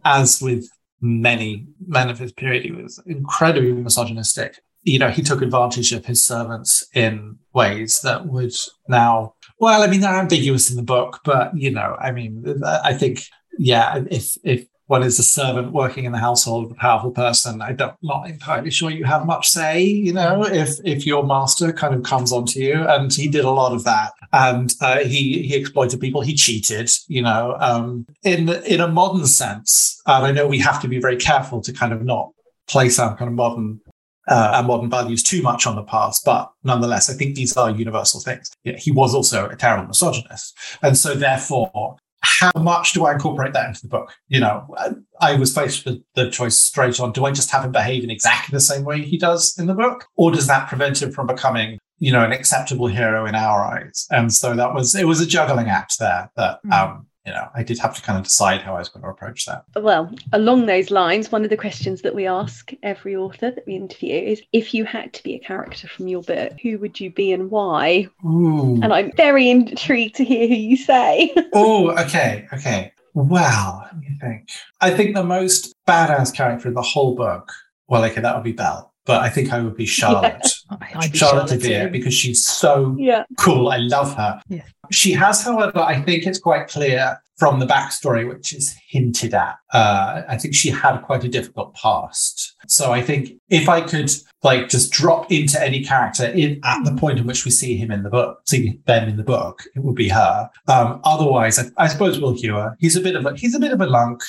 as 0.03 0.41
with 0.41 0.69
many 1.01 1.67
men 1.87 2.09
of 2.09 2.19
his 2.19 2.31
period, 2.31 2.63
he 2.63 2.71
was 2.71 3.01
incredibly 3.05 3.73
misogynistic. 3.73 4.59
You 4.83 4.99
know, 4.99 5.09
he 5.09 5.21
took 5.21 5.41
advantage 5.41 5.91
of 5.93 6.05
his 6.05 6.23
servants 6.23 6.87
in 6.93 7.37
ways 7.53 8.01
that 8.03 8.27
would 8.27 8.53
now, 8.87 9.33
well, 9.59 9.81
I 9.81 9.87
mean, 9.87 10.01
they're 10.01 10.13
ambiguous 10.13 10.69
in 10.69 10.77
the 10.77 10.83
book, 10.83 11.21
but 11.23 11.57
you 11.57 11.71
know, 11.71 11.95
I 11.99 12.11
mean, 12.11 12.61
I 12.63 12.93
think, 12.93 13.21
yeah, 13.57 14.03
if 14.09 14.37
if 14.43 14.67
one 14.87 15.03
is 15.03 15.17
a 15.17 15.23
servant 15.23 15.71
working 15.71 16.05
in 16.05 16.11
the 16.11 16.19
household 16.19 16.65
of 16.65 16.71
a 16.71 16.75
powerful 16.75 17.11
person, 17.11 17.61
I 17.61 17.73
don't 17.73 17.95
not 18.03 18.29
entirely 18.29 18.69
sure 18.69 18.91
you 18.91 19.03
have 19.05 19.25
much 19.25 19.49
say, 19.49 19.81
you 19.81 20.13
know, 20.13 20.45
if 20.45 20.79
if 20.83 21.05
your 21.05 21.25
master 21.25 21.73
kind 21.73 21.95
of 21.95 22.03
comes 22.03 22.31
onto 22.31 22.59
you. 22.59 22.85
And 22.87 23.11
he 23.11 23.27
did 23.27 23.45
a 23.45 23.51
lot 23.51 23.73
of 23.73 23.83
that. 23.85 24.13
And 24.31 24.73
uh, 24.81 24.99
he 24.99 25.41
he 25.43 25.55
exploited 25.55 25.99
people, 25.99 26.21
he 26.21 26.35
cheated, 26.35 26.91
you 27.07 27.21
know, 27.21 27.57
um, 27.59 28.05
in 28.23 28.49
in 28.65 28.79
a 28.79 28.87
modern 28.87 29.25
sense. 29.25 30.01
And 30.05 30.25
I 30.25 30.31
know 30.31 30.47
we 30.47 30.59
have 30.59 30.81
to 30.81 30.87
be 30.87 30.99
very 30.99 31.17
careful 31.17 31.61
to 31.61 31.73
kind 31.73 31.91
of 31.91 32.03
not 32.03 32.31
place 32.67 32.99
our 32.99 33.15
kind 33.15 33.29
of 33.29 33.35
modern 33.35 33.81
uh, 34.27 34.53
and 34.55 34.67
modern 34.67 34.89
values 34.89 35.23
too 35.23 35.41
much 35.41 35.67
on 35.67 35.75
the 35.75 35.83
past, 35.83 36.23
but 36.25 36.51
nonetheless, 36.63 37.09
I 37.09 37.13
think 37.13 37.35
these 37.35 37.55
are 37.57 37.69
universal 37.69 38.19
things. 38.19 38.51
he 38.63 38.91
was 38.91 39.13
also 39.13 39.47
a 39.47 39.55
terrible 39.55 39.87
misogynist, 39.87 40.57
and 40.81 40.97
so 40.97 41.13
therefore, 41.13 41.97
how 42.25 42.51
much 42.59 42.93
do 42.93 43.05
I 43.05 43.13
incorporate 43.13 43.53
that 43.53 43.67
into 43.67 43.81
the 43.81 43.87
book? 43.87 44.13
You 44.27 44.39
know, 44.39 44.75
I 45.21 45.35
was 45.35 45.53
faced 45.53 45.85
with 45.85 46.01
the 46.15 46.29
choice 46.29 46.59
straight 46.59 46.99
on: 46.99 47.11
do 47.11 47.25
I 47.25 47.31
just 47.31 47.51
have 47.51 47.63
him 47.63 47.71
behave 47.71 48.03
in 48.03 48.09
exactly 48.09 48.53
the 48.53 48.59
same 48.59 48.83
way 48.83 49.01
he 49.01 49.17
does 49.17 49.57
in 49.57 49.67
the 49.67 49.73
book, 49.73 50.07
or 50.15 50.31
does 50.31 50.47
that 50.47 50.67
prevent 50.67 51.01
him 51.01 51.11
from 51.11 51.27
becoming, 51.27 51.79
you 51.99 52.11
know, 52.11 52.23
an 52.23 52.31
acceptable 52.31 52.87
hero 52.87 53.25
in 53.25 53.35
our 53.35 53.63
eyes? 53.63 54.07
And 54.11 54.33
so 54.33 54.55
that 54.55 54.73
was 54.73 54.95
it 54.95 55.07
was 55.07 55.21
a 55.21 55.25
juggling 55.25 55.69
act 55.69 55.99
there 55.99 56.29
that. 56.35 56.59
Mm. 56.65 56.73
Um, 56.73 57.07
you 57.25 57.31
know, 57.31 57.49
I 57.55 57.63
did 57.63 57.79
have 57.79 57.95
to 57.95 58.01
kind 58.01 58.17
of 58.17 58.23
decide 58.23 58.61
how 58.61 58.75
I 58.75 58.79
was 58.79 58.89
going 58.89 59.03
to 59.03 59.09
approach 59.09 59.45
that. 59.45 59.65
Well, 59.75 60.13
along 60.31 60.67
those 60.67 60.91
lines, 60.91 61.31
one 61.31 61.43
of 61.43 61.49
the 61.49 61.57
questions 61.57 62.03
that 62.03 62.13
we 62.13 62.27
ask 62.27 62.71
every 62.83 63.15
author 63.15 63.51
that 63.51 63.65
we 63.65 63.75
interview 63.75 64.15
is 64.15 64.41
if 64.53 64.73
you 64.73 64.85
had 64.85 65.13
to 65.13 65.23
be 65.23 65.33
a 65.33 65.39
character 65.39 65.87
from 65.87 66.07
your 66.07 66.21
book, 66.21 66.53
who 66.61 66.77
would 66.79 66.99
you 66.99 67.09
be 67.09 67.31
and 67.31 67.49
why? 67.49 68.07
Ooh. 68.23 68.79
And 68.81 68.93
I'm 68.93 69.11
very 69.13 69.49
intrigued 69.49 70.15
to 70.15 70.23
hear 70.23 70.47
who 70.47 70.53
you 70.53 70.77
say. 70.77 71.33
oh, 71.53 71.91
okay, 72.03 72.47
okay. 72.53 72.93
Well, 73.15 73.83
let 73.85 73.99
me 73.99 74.17
think. 74.21 74.49
I 74.81 74.91
think 74.91 75.15
the 75.15 75.23
most 75.23 75.73
badass 75.87 76.35
character 76.35 76.67
in 76.67 76.73
the 76.73 76.81
whole 76.81 77.15
book, 77.15 77.51
well, 77.87 78.03
okay, 78.03 78.21
that 78.21 78.35
would 78.35 78.43
be 78.43 78.51
Belle 78.51 78.93
but 79.05 79.21
I 79.21 79.29
think 79.29 79.53
I 79.53 79.61
would 79.61 79.75
be 79.75 79.85
Charlotte. 79.85 80.41
Yeah. 80.71 80.77
Be 80.77 80.85
Charlotte, 80.87 81.15
Charlotte 81.15 81.49
de 81.49 81.57
Vere 81.57 81.89
because 81.89 82.13
she's 82.13 82.43
so 82.43 82.95
yeah. 82.97 83.23
cool. 83.37 83.69
I 83.69 83.77
love 83.77 84.15
her. 84.15 84.41
Yeah. 84.49 84.63
She 84.91 85.11
has, 85.11 85.43
however, 85.43 85.79
I 85.79 86.01
think 86.01 86.25
it's 86.25 86.39
quite 86.39 86.67
clear 86.67 87.21
from 87.37 87.59
the 87.59 87.65
backstory, 87.65 88.27
which 88.27 88.53
is 88.53 88.73
hinted 88.87 89.33
at. 89.33 89.57
Uh, 89.73 90.23
I 90.27 90.37
think 90.37 90.55
she 90.55 90.69
had 90.69 90.99
quite 90.99 91.23
a 91.23 91.29
difficult 91.29 91.75
past. 91.75 92.55
So 92.67 92.91
I 92.91 93.01
think 93.01 93.33
if 93.49 93.67
I 93.67 93.81
could 93.81 94.09
like 94.43 94.69
just 94.69 94.91
drop 94.91 95.31
into 95.31 95.61
any 95.61 95.83
character 95.83 96.25
in 96.25 96.61
at 96.63 96.83
the 96.85 96.95
point 96.95 97.17
in 97.17 97.25
which 97.25 97.45
we 97.45 97.51
see 97.51 97.75
him 97.75 97.91
in 97.91 98.03
the 98.03 98.09
book, 98.09 98.41
see 98.45 98.79
Ben 98.85 99.09
in 99.09 99.17
the 99.17 99.23
book, 99.23 99.63
it 99.75 99.79
would 99.79 99.95
be 99.95 100.07
her. 100.09 100.49
Um, 100.67 101.01
otherwise, 101.03 101.57
I, 101.59 101.65
I, 101.77 101.87
suppose 101.87 102.19
Will 102.19 102.33
Hewer. 102.33 102.77
He's 102.79 102.95
a 102.95 103.01
bit 103.01 103.15
of 103.15 103.25
a 103.25 103.35
he's 103.35 103.55
a 103.55 103.59
bit 103.59 103.71
of 103.71 103.81
a 103.81 103.87
lunk. 103.87 104.21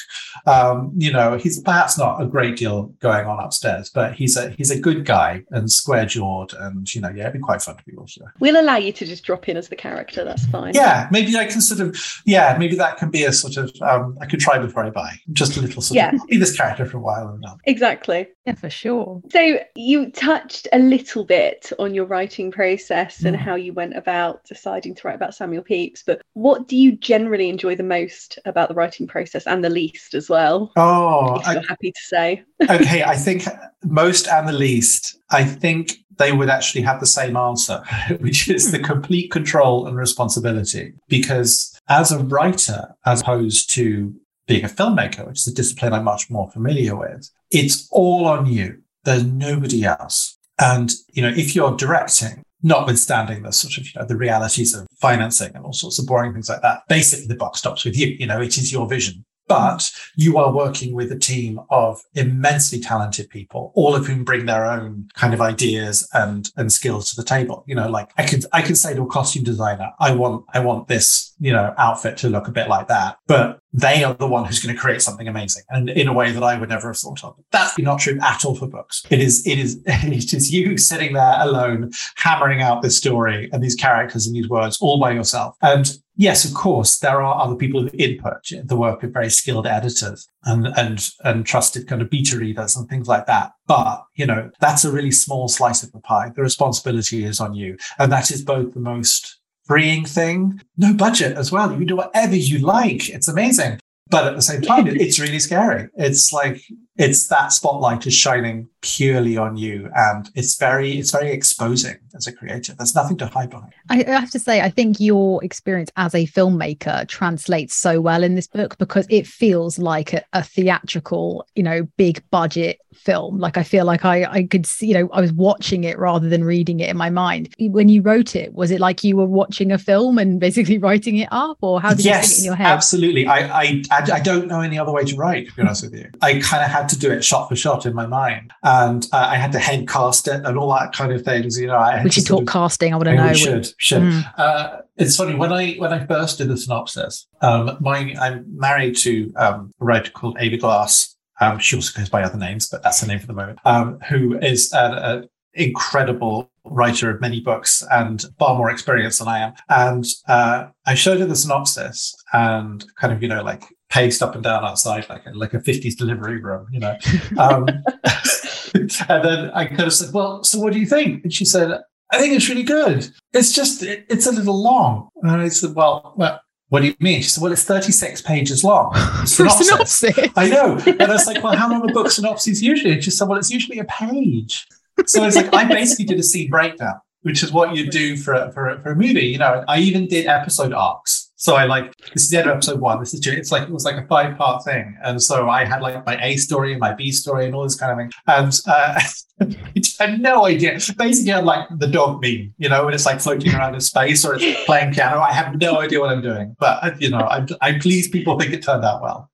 Um, 0.46 0.92
you 0.96 1.12
know, 1.12 1.36
he's 1.36 1.60
perhaps 1.60 1.98
not 1.98 2.20
a 2.20 2.26
great 2.26 2.56
deal 2.56 2.84
going 3.00 3.26
on 3.26 3.38
upstairs, 3.44 3.90
but 3.94 4.14
he's 4.14 4.36
a 4.36 4.50
he's 4.50 4.70
a 4.70 4.80
good 4.80 5.04
guy 5.04 5.44
and 5.50 5.70
square 5.70 6.06
jawed, 6.06 6.54
and 6.54 6.92
you 6.94 7.00
know, 7.00 7.10
yeah, 7.10 7.24
it'd 7.24 7.34
be 7.34 7.38
quite 7.38 7.62
fun 7.62 7.76
to 7.76 7.84
be 7.84 7.94
Will 7.94 8.06
Hewer. 8.08 8.32
We'll 8.40 8.60
allow 8.60 8.76
you 8.76 8.92
to 8.92 9.06
just 9.06 9.22
drop 9.22 9.48
in 9.48 9.56
as 9.56 9.68
the 9.68 9.76
character. 9.76 10.24
That's 10.24 10.46
fine. 10.46 10.74
Yeah, 10.74 11.08
maybe 11.10 11.36
I 11.36 11.44
can 11.44 11.60
sort 11.60 11.80
of 11.80 11.96
yeah, 12.24 12.56
maybe 12.58 12.74
that 12.76 12.95
can 12.98 13.10
be 13.10 13.24
a 13.24 13.32
sort 13.32 13.56
of 13.56 13.70
um, 13.82 14.16
I 14.20 14.26
could 14.26 14.40
try 14.40 14.58
before 14.58 14.84
I 14.84 14.90
buy. 14.90 15.20
Just 15.32 15.56
a 15.56 15.60
little 15.60 15.82
sort 15.82 15.96
yeah. 15.96 16.14
of 16.14 16.26
be 16.26 16.36
this 16.36 16.56
character 16.56 16.86
for 16.86 16.98
a 16.98 17.00
while 17.00 17.28
and 17.28 17.42
then. 17.42 17.52
Exactly. 17.64 18.28
Yeah, 18.46 18.54
for 18.54 18.70
sure. 18.70 19.22
So 19.30 19.58
you 19.74 20.10
touched 20.12 20.68
a 20.72 20.78
little 20.78 21.24
bit 21.24 21.72
on 21.78 21.94
your 21.94 22.04
writing 22.04 22.50
process 22.50 23.24
and 23.24 23.36
mm. 23.36 23.40
how 23.40 23.54
you 23.54 23.72
went 23.72 23.96
about 23.96 24.44
deciding 24.44 24.94
to 24.94 25.08
write 25.08 25.16
about 25.16 25.34
Samuel 25.34 25.62
Pepys, 25.62 26.02
but 26.06 26.22
what 26.34 26.68
do 26.68 26.76
you 26.76 26.96
generally 26.96 27.48
enjoy 27.48 27.74
the 27.74 27.82
most 27.82 28.38
about 28.44 28.68
the 28.68 28.74
writing 28.74 29.06
process 29.06 29.46
and 29.46 29.64
the 29.64 29.70
least 29.70 30.14
as 30.14 30.28
well? 30.28 30.72
Oh, 30.76 31.40
if 31.40 31.46
you're 31.46 31.66
happy 31.66 31.92
to 31.92 32.00
say. 32.00 32.44
okay, 32.70 33.02
I 33.02 33.16
think 33.16 33.44
most 33.84 34.28
and 34.28 34.48
the 34.48 34.52
least. 34.52 35.18
I 35.30 35.44
think 35.44 35.92
they 36.18 36.32
would 36.32 36.48
actually 36.48 36.82
have 36.82 37.00
the 37.00 37.06
same 37.06 37.36
answer, 37.36 37.82
which 38.20 38.48
is 38.48 38.70
the 38.70 38.78
hmm. 38.78 38.84
complete 38.84 39.30
control 39.30 39.86
and 39.86 39.96
responsibility. 39.96 40.94
Because 41.08 41.78
as 41.88 42.12
a 42.12 42.18
writer, 42.24 42.94
as 43.04 43.20
opposed 43.20 43.70
to 43.74 44.14
being 44.46 44.64
a 44.64 44.68
filmmaker, 44.68 45.26
which 45.26 45.40
is 45.40 45.48
a 45.48 45.54
discipline 45.54 45.92
I'm 45.92 46.04
much 46.04 46.30
more 46.30 46.50
familiar 46.50 46.96
with, 46.96 47.30
it's 47.50 47.88
all 47.90 48.26
on 48.26 48.46
you. 48.46 48.82
There's 49.04 49.24
nobody 49.24 49.84
else. 49.84 50.36
And, 50.58 50.92
you 51.12 51.22
know, 51.22 51.28
if 51.28 51.54
you're 51.54 51.76
directing, 51.76 52.42
notwithstanding 52.62 53.42
the 53.42 53.52
sort 53.52 53.76
of, 53.76 53.86
you 53.86 53.92
know, 53.96 54.06
the 54.06 54.16
realities 54.16 54.74
of 54.74 54.86
financing 55.00 55.52
and 55.54 55.64
all 55.64 55.72
sorts 55.72 55.98
of 55.98 56.06
boring 56.06 56.32
things 56.32 56.48
like 56.48 56.62
that, 56.62 56.82
basically 56.88 57.26
the 57.26 57.36
buck 57.36 57.56
stops 57.56 57.84
with 57.84 57.96
you. 57.96 58.08
You 58.18 58.26
know, 58.26 58.40
it 58.40 58.56
is 58.56 58.72
your 58.72 58.88
vision 58.88 59.24
but 59.48 59.90
you 60.16 60.38
are 60.38 60.52
working 60.52 60.94
with 60.94 61.12
a 61.12 61.18
team 61.18 61.60
of 61.70 62.02
immensely 62.14 62.80
talented 62.80 63.28
people, 63.30 63.72
all 63.74 63.94
of 63.94 64.06
whom 64.06 64.24
bring 64.24 64.46
their 64.46 64.66
own 64.66 65.08
kind 65.14 65.34
of 65.34 65.40
ideas 65.40 66.08
and 66.12 66.50
and 66.56 66.72
skills 66.72 67.10
to 67.10 67.16
the 67.16 67.26
table. 67.26 67.64
You 67.66 67.74
know, 67.74 67.88
like 67.88 68.10
I 68.16 68.26
could 68.26 68.44
I 68.52 68.62
could 68.62 68.76
say 68.76 68.94
to 68.94 69.02
a 69.02 69.06
costume 69.06 69.44
designer, 69.44 69.92
I 69.98 70.12
want 70.12 70.44
I 70.52 70.60
want 70.60 70.88
this 70.88 71.34
you 71.38 71.52
know 71.52 71.74
outfit 71.78 72.16
to 72.18 72.28
look 72.28 72.48
a 72.48 72.52
bit 72.52 72.68
like 72.68 72.88
that, 72.88 73.18
but 73.26 73.60
they 73.72 74.02
are 74.04 74.14
the 74.14 74.26
one 74.26 74.46
who's 74.46 74.64
going 74.64 74.74
to 74.74 74.80
create 74.80 75.02
something 75.02 75.28
amazing 75.28 75.62
and 75.68 75.90
in 75.90 76.08
a 76.08 76.12
way 76.12 76.32
that 76.32 76.42
I 76.42 76.58
would 76.58 76.70
never 76.70 76.88
have 76.88 76.98
thought 76.98 77.22
of. 77.22 77.36
That's 77.52 77.78
not 77.78 78.00
true 78.00 78.18
at 78.22 78.44
all 78.44 78.54
for 78.54 78.66
books. 78.66 79.04
It 79.10 79.20
is 79.20 79.46
it 79.46 79.58
is 79.58 79.82
it 79.86 80.32
is 80.32 80.52
you 80.52 80.78
sitting 80.78 81.12
there 81.12 81.36
alone 81.38 81.90
hammering 82.16 82.62
out 82.62 82.82
this 82.82 82.96
story 82.96 83.50
and 83.52 83.62
these 83.62 83.74
characters 83.74 84.26
and 84.26 84.34
these 84.34 84.48
words 84.48 84.78
all 84.80 84.98
by 84.98 85.12
yourself. 85.12 85.56
And 85.62 85.96
yes, 86.16 86.44
of 86.44 86.54
course, 86.54 86.98
there 86.98 87.22
are 87.22 87.42
other 87.42 87.54
people 87.54 87.82
who 87.82 87.90
input 87.98 88.50
the 88.64 88.76
work 88.76 89.02
of 89.02 89.12
very 89.12 89.30
skilled 89.30 89.66
editors 89.66 90.28
and 90.44 90.66
and 90.76 91.10
and 91.24 91.46
trusted 91.46 91.86
kind 91.86 92.02
of 92.02 92.10
beta 92.10 92.38
readers 92.38 92.76
and 92.76 92.88
things 92.88 93.08
like 93.08 93.26
that. 93.26 93.52
But 93.66 94.04
you 94.14 94.26
know, 94.26 94.50
that's 94.60 94.84
a 94.84 94.92
really 94.92 95.12
small 95.12 95.48
slice 95.48 95.82
of 95.82 95.92
the 95.92 96.00
pie. 96.00 96.32
The 96.34 96.42
responsibility 96.42 97.24
is 97.24 97.40
on 97.40 97.54
you, 97.54 97.76
and 97.98 98.10
that 98.12 98.30
is 98.30 98.42
both 98.42 98.74
the 98.74 98.80
most 98.80 99.38
freeing 99.64 100.04
thing. 100.04 100.60
No 100.76 100.94
budget 100.94 101.36
as 101.36 101.52
well. 101.52 101.70
You 101.70 101.78
can 101.78 101.86
do 101.86 101.96
whatever 101.96 102.36
you 102.36 102.58
like. 102.58 103.08
It's 103.08 103.28
amazing. 103.28 103.78
But 104.08 104.26
at 104.26 104.36
the 104.36 104.42
same 104.42 104.62
time, 104.62 104.86
it's 104.86 105.18
really 105.18 105.40
scary. 105.40 105.88
It's 105.96 106.32
like 106.32 106.62
it's 106.98 107.28
that 107.28 107.52
spotlight 107.52 108.06
is 108.06 108.14
shining 108.14 108.68
purely 108.80 109.36
on 109.36 109.56
you 109.56 109.90
and 109.94 110.30
it's 110.34 110.56
very 110.56 110.98
it's 110.98 111.10
very 111.10 111.30
exposing 111.30 111.96
as 112.14 112.26
a 112.26 112.32
creator. 112.32 112.74
There's 112.74 112.94
nothing 112.94 113.16
to 113.18 113.26
hide 113.26 113.50
behind. 113.50 113.72
I, 113.90 114.04
have 114.04 114.30
to 114.30 114.38
say 114.38 114.60
i 114.60 114.70
think 114.70 114.98
your 114.98 115.44
experience 115.44 115.90
as 115.96 116.14
a 116.14 116.26
filmmaker 116.26 117.06
translates 117.08 117.74
so 117.74 118.00
well 118.00 118.22
in 118.22 118.34
this 118.34 118.46
book 118.46 118.78
because 118.78 119.06
it 119.10 119.26
feels 119.26 119.78
like 119.78 120.12
a, 120.12 120.22
a 120.32 120.42
theatrical 120.42 121.46
you 121.54 121.62
know 121.62 121.86
big 121.96 122.22
budget 122.30 122.78
film. 122.94 123.38
Like 123.38 123.56
i 123.56 123.62
feel 123.62 123.84
like 123.84 124.04
i 124.04 124.24
i 124.24 124.42
could 124.44 124.66
see 124.66 124.86
you 124.86 124.94
know 124.94 125.08
i 125.12 125.20
was 125.20 125.32
watching 125.32 125.84
it 125.84 125.98
rather 125.98 126.28
than 126.28 126.44
reading 126.44 126.80
it 126.80 126.88
in 126.88 126.96
my 126.96 127.10
mind. 127.10 127.54
When 127.58 127.88
you 127.88 128.02
wrote 128.02 128.34
it 128.34 128.54
was 128.54 128.70
it 128.70 128.80
like 128.80 129.04
you 129.04 129.16
were 129.16 129.26
watching 129.26 129.72
a 129.72 129.78
film 129.78 130.18
and 130.18 130.40
basically 130.40 130.78
writing 130.86 131.18
it 131.18 131.28
up 131.30 131.58
or 131.60 131.80
how 131.80 131.90
did 131.90 132.04
yes, 132.04 132.22
you 132.22 132.28
think 132.28 132.32
it 132.32 132.40
in 132.40 132.44
your 132.46 132.56
head? 132.56 132.66
absolutely. 132.66 133.26
I, 133.26 133.62
I 133.62 133.82
i 133.90 134.20
don't 134.20 134.46
know 134.48 134.60
any 134.60 134.78
other 134.78 134.92
way 134.92 135.04
to 135.04 135.16
write 135.16 135.48
to 135.48 135.54
be 135.54 135.62
honest 135.62 135.84
with 135.84 135.94
you. 135.94 136.10
I 136.22 136.40
kind 136.40 136.64
of 136.64 136.70
had 136.70 136.85
to 136.90 136.98
do 136.98 137.10
it 137.10 137.24
shot 137.24 137.48
for 137.48 137.56
shot 137.56 137.86
in 137.86 137.94
my 137.94 138.06
mind 138.06 138.52
and 138.62 139.06
uh, 139.12 139.28
I 139.30 139.36
had 139.36 139.52
to 139.52 139.58
head 139.58 139.88
cast 139.88 140.28
it 140.28 140.44
and 140.44 140.58
all 140.58 140.70
that 140.74 140.92
kind 140.92 141.12
of 141.12 141.22
things. 141.22 141.58
You 141.58 141.68
know, 141.68 141.76
I 141.76 142.02
we 142.02 142.10
should 142.10 142.26
talk 142.26 142.42
of, 142.42 142.48
casting. 142.48 142.92
I 142.92 142.96
want 142.96 143.08
to 143.08 143.14
know. 143.14 143.32
Should 143.32 143.68
should. 143.78 144.02
Mm. 144.02 144.32
Uh, 144.36 144.78
it's 144.96 145.16
funny 145.16 145.34
when 145.34 145.52
I 145.52 145.74
when 145.74 145.92
I 145.92 146.06
first 146.06 146.38
did 146.38 146.48
the 146.48 146.56
synopsis. 146.56 147.26
Um, 147.40 147.76
my 147.80 148.14
I'm 148.20 148.44
married 148.48 148.96
to 148.98 149.32
um, 149.36 149.72
a 149.80 149.84
writer 149.84 150.10
called 150.10 150.36
Ava 150.40 150.56
Glass. 150.56 151.16
Um, 151.40 151.58
she 151.58 151.76
also 151.76 151.98
goes 151.98 152.08
by 152.08 152.22
other 152.22 152.38
names, 152.38 152.68
but 152.68 152.82
that's 152.82 153.00
her 153.02 153.06
name 153.06 153.18
for 153.18 153.26
the 153.26 153.34
moment. 153.34 153.58
Um, 153.64 153.98
who 154.08 154.38
is 154.38 154.72
an 154.72 155.28
incredible 155.56 156.50
writer 156.64 157.10
of 157.10 157.20
many 157.20 157.40
books 157.40 157.82
and 157.90 158.24
far 158.38 158.56
more 158.56 158.70
experienced 158.70 159.18
than 159.18 159.28
I 159.28 159.38
am. 159.38 159.52
And 159.68 160.04
uh, 160.28 160.68
I 160.86 160.94
showed 160.94 161.20
her 161.20 161.26
the 161.26 161.36
synopsis 161.36 162.14
and 162.32 162.84
kind 162.96 163.12
of, 163.12 163.22
you 163.22 163.28
know, 163.28 163.42
like 163.42 163.64
paced 163.88 164.22
up 164.22 164.34
and 164.34 164.44
down 164.44 164.64
outside 164.64 165.08
like 165.08 165.26
a, 165.26 165.30
like 165.30 165.54
a 165.54 165.58
50s 165.58 165.96
delivery 165.96 166.40
room, 166.40 166.66
you 166.70 166.80
know. 166.80 166.96
Um, 167.38 167.66
and 168.74 169.24
then 169.24 169.50
I 169.50 169.66
kind 169.66 169.82
of 169.82 169.92
said, 169.92 170.12
"Well, 170.12 170.44
so 170.44 170.58
what 170.58 170.72
do 170.72 170.78
you 170.78 170.86
think?" 170.86 171.24
And 171.24 171.32
she 171.32 171.44
said, 171.44 171.80
"I 172.12 172.18
think 172.18 172.34
it's 172.34 172.48
really 172.48 172.62
good. 172.62 173.08
It's 173.32 173.52
just 173.52 173.82
it, 173.82 174.06
it's 174.08 174.26
a 174.26 174.32
little 174.32 174.60
long." 174.60 175.08
And 175.22 175.30
I 175.30 175.48
said, 175.48 175.74
"Well, 175.74 176.14
well." 176.16 176.40
What 176.68 176.80
do 176.80 176.88
you 176.88 176.96
mean? 176.98 177.22
She 177.22 177.28
said, 177.28 177.42
"Well, 177.42 177.52
it's 177.52 177.62
thirty-six 177.62 178.22
pages 178.22 178.64
long." 178.64 178.92
Synopsis. 179.24 179.68
synopsis. 179.68 180.32
I 180.34 180.48
know, 180.48 180.76
and 180.84 181.00
I 181.00 181.12
was 181.12 181.24
like, 181.28 181.40
"Well, 181.40 181.56
how 181.56 181.70
long 181.70 181.88
a 181.88 181.92
book 181.92 182.10
synopsis 182.10 182.60
usually?" 182.60 182.94
And 182.94 183.04
she 183.04 183.12
said, 183.12 183.28
"Well, 183.28 183.38
it's 183.38 183.52
usually 183.52 183.78
a 183.78 183.84
page." 183.84 184.66
So 185.06 185.22
it's 185.24 185.36
like 185.36 185.54
I 185.54 185.64
basically 185.64 186.06
did 186.06 186.18
a 186.18 186.24
scene 186.24 186.50
breakdown 186.50 187.00
which 187.26 187.42
is 187.42 187.50
what 187.50 187.74
you 187.74 187.90
do 187.90 188.16
for 188.16 188.34
a, 188.34 188.52
for 188.52 188.68
a, 188.68 188.80
for 188.80 188.92
a 188.92 188.94
movie. 188.94 189.26
You 189.26 189.38
know, 189.38 189.64
I 189.66 189.80
even 189.80 190.06
did 190.06 190.26
episode 190.26 190.72
arcs. 190.72 191.25
So 191.38 191.54
I 191.54 191.64
like 191.64 191.94
this 192.14 192.24
is 192.24 192.30
the 192.30 192.38
end 192.38 192.48
of 192.48 192.56
episode 192.56 192.80
one. 192.80 192.98
This 192.98 193.12
is 193.12 193.24
it's 193.26 193.52
like 193.52 193.64
it 193.64 193.70
was 193.70 193.84
like 193.84 193.96
a 193.96 194.06
five 194.06 194.38
part 194.38 194.64
thing, 194.64 194.96
and 195.04 195.22
so 195.22 195.50
I 195.50 195.66
had 195.66 195.82
like 195.82 196.04
my 196.06 196.18
A 196.22 196.36
story 196.36 196.72
and 196.72 196.80
my 196.80 196.94
B 196.94 197.12
story 197.12 197.44
and 197.44 197.54
all 197.54 197.62
this 197.62 197.76
kind 197.76 197.92
of 197.92 197.98
thing. 197.98 198.10
And 198.26 198.58
uh, 198.66 199.00
I 200.00 200.06
had 200.06 200.20
no 200.20 200.46
idea. 200.46 200.78
Basically, 200.96 201.34
I'm 201.34 201.44
like 201.44 201.68
the 201.78 201.88
dog 201.88 202.22
meme, 202.22 202.54
you 202.56 202.70
know, 202.70 202.86
when 202.86 202.94
it's 202.94 203.04
like 203.04 203.20
floating 203.20 203.54
around 203.54 203.74
in 203.74 203.80
space 203.82 204.24
or 204.24 204.36
it's 204.36 204.64
playing 204.64 204.94
piano. 204.94 205.20
I 205.20 205.32
have 205.32 205.60
no 205.60 205.78
idea 205.78 206.00
what 206.00 206.08
I'm 206.08 206.22
doing, 206.22 206.56
but 206.58 206.82
uh, 206.82 206.92
you 206.98 207.10
know, 207.10 207.18
I'm, 207.18 207.46
I'm 207.60 207.80
pleased 207.80 208.12
people 208.12 208.38
think 208.38 208.54
it 208.54 208.62
turned 208.62 208.84
out 208.84 209.02
well. 209.02 209.30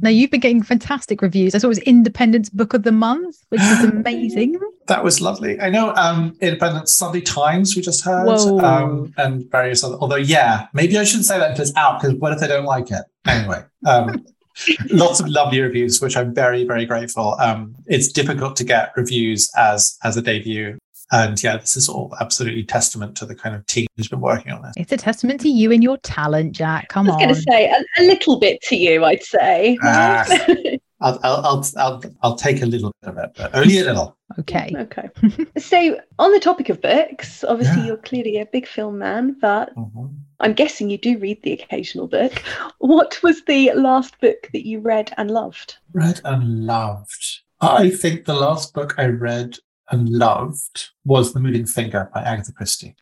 Now 0.00 0.10
you've 0.10 0.30
been 0.30 0.40
getting 0.40 0.62
fantastic 0.62 1.22
reviews. 1.22 1.54
I 1.54 1.58
saw 1.58 1.66
it 1.66 1.68
was 1.68 1.78
Independent's 1.80 2.50
Book 2.50 2.74
of 2.74 2.82
the 2.82 2.92
Month, 2.92 3.36
which 3.48 3.60
is 3.60 3.84
amazing. 3.92 4.58
that 4.86 5.02
was 5.04 5.20
lovely. 5.20 5.60
I 5.60 5.70
know 5.70 5.94
um 5.94 6.36
Independent 6.40 6.88
Sunday 6.88 7.20
Times 7.20 7.74
we 7.76 7.82
just 7.82 8.04
heard, 8.04 8.28
um, 8.62 9.12
and 9.16 9.50
various 9.50 9.84
other. 9.84 9.96
Although, 9.96 10.16
yeah, 10.16 10.66
maybe 10.72 10.98
I 10.98 11.04
shouldn't 11.04 11.26
say 11.26 11.38
that 11.38 11.50
until 11.50 11.62
it's 11.62 11.76
out 11.76 12.00
because 12.00 12.16
what 12.18 12.32
if 12.32 12.40
they 12.40 12.48
don't 12.48 12.64
like 12.64 12.90
it? 12.90 13.02
Anyway, 13.26 13.62
um, 13.86 14.24
lots 14.90 15.20
of 15.20 15.28
lovely 15.28 15.60
reviews, 15.60 16.00
which 16.00 16.16
I'm 16.16 16.34
very, 16.34 16.64
very 16.64 16.86
grateful. 16.86 17.36
Um, 17.40 17.74
it's 17.86 18.08
difficult 18.08 18.56
to 18.56 18.64
get 18.64 18.92
reviews 18.96 19.50
as 19.56 19.98
as 20.02 20.16
a 20.16 20.22
debut. 20.22 20.78
And 21.12 21.40
yeah, 21.42 21.58
this 21.58 21.76
is 21.76 21.90
all 21.90 22.14
absolutely 22.20 22.64
testament 22.64 23.16
to 23.18 23.26
the 23.26 23.34
kind 23.34 23.54
of 23.54 23.66
team 23.66 23.86
who's 23.96 24.08
been 24.08 24.22
working 24.22 24.50
on 24.50 24.62
this. 24.62 24.72
It's 24.78 24.92
a 24.92 24.96
testament 24.96 25.42
to 25.42 25.48
you 25.50 25.70
and 25.70 25.82
your 25.82 25.98
talent, 25.98 26.52
Jack. 26.52 26.88
Come 26.88 27.08
on. 27.08 27.22
I 27.22 27.26
was 27.26 27.26
going 27.26 27.34
to 27.34 27.42
say 27.42 27.68
a, 27.68 28.02
a, 28.02 28.04
little 28.06 28.38
bit 28.38 28.62
to 28.62 28.76
you, 28.76 29.04
I'd 29.04 29.22
say. 29.22 29.78
Ah, 29.82 30.26
I'll, 31.02 31.20
I'll, 31.22 31.66
I'll, 31.76 32.02
I'll, 32.22 32.36
take 32.36 32.62
a 32.62 32.66
little 32.66 32.92
bit 33.02 33.10
of 33.10 33.18
it, 33.18 33.30
but 33.36 33.54
only 33.54 33.80
a 33.80 33.84
little. 33.84 34.16
Okay. 34.38 34.72
Okay. 34.74 35.10
so, 35.58 35.98
on 36.18 36.32
the 36.32 36.40
topic 36.40 36.70
of 36.70 36.80
books, 36.80 37.44
obviously 37.44 37.82
yeah. 37.82 37.86
you're 37.88 37.96
clearly 37.98 38.38
a 38.38 38.46
big 38.46 38.66
film 38.66 38.98
man, 38.98 39.36
but 39.38 39.74
mm-hmm. 39.76 40.06
I'm 40.40 40.54
guessing 40.54 40.88
you 40.88 40.96
do 40.96 41.18
read 41.18 41.42
the 41.42 41.52
occasional 41.52 42.06
book. 42.06 42.42
What 42.78 43.22
was 43.22 43.44
the 43.44 43.72
last 43.74 44.18
book 44.20 44.48
that 44.54 44.66
you 44.66 44.80
read 44.80 45.12
and 45.18 45.30
loved? 45.30 45.76
Read 45.92 46.22
and 46.24 46.64
loved. 46.64 47.40
I 47.60 47.90
think 47.90 48.24
the 48.24 48.34
last 48.34 48.72
book 48.72 48.94
I 48.96 49.06
read 49.06 49.58
and 49.90 50.08
loved 50.08 50.90
was 51.04 51.32
The 51.32 51.40
Moving 51.40 51.66
Finger 51.66 52.10
by 52.14 52.22
Agatha 52.22 52.52
Christie. 52.52 52.96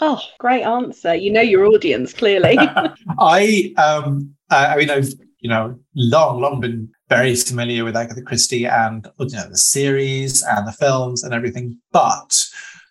Oh, 0.00 0.20
great 0.38 0.62
answer. 0.62 1.14
You 1.14 1.32
know 1.32 1.40
your 1.40 1.66
audience 1.66 2.12
clearly. 2.12 2.58
I 3.18 3.72
um 3.78 4.34
I 4.50 4.76
mean 4.76 4.90
I've 4.90 5.12
you 5.40 5.48
know 5.48 5.78
long 5.94 6.40
long 6.40 6.60
been 6.60 6.90
very 7.08 7.34
familiar 7.36 7.84
with 7.84 7.96
Agatha 7.96 8.22
Christie 8.22 8.66
and 8.66 9.08
you 9.18 9.36
know 9.36 9.48
the 9.48 9.58
series 9.58 10.42
and 10.42 10.66
the 10.66 10.72
films 10.72 11.22
and 11.22 11.32
everything, 11.32 11.78
but 11.92 12.36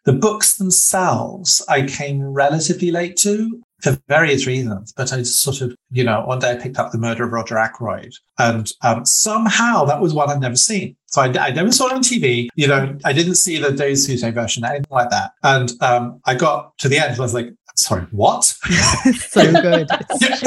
the 0.06 0.14
books 0.14 0.58
themselves 0.58 1.64
I 1.68 1.86
came 1.86 2.22
relatively 2.22 2.92
late 2.92 3.18
to 3.18 3.62
for 3.86 3.98
various 4.08 4.48
reasons. 4.48 4.92
But 4.92 5.14
I 5.14 5.22
sort 5.22 5.62
of, 5.62 5.76
you 5.92 6.04
know, 6.04 6.24
one 6.26 6.40
day 6.40 6.52
I 6.52 6.56
picked 6.56 6.80
up 6.80 6.92
The 6.92 6.98
Murder 6.98 7.26
of 7.26 7.32
Roger 7.32 7.58
Ackroyd, 7.58 8.14
and 8.40 8.70
um, 8.82 9.06
somehow 9.06 9.86
that 9.86 10.02
was 10.02 10.14
one 10.14 10.30
I'd 10.30 10.42
never 10.42 10.56
seen. 10.56 10.96
So 11.06 11.22
I, 11.22 11.28
I, 11.40 11.52
never 11.52 11.72
saw 11.72 11.88
it 11.88 11.94
on 11.94 12.02
TV. 12.02 12.50
You 12.56 12.68
know, 12.68 12.98
I 13.06 13.14
didn't 13.14 13.36
see 13.36 13.58
the 13.58 13.72
David 13.72 13.98
Suchet 13.98 14.32
version, 14.32 14.66
anything 14.66 14.88
like 14.90 15.12
that. 15.12 15.32
And 15.44 15.72
um, 15.82 16.20
I 16.26 16.34
got 16.36 16.78
to 16.80 16.90
the 16.90 16.98
end, 16.98 17.12
and 17.12 17.20
I 17.20 17.22
was 17.22 17.34
like, 17.34 17.54
sorry, 17.76 18.04
what? 18.12 18.44
so 18.44 19.52
good. 19.62 19.88
yeah, 20.22 20.38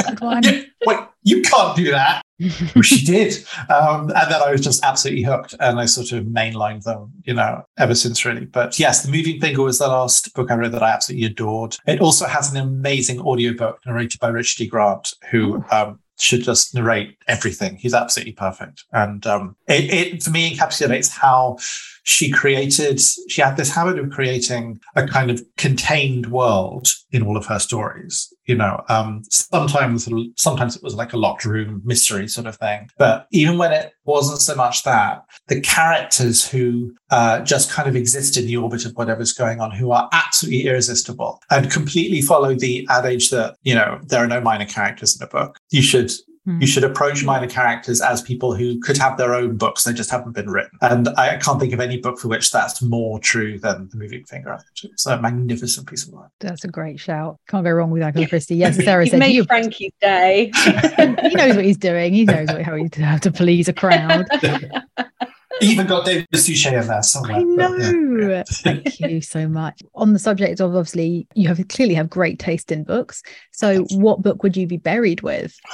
yeah, 0.41 0.61
wait, 0.85 0.99
you 1.23 1.41
can't 1.41 1.75
do 1.75 1.91
that. 1.91 2.21
well, 2.39 2.81
she 2.81 3.05
did. 3.05 3.45
Um, 3.69 4.09
and 4.09 4.31
then 4.31 4.41
I 4.41 4.51
was 4.51 4.61
just 4.61 4.83
absolutely 4.83 5.23
hooked 5.23 5.55
and 5.59 5.79
I 5.79 5.85
sort 5.85 6.11
of 6.11 6.25
mainlined 6.25 6.83
them, 6.83 7.11
you 7.23 7.33
know, 7.33 7.63
ever 7.77 7.95
since 7.95 8.25
really. 8.25 8.45
But 8.45 8.79
yes, 8.79 9.03
The 9.03 9.11
Moving 9.11 9.39
Finger 9.39 9.61
was 9.61 9.79
the 9.79 9.87
last 9.87 10.33
book 10.33 10.51
I 10.51 10.55
read 10.55 10.71
that 10.71 10.83
I 10.83 10.91
absolutely 10.91 11.27
adored. 11.27 11.75
It 11.85 12.01
also 12.01 12.25
has 12.25 12.51
an 12.51 12.57
amazing 12.57 13.21
audiobook 13.21 13.79
narrated 13.85 14.19
by 14.19 14.29
Richard 14.29 14.63
E. 14.63 14.67
Grant, 14.67 15.13
who 15.29 15.63
um, 15.71 15.99
should 16.19 16.43
just 16.43 16.75
narrate 16.75 17.17
everything. 17.27 17.77
He's 17.77 17.93
absolutely 17.93 18.33
perfect. 18.33 18.83
And 18.91 19.25
um, 19.25 19.55
it, 19.67 20.13
it, 20.13 20.23
for 20.23 20.31
me, 20.31 20.55
encapsulates 20.55 21.09
how 21.09 21.57
she 22.03 22.31
created, 22.31 22.99
she 22.99 23.41
had 23.41 23.55
this 23.55 23.73
habit 23.73 23.99
of 23.99 24.09
creating 24.09 24.79
a 24.95 25.07
kind 25.07 25.31
of 25.31 25.41
contained 25.57 26.27
world 26.27 26.87
in 27.11 27.23
all 27.23 27.37
of 27.37 27.45
her 27.45 27.59
stories. 27.59 28.33
You 28.49 28.55
know, 28.55 28.83
um, 28.89 29.21
sometimes, 29.29 30.09
sometimes 30.35 30.75
it 30.75 30.81
was 30.81 30.95
like 30.95 31.13
a 31.13 31.17
locked 31.17 31.45
room 31.45 31.83
mystery 31.85 32.27
sort 32.27 32.47
of 32.47 32.55
thing. 32.55 32.89
But 32.97 33.27
even 33.31 33.59
when 33.59 33.71
it 33.71 33.93
wasn't 34.05 34.41
so 34.41 34.55
much 34.55 34.81
that, 34.85 35.23
the 35.49 35.61
characters 35.61 36.49
who 36.49 36.95
uh, 37.11 37.41
just 37.41 37.69
kind 37.69 37.87
of 37.87 37.95
exist 37.95 38.37
in 38.37 38.47
the 38.47 38.57
orbit 38.57 38.85
of 38.85 38.93
whatever's 38.93 39.33
going 39.33 39.61
on, 39.61 39.69
who 39.69 39.91
are 39.91 40.09
absolutely 40.13 40.65
irresistible 40.67 41.39
and 41.51 41.69
completely 41.69 42.21
follow 42.21 42.55
the 42.55 42.87
adage 42.89 43.29
that, 43.29 43.55
you 43.61 43.75
know, 43.75 43.99
there 44.07 44.23
are 44.23 44.27
no 44.27 44.41
minor 44.41 44.65
characters 44.65 45.15
in 45.15 45.23
a 45.23 45.29
book. 45.29 45.59
You 45.69 45.83
should 45.83 46.11
you 46.53 46.57
hmm. 46.57 46.65
should 46.65 46.83
approach 46.83 47.23
minor 47.23 47.47
characters 47.47 48.01
as 48.01 48.21
people 48.21 48.53
who 48.53 48.79
could 48.79 48.97
have 48.97 49.17
their 49.17 49.33
own 49.33 49.57
books, 49.57 49.83
they 49.83 49.93
just 49.93 50.09
haven't 50.09 50.33
been 50.33 50.49
written. 50.49 50.77
And 50.81 51.09
I 51.09 51.37
can't 51.37 51.59
think 51.59 51.73
of 51.73 51.79
any 51.79 51.97
book 51.97 52.19
for 52.19 52.27
which 52.27 52.51
that's 52.51 52.81
more 52.81 53.19
true 53.19 53.59
than 53.59 53.89
The 53.89 53.97
Moving 53.97 54.23
Finger. 54.25 54.53
I 54.53 54.59
it's 54.83 55.05
a 55.05 55.21
magnificent 55.21 55.87
piece 55.87 56.07
of 56.07 56.13
work. 56.13 56.31
That's 56.39 56.63
a 56.63 56.67
great 56.67 56.99
shout. 56.99 57.39
Can't 57.47 57.63
go 57.63 57.71
wrong 57.71 57.91
with 57.91 58.01
Agatha 58.01 58.27
Christie. 58.27 58.55
Yes, 58.59 58.75
Sarah 58.75 59.05
You've 59.05 59.11
said 59.11 59.19
made 59.19 59.35
you. 59.35 59.45
Frankie's 59.45 59.93
day. 60.01 60.51
he 60.55 61.35
knows 61.35 61.55
what 61.55 61.63
he's 61.63 61.77
doing. 61.77 62.13
He 62.13 62.25
knows 62.25 62.49
what, 62.49 62.61
how 62.61 62.75
he 62.75 62.89
have 62.97 63.21
to 63.21 63.31
please 63.31 63.69
a 63.69 63.73
crowd. 63.73 64.27
even 65.61 65.87
got 65.87 66.05
David 66.05 66.27
Suchet 66.33 66.73
in 66.73 66.87
there 66.87 67.03
somewhere. 67.03 67.37
I 67.37 67.43
know. 67.43 67.75
Yeah, 67.77 68.27
yeah. 68.27 68.43
Thank 68.47 68.99
you 68.99 69.21
so 69.21 69.47
much. 69.47 69.81
On 69.95 70.13
the 70.13 70.19
subject 70.19 70.59
of 70.59 70.75
obviously, 70.75 71.27
you 71.35 71.47
have 71.47 71.65
clearly 71.69 71.93
have 71.95 72.09
great 72.09 72.39
taste 72.39 72.71
in 72.71 72.83
books. 72.83 73.23
So, 73.51 73.83
what 73.91 74.21
book 74.21 74.43
would 74.43 74.57
you 74.57 74.67
be 74.67 74.77
buried 74.77 75.21
with? 75.21 75.55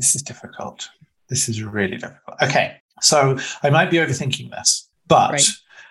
this 0.00 0.14
is 0.14 0.22
difficult. 0.22 0.88
This 1.28 1.48
is 1.48 1.62
really 1.62 1.98
difficult. 1.98 2.36
Okay, 2.42 2.76
so 3.02 3.38
I 3.62 3.68
might 3.70 3.90
be 3.90 3.98
overthinking 3.98 4.50
this, 4.50 4.88
but 5.06 5.32
right. 5.32 5.48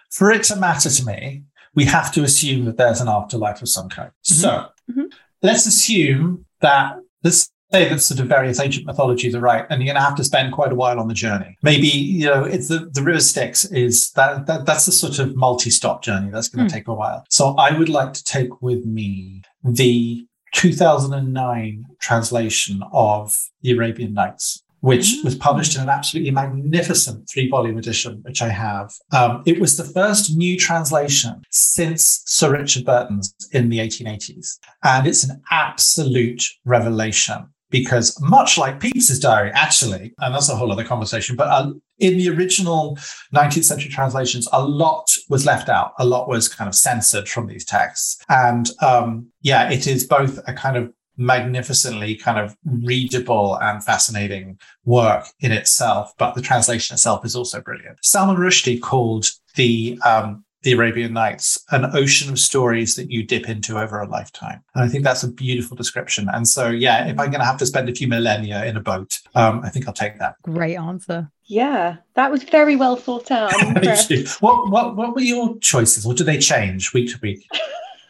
for 0.10 0.32
it 0.32 0.43
to 0.45 0.56
matter 0.56 0.89
to 0.89 1.06
me, 1.06 1.43
we 1.76 1.86
have 1.86 2.12
to 2.13 2.24
assume 2.24 2.65
that 2.65 2.78
there's 2.78 3.02
an 3.02 3.08
afterlife 3.08 3.62
of 3.62 3.69
some 3.69 3.88
kind. 3.88 4.10
Mm-hmm. 4.10 4.34
So 4.34 4.50
mm-hmm. 4.89 5.06
let's 5.43 5.67
assume 5.67 6.45
that 6.62 6.98
let's 7.24 7.52
say 7.72 7.88
that 7.88 8.00
sort 8.00 8.19
of 8.19 8.26
various 8.28 8.60
ancient 8.60 8.88
mythologies 8.88 9.36
are 9.36 9.39
right, 9.39 9.65
and 9.69 9.80
you're 9.80 9.93
going 9.93 10.02
to 10.02 10.10
have 10.10 10.17
to 10.17 10.24
spend 10.24 10.54
quite 10.54 10.72
a 10.72 10.76
while 10.76 11.00
on 11.00 11.08
the 11.08 11.13
journey. 11.13 11.56
Maybe 11.62 11.88
you 11.88 12.26
know 12.26 12.43
it's 12.43 12.67
the 12.67 12.89
the 12.91 13.04
river 13.04 13.19
Styx 13.19 13.65
is 13.65 14.12
that, 14.13 14.48
that 14.48 14.65
that's 14.65 14.88
a 14.88 14.91
sort 14.91 15.19
of 15.19 15.36
multi-stop 15.36 16.04
journey 16.04 16.32
that's 16.32 16.50
going 16.50 16.67
to 16.67 16.72
mm. 16.72 16.76
take 16.76 16.88
a 16.88 16.93
while. 16.95 17.24
So 17.30 17.56
I 17.58 17.78
would 17.78 17.89
like 17.89 18.13
to 18.13 18.24
take 18.24 18.62
with 18.62 18.86
me 18.86 19.43
the 19.63 20.26
2009 20.53 21.85
translation 21.99 22.81
of 22.91 23.35
The 23.62 23.71
Arabian 23.71 24.13
Nights, 24.13 24.63
which 24.81 25.15
was 25.23 25.35
published 25.35 25.75
in 25.75 25.81
an 25.81 25.89
absolutely 25.89 26.31
magnificent 26.31 27.29
three 27.29 27.49
volume 27.49 27.77
edition, 27.77 28.21
which 28.23 28.41
I 28.41 28.49
have. 28.49 28.93
Um, 29.12 29.43
it 29.45 29.59
was 29.59 29.77
the 29.77 29.83
first 29.83 30.35
new 30.35 30.57
translation 30.57 31.41
since 31.49 32.23
Sir 32.25 32.51
Richard 32.51 32.85
Burton's 32.85 33.33
in 33.51 33.69
the 33.69 33.79
1880s. 33.79 34.57
And 34.83 35.07
it's 35.07 35.23
an 35.23 35.41
absolute 35.51 36.43
revelation 36.65 37.49
because 37.69 38.19
much 38.21 38.57
like 38.57 38.79
Pepys's 38.79 39.19
diary, 39.19 39.51
actually, 39.53 40.13
and 40.19 40.33
that's 40.33 40.49
a 40.49 40.55
whole 40.55 40.71
other 40.71 40.83
conversation, 40.83 41.35
but 41.35 41.47
uh, 41.49 41.71
in 41.99 42.17
the 42.17 42.29
original 42.29 42.97
19th 43.35 43.65
century 43.65 43.91
translations, 43.91 44.47
a 44.51 44.63
lot 44.65 45.09
was 45.29 45.45
left 45.45 45.69
out. 45.69 45.93
A 45.99 46.05
lot 46.05 46.27
was 46.27 46.47
kind 46.47 46.67
of 46.67 46.75
censored 46.75 47.27
from 47.27 47.47
these 47.47 47.65
texts. 47.65 48.17
And 48.29 48.69
um, 48.81 49.27
yeah, 49.41 49.69
it 49.69 49.88
is 49.88 50.05
both 50.05 50.39
a 50.47 50.53
kind 50.53 50.77
of 50.77 50.91
magnificently 51.19 52.15
kind 52.15 52.39
of 52.39 52.55
readable 52.63 53.57
and 53.62 53.83
fascinating 53.83 54.57
work 54.85 55.27
in 55.41 55.51
itself, 55.51 56.13
but 56.17 56.33
the 56.33 56.41
translation 56.41 56.93
itself 56.93 57.25
is 57.25 57.35
also 57.35 57.62
brilliant. 57.62 57.97
Salman 58.01 58.38
Rushdie 58.38 58.81
called 58.81 59.27
the 59.55 59.99
um, 60.05 60.45
the 60.63 60.74
Arabian 60.74 61.13
Nights, 61.13 61.63
an 61.72 61.86
ocean 61.93 62.30
of 62.30 62.39
stories 62.39 62.95
that 62.95 63.10
you 63.10 63.24
dip 63.24 63.48
into 63.48 63.80
over 63.80 64.00
a 64.00 64.08
lifetime. 64.08 64.62
And 64.76 64.84
I 64.84 64.88
think 64.88 65.04
that's 65.04 65.24
a 65.24 65.32
beautiful 65.32 65.78
description. 65.78 66.28
And 66.34 66.48
so, 66.48 66.69
yeah, 66.69 67.06
if 67.08 67.19
I'm 67.19 67.32
going 67.32 67.39
to 67.39 67.45
have 67.45 67.58
to 67.60 67.65
spend 67.65 67.88
a 67.89 67.95
few 67.95 68.08
millennia 68.08 68.65
in 68.65 68.76
a 68.76 68.82
boat, 68.82 69.19
um, 69.36 69.62
I 69.63 69.69
think 69.69 69.88
I'll 69.88 69.93
take 69.93 70.19
that. 70.19 70.36
Great 70.43 70.76
answer. 70.76 71.32
Yeah, 71.45 71.98
that 72.13 72.30
was 72.30 72.43
very 72.43 72.76
well 72.76 72.95
thought 72.95 73.32
out. 73.32 73.52
what, 74.39 74.69
what, 74.69 74.95
what 74.95 75.15
were 75.15 75.22
your 75.22 75.58
choices, 75.60 76.06
or 76.06 76.13
do 76.13 76.24
they 76.24 76.38
change 76.38 76.93
week 76.93 77.12
to 77.12 77.19
week? 77.22 77.48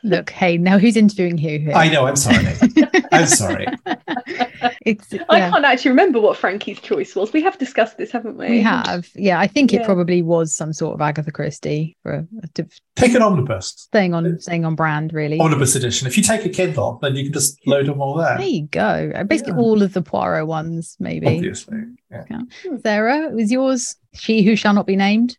Look, 0.04 0.30
hey, 0.30 0.58
now 0.58 0.78
who's 0.78 0.96
interviewing 0.96 1.38
who? 1.38 1.58
Here? 1.58 1.74
I 1.74 1.90
know. 1.90 2.06
I'm 2.06 2.16
sorry. 2.16 2.46
I'm 3.12 3.28
sorry. 3.28 3.68
It's. 4.86 5.12
Yeah. 5.12 5.26
I 5.30 5.40
can't 5.40 5.66
actually 5.66 5.90
remember 5.90 6.20
what 6.20 6.38
Frankie's 6.38 6.80
choice 6.80 7.16
was. 7.16 7.34
We 7.34 7.42
have 7.44 7.58
discussed 7.58 7.98
this, 7.98 8.12
haven't 8.12 8.38
we? 8.38 8.50
We 8.50 8.62
have. 8.62 9.08
Yeah, 9.16 9.40
I 9.40 9.48
think 9.48 9.72
yeah. 9.72 9.82
it 9.82 9.86
probably 9.86 10.22
was 10.22 10.56
some 10.56 10.74
sort 10.74 10.96
of 10.96 11.02
Agatha 11.02 11.32
Christie 11.32 11.98
for 12.04 12.14
a, 12.14 12.28
a 12.44 12.66
Pick 12.96 13.14
an 13.14 13.22
omnibus. 13.22 13.74
Staying 13.78 14.14
on, 14.14 14.40
staying 14.40 14.66
on 14.66 14.76
brand, 14.76 15.14
really. 15.14 15.40
Omnibus 15.40 15.76
edition. 15.76 16.08
If 16.08 16.18
you 16.18 16.24
take 16.24 16.46
a 16.46 16.50
Kindle, 16.50 17.00
then 17.02 17.16
you 17.16 17.24
can 17.26 17.34
just 17.34 17.66
load 17.68 17.88
them 17.88 18.02
all 18.02 18.16
there. 18.16 18.38
There 18.38 18.48
you 18.48 18.68
go. 18.68 19.12
Uh, 19.16 19.24
basically, 19.24 19.54
yeah. 19.54 19.60
all 19.60 19.82
of 19.82 19.94
the 19.94 20.02
Poirot 20.02 20.48
ones, 20.48 20.96
maybe. 21.00 21.28
Obviously. 21.28 21.78
Yeah. 22.12 22.42
Sarah, 22.84 23.30
was 23.30 23.52
yours 23.52 23.96
She 24.14 24.44
Who 24.44 24.56
Shall 24.56 24.74
Not 24.74 24.88
Be 24.88 24.96
Named? 24.96 25.38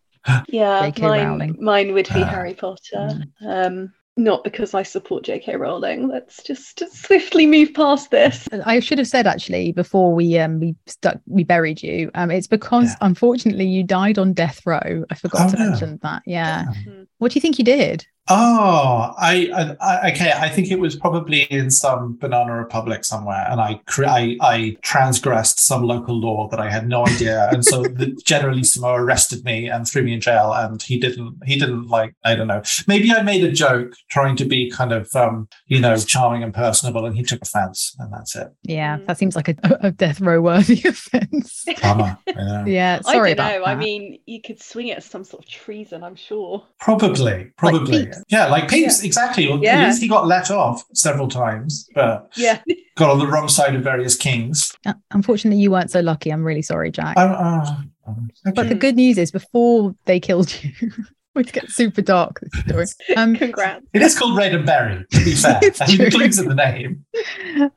yeah, 0.48 0.90
mine, 1.00 1.56
mine 1.60 1.92
would 1.94 2.08
be 2.12 2.20
Harry 2.20 2.54
Potter. 2.54 3.24
Mm. 3.42 3.66
Um, 3.66 3.92
not 4.20 4.44
because 4.44 4.74
I 4.74 4.82
support 4.82 5.24
J.K. 5.24 5.56
Rowling. 5.56 6.08
Let's 6.08 6.42
just 6.42 6.82
swiftly 6.92 7.46
move 7.46 7.74
past 7.74 8.10
this. 8.10 8.48
I 8.66 8.80
should 8.80 8.98
have 8.98 9.08
said 9.08 9.26
actually 9.26 9.72
before 9.72 10.14
we 10.14 10.38
um 10.38 10.60
we 10.60 10.76
stuck 10.86 11.18
we 11.26 11.42
buried 11.44 11.82
you. 11.82 12.10
Um, 12.14 12.30
it's 12.30 12.46
because 12.46 12.90
Yeah. 12.90 12.96
unfortunately 13.00 13.66
you 13.66 13.82
died 13.82 14.18
on 14.18 14.32
death 14.32 14.60
row. 14.66 15.04
I 15.10 15.14
forgot 15.14 15.48
Oh, 15.48 15.50
to 15.52 15.58
no. 15.58 15.70
mention 15.70 15.98
that. 16.02 16.22
Yeah. 16.26 16.66
Mhm. 16.86 17.06
What 17.18 17.32
do 17.32 17.36
you 17.36 17.40
think 17.40 17.58
you 17.58 17.64
did? 17.64 18.06
Oh, 18.28 19.12
I, 19.18 19.50
I, 19.52 19.76
I 20.04 20.10
okay. 20.12 20.32
I 20.32 20.48
think 20.48 20.70
it 20.70 20.78
was 20.78 20.94
probably 20.94 21.42
in 21.44 21.68
some 21.70 22.16
banana 22.16 22.54
republic 22.56 23.04
somewhere, 23.04 23.44
and 23.50 23.60
I, 23.60 23.80
cre- 23.86 24.04
I, 24.06 24.36
I 24.40 24.76
transgressed 24.82 25.58
some 25.58 25.82
local 25.82 26.14
law 26.20 26.46
that 26.50 26.60
I 26.60 26.70
had 26.70 26.86
no 26.88 27.06
idea, 27.06 27.48
and 27.50 27.64
so 27.64 27.82
the 27.82 28.06
generalissimo 28.24 28.94
arrested 28.94 29.44
me 29.44 29.68
and 29.68 29.88
threw 29.88 30.02
me 30.02 30.12
in 30.12 30.20
jail. 30.20 30.52
And 30.52 30.80
he 30.80 30.98
didn't, 31.00 31.38
he 31.44 31.58
didn't 31.58 31.88
like, 31.88 32.14
I 32.24 32.36
don't 32.36 32.46
know. 32.46 32.62
Maybe 32.86 33.10
I 33.10 33.22
made 33.22 33.42
a 33.42 33.50
joke 33.50 33.94
trying 34.10 34.36
to 34.36 34.44
be 34.44 34.70
kind 34.70 34.92
of, 34.92 35.08
um, 35.16 35.48
you 35.66 35.80
know, 35.80 35.96
charming 35.96 36.44
and 36.44 36.54
personable, 36.54 37.06
and 37.06 37.16
he 37.16 37.24
took 37.24 37.42
offence, 37.42 37.96
and 37.98 38.12
that's 38.12 38.36
it. 38.36 38.48
Yeah, 38.62 38.98
Mm. 38.98 39.06
that 39.06 39.18
seems 39.18 39.34
like 39.36 39.48
a, 39.48 39.56
a 39.80 39.90
death 39.90 40.20
row 40.20 40.40
worthy 40.40 40.82
offense. 40.84 41.64
Karma. 41.78 42.18
you 42.26 42.34
know. 42.34 42.64
yeah, 42.66 43.00
I 43.04 43.12
sorry 43.12 43.34
don't 43.34 43.46
about 43.46 43.60
know. 43.60 43.64
I 43.66 43.74
mean, 43.74 44.20
you 44.26 44.40
could 44.40 44.60
swing 44.62 44.88
it 44.88 44.98
as 44.98 45.04
some 45.04 45.24
sort 45.24 45.44
of 45.44 45.50
treason, 45.50 46.04
I'm 46.04 46.14
sure. 46.16 46.62
Probably, 46.80 47.50
probably, 47.56 48.09
Pepys. 48.12 48.24
yeah, 48.28 48.46
like 48.46 48.68
Pepys, 48.68 49.02
exactly. 49.04 49.48
Well, 49.48 49.58
Yeah. 49.62 49.80
At 49.80 49.86
least 49.88 50.02
he 50.02 50.08
got 50.08 50.26
let 50.26 50.50
off 50.50 50.84
several 50.94 51.28
times, 51.28 51.88
but 51.94 52.30
Yeah. 52.36 52.60
got 52.96 53.10
on 53.10 53.18
the 53.18 53.26
wrong 53.26 53.48
side 53.48 53.74
of 53.74 53.82
various 53.82 54.16
kings. 54.16 54.74
Uh, 54.86 54.94
Unfortunately, 55.12 55.60
you 55.60 55.70
weren't 55.70 55.90
so 55.90 56.00
lucky. 56.00 56.30
I'm 56.30 56.44
really 56.44 56.62
sorry, 56.62 56.90
Jack. 56.90 57.16
Um, 57.16 57.30
uh, 57.32 57.76
um, 58.06 58.30
But 58.54 58.68
the 58.68 58.74
good 58.74 58.96
news 58.96 59.16
is, 59.18 59.30
before 59.30 59.94
they 60.06 60.20
killed 60.20 60.52
you, 60.62 60.72
which 61.34 61.52
gets 61.52 61.74
super 61.74 62.02
dark. 62.02 62.40
This 62.66 62.90
story. 62.92 63.16
Um, 63.16 63.36
Congrats. 63.36 63.86
It 63.94 64.02
is 64.02 64.18
called 64.18 64.36
Read 64.36 64.54
and 64.54 64.66
Buried, 64.66 65.04
to 65.12 65.24
be 65.24 65.32
fair. 65.34 65.60
It's 65.62 65.80
and 65.80 65.90
it 65.90 65.96
true. 65.96 66.04
includes 66.06 66.38
in 66.38 66.48
the 66.48 66.54
name. 66.56 67.04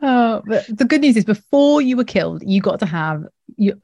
oh, 0.01 0.41
but 0.47 0.65
the 0.67 0.85
good 0.85 1.01
news 1.01 1.15
is, 1.17 1.25
before 1.25 1.81
you 1.81 1.95
were 1.97 2.03
killed, 2.03 2.41
you 2.45 2.61
got 2.61 2.79
to 2.79 2.85
have 2.85 3.23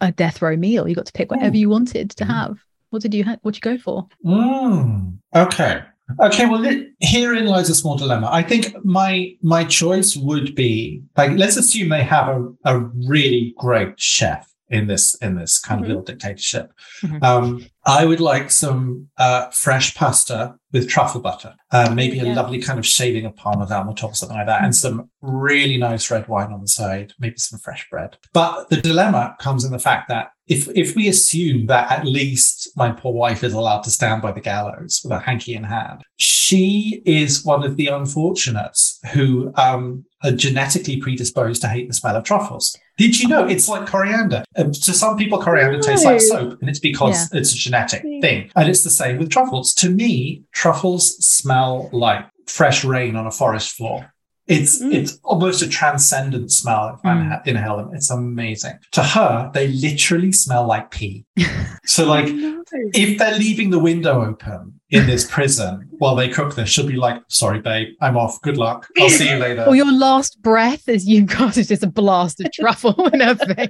a 0.02 0.12
death 0.12 0.42
row 0.42 0.56
meal. 0.58 0.88
You 0.88 0.96
got 0.96 1.06
to 1.06 1.14
pick 1.14 1.30
whatever 1.32 1.56
you 1.56 1.70
wanted 1.70 2.10
to 2.12 2.24
Mm. 2.26 2.28
have. 2.28 2.58
What 2.90 3.04
did 3.04 3.14
you 3.14 3.24
ha- 3.24 3.38
What 3.44 3.54
did 3.54 3.64
you 3.64 3.78
go 3.78 3.82
for? 3.82 4.08
Mm, 4.26 5.18
okay. 5.36 5.84
Okay, 6.20 6.46
well, 6.48 6.64
herein 7.02 7.46
lies 7.46 7.70
a 7.70 7.76
small 7.76 7.98
dilemma. 7.98 8.30
I 8.32 8.44
think 8.44 8.76
my 8.84 9.32
my 9.42 9.64
choice 9.64 10.16
would 10.16 10.56
be 10.56 11.04
like 11.18 11.32
let's 11.38 11.58
assume 11.58 11.90
they 11.90 12.04
have 12.04 12.28
a, 12.30 12.48
a 12.66 12.80
really 13.08 13.54
great 13.58 14.00
chef 14.00 14.48
in 14.70 14.88
this 14.88 15.16
in 15.16 15.36
this 15.36 15.58
kind 15.60 15.80
Mhm. 15.82 15.84
of 15.84 15.88
little 15.88 16.04
dictatorship. 16.04 16.72
Mhm. 17.02 17.24
Um, 17.24 17.66
I 17.86 18.06
would 18.06 18.20
like 18.20 18.52
some 18.52 19.08
uh, 19.18 19.50
fresh 19.50 19.96
pasta 19.96 20.56
with 20.72 20.88
truffle 20.88 21.22
butter, 21.22 21.56
uh, 21.72 21.92
maybe 21.94 22.20
a 22.20 22.26
Yeah. 22.26 22.36
lovely 22.36 22.60
kind 22.62 22.78
of 22.78 22.86
shaving 22.86 23.26
of 23.26 23.36
parmesan 23.36 23.82
on 23.82 23.88
the 23.88 23.94
top, 23.94 24.12
or 24.12 24.16
something 24.16 24.38
like 24.38 24.46
that, 24.46 24.64
and 24.64 24.76
some 24.76 25.10
really 25.22 25.78
nice 25.78 26.12
red 26.12 26.28
wine 26.28 26.52
on 26.54 26.62
the 26.62 26.68
side, 26.68 27.14
maybe 27.20 27.38
some 27.38 27.58
fresh 27.60 27.88
bread. 27.90 28.18
But 28.34 28.70
the 28.70 28.78
dilemma 28.78 29.36
comes 29.40 29.64
in 29.66 29.72
the 29.72 29.80
fact 29.80 30.08
that 30.10 30.32
if 30.50 30.68
if 30.76 30.96
we 30.96 31.08
assume 31.08 31.68
that 31.68 31.92
at 31.92 32.06
least 32.06 32.70
my 32.76 32.92
poor 32.92 33.14
wife 33.14 33.44
is 33.44 33.54
allowed 33.54 33.84
to 33.84 33.92
stand 33.92 34.22
by 34.22 34.32
the 34.32 34.42
gallows 34.42 35.02
with 35.04 35.14
a 35.14 35.20
hanky 35.20 35.54
in 35.54 35.64
hand, 35.64 36.04
she 36.18 37.02
is 37.06 37.46
one 37.46 37.64
of 37.64 37.78
the 37.78 37.88
unfortunates 37.88 39.00
who 39.14 39.54
um, 39.56 40.06
are 40.24 40.32
genetically 40.32 40.98
predisposed 40.98 41.62
to 41.62 41.68
hate 41.68 41.88
the 41.88 41.94
smell 41.94 42.16
of 42.16 42.24
truffles. 42.24 42.76
Did 42.98 43.20
you 43.20 43.28
know 43.28 43.46
it's 43.46 43.70
like 43.70 43.88
coriander? 43.88 44.44
Um, 44.58 44.72
to 44.72 44.94
some 44.94 45.18
people, 45.18 45.40
coriander 45.40 45.80
tastes 45.80 46.04
like 46.04 46.20
soap, 46.20 46.60
and 46.60 46.70
it's 46.70 46.80
because 46.80 47.32
it's 47.32 47.54
a 47.54 47.58
genetic 47.58 48.02
thing. 48.02 48.52
And 48.56 48.68
it's 48.68 48.84
the 48.84 48.90
same 48.90 49.20
with 49.20 49.30
truffles. 49.30 49.74
To 49.76 49.90
me, 49.90 50.44
truffles 50.52 51.24
smell 51.26 51.90
like 51.94 52.26
fresh 52.48 52.84
rain 52.84 53.16
on 53.16 53.28
a 53.28 53.32
forest 53.32 53.78
floor. 53.78 54.12
It's 54.50 54.82
Mm. 54.82 54.94
it's 54.94 55.20
almost 55.24 55.62
a 55.62 55.70
transcendent 55.70 56.52
smell 56.52 56.96
if 56.96 57.06
I 57.06 57.14
Mm. 57.14 57.22
inha- 57.30 57.48
inhale 57.48 57.78
them. 57.78 57.92
It's 57.94 58.10
amazing. 58.10 58.74
To 58.94 59.04
her, 59.04 59.52
they 59.54 59.68
literally 59.68 60.32
smell 60.32 60.66
like 60.68 60.90
pee. 60.92 61.26
So 61.86 62.06
like 62.06 62.26
Oh, 62.28 62.32
no. 62.32 62.64
if 62.94 63.18
they're 63.18 63.38
leaving 63.38 63.70
the 63.70 63.80
window 63.80 64.24
open 64.26 64.79
in 64.92 65.06
this 65.06 65.30
prison 65.30 65.88
while 66.00 66.16
they 66.16 66.30
cook 66.30 66.56
this, 66.56 66.70
she'll 66.70 66.88
be 66.88 66.96
like, 66.96 67.22
sorry, 67.28 67.60
babe, 67.60 67.96
I'm 68.02 68.18
off. 68.18 68.42
Good 68.42 68.58
luck. 68.58 68.88
I'll 68.98 69.10
see 69.10 69.30
you 69.30 69.36
later. 69.40 69.66
Or 69.66 69.76
your 69.76 69.92
last 69.92 70.42
breath 70.42 70.90
as 70.90 71.06
you've 71.06 71.28
got 71.28 71.58
is 71.58 71.68
just 71.68 71.84
a 71.84 71.88
blast 71.88 72.40
of 72.40 72.52
truffle 72.54 73.08
in 73.08 73.20
her 73.20 73.36
face. 73.36 73.68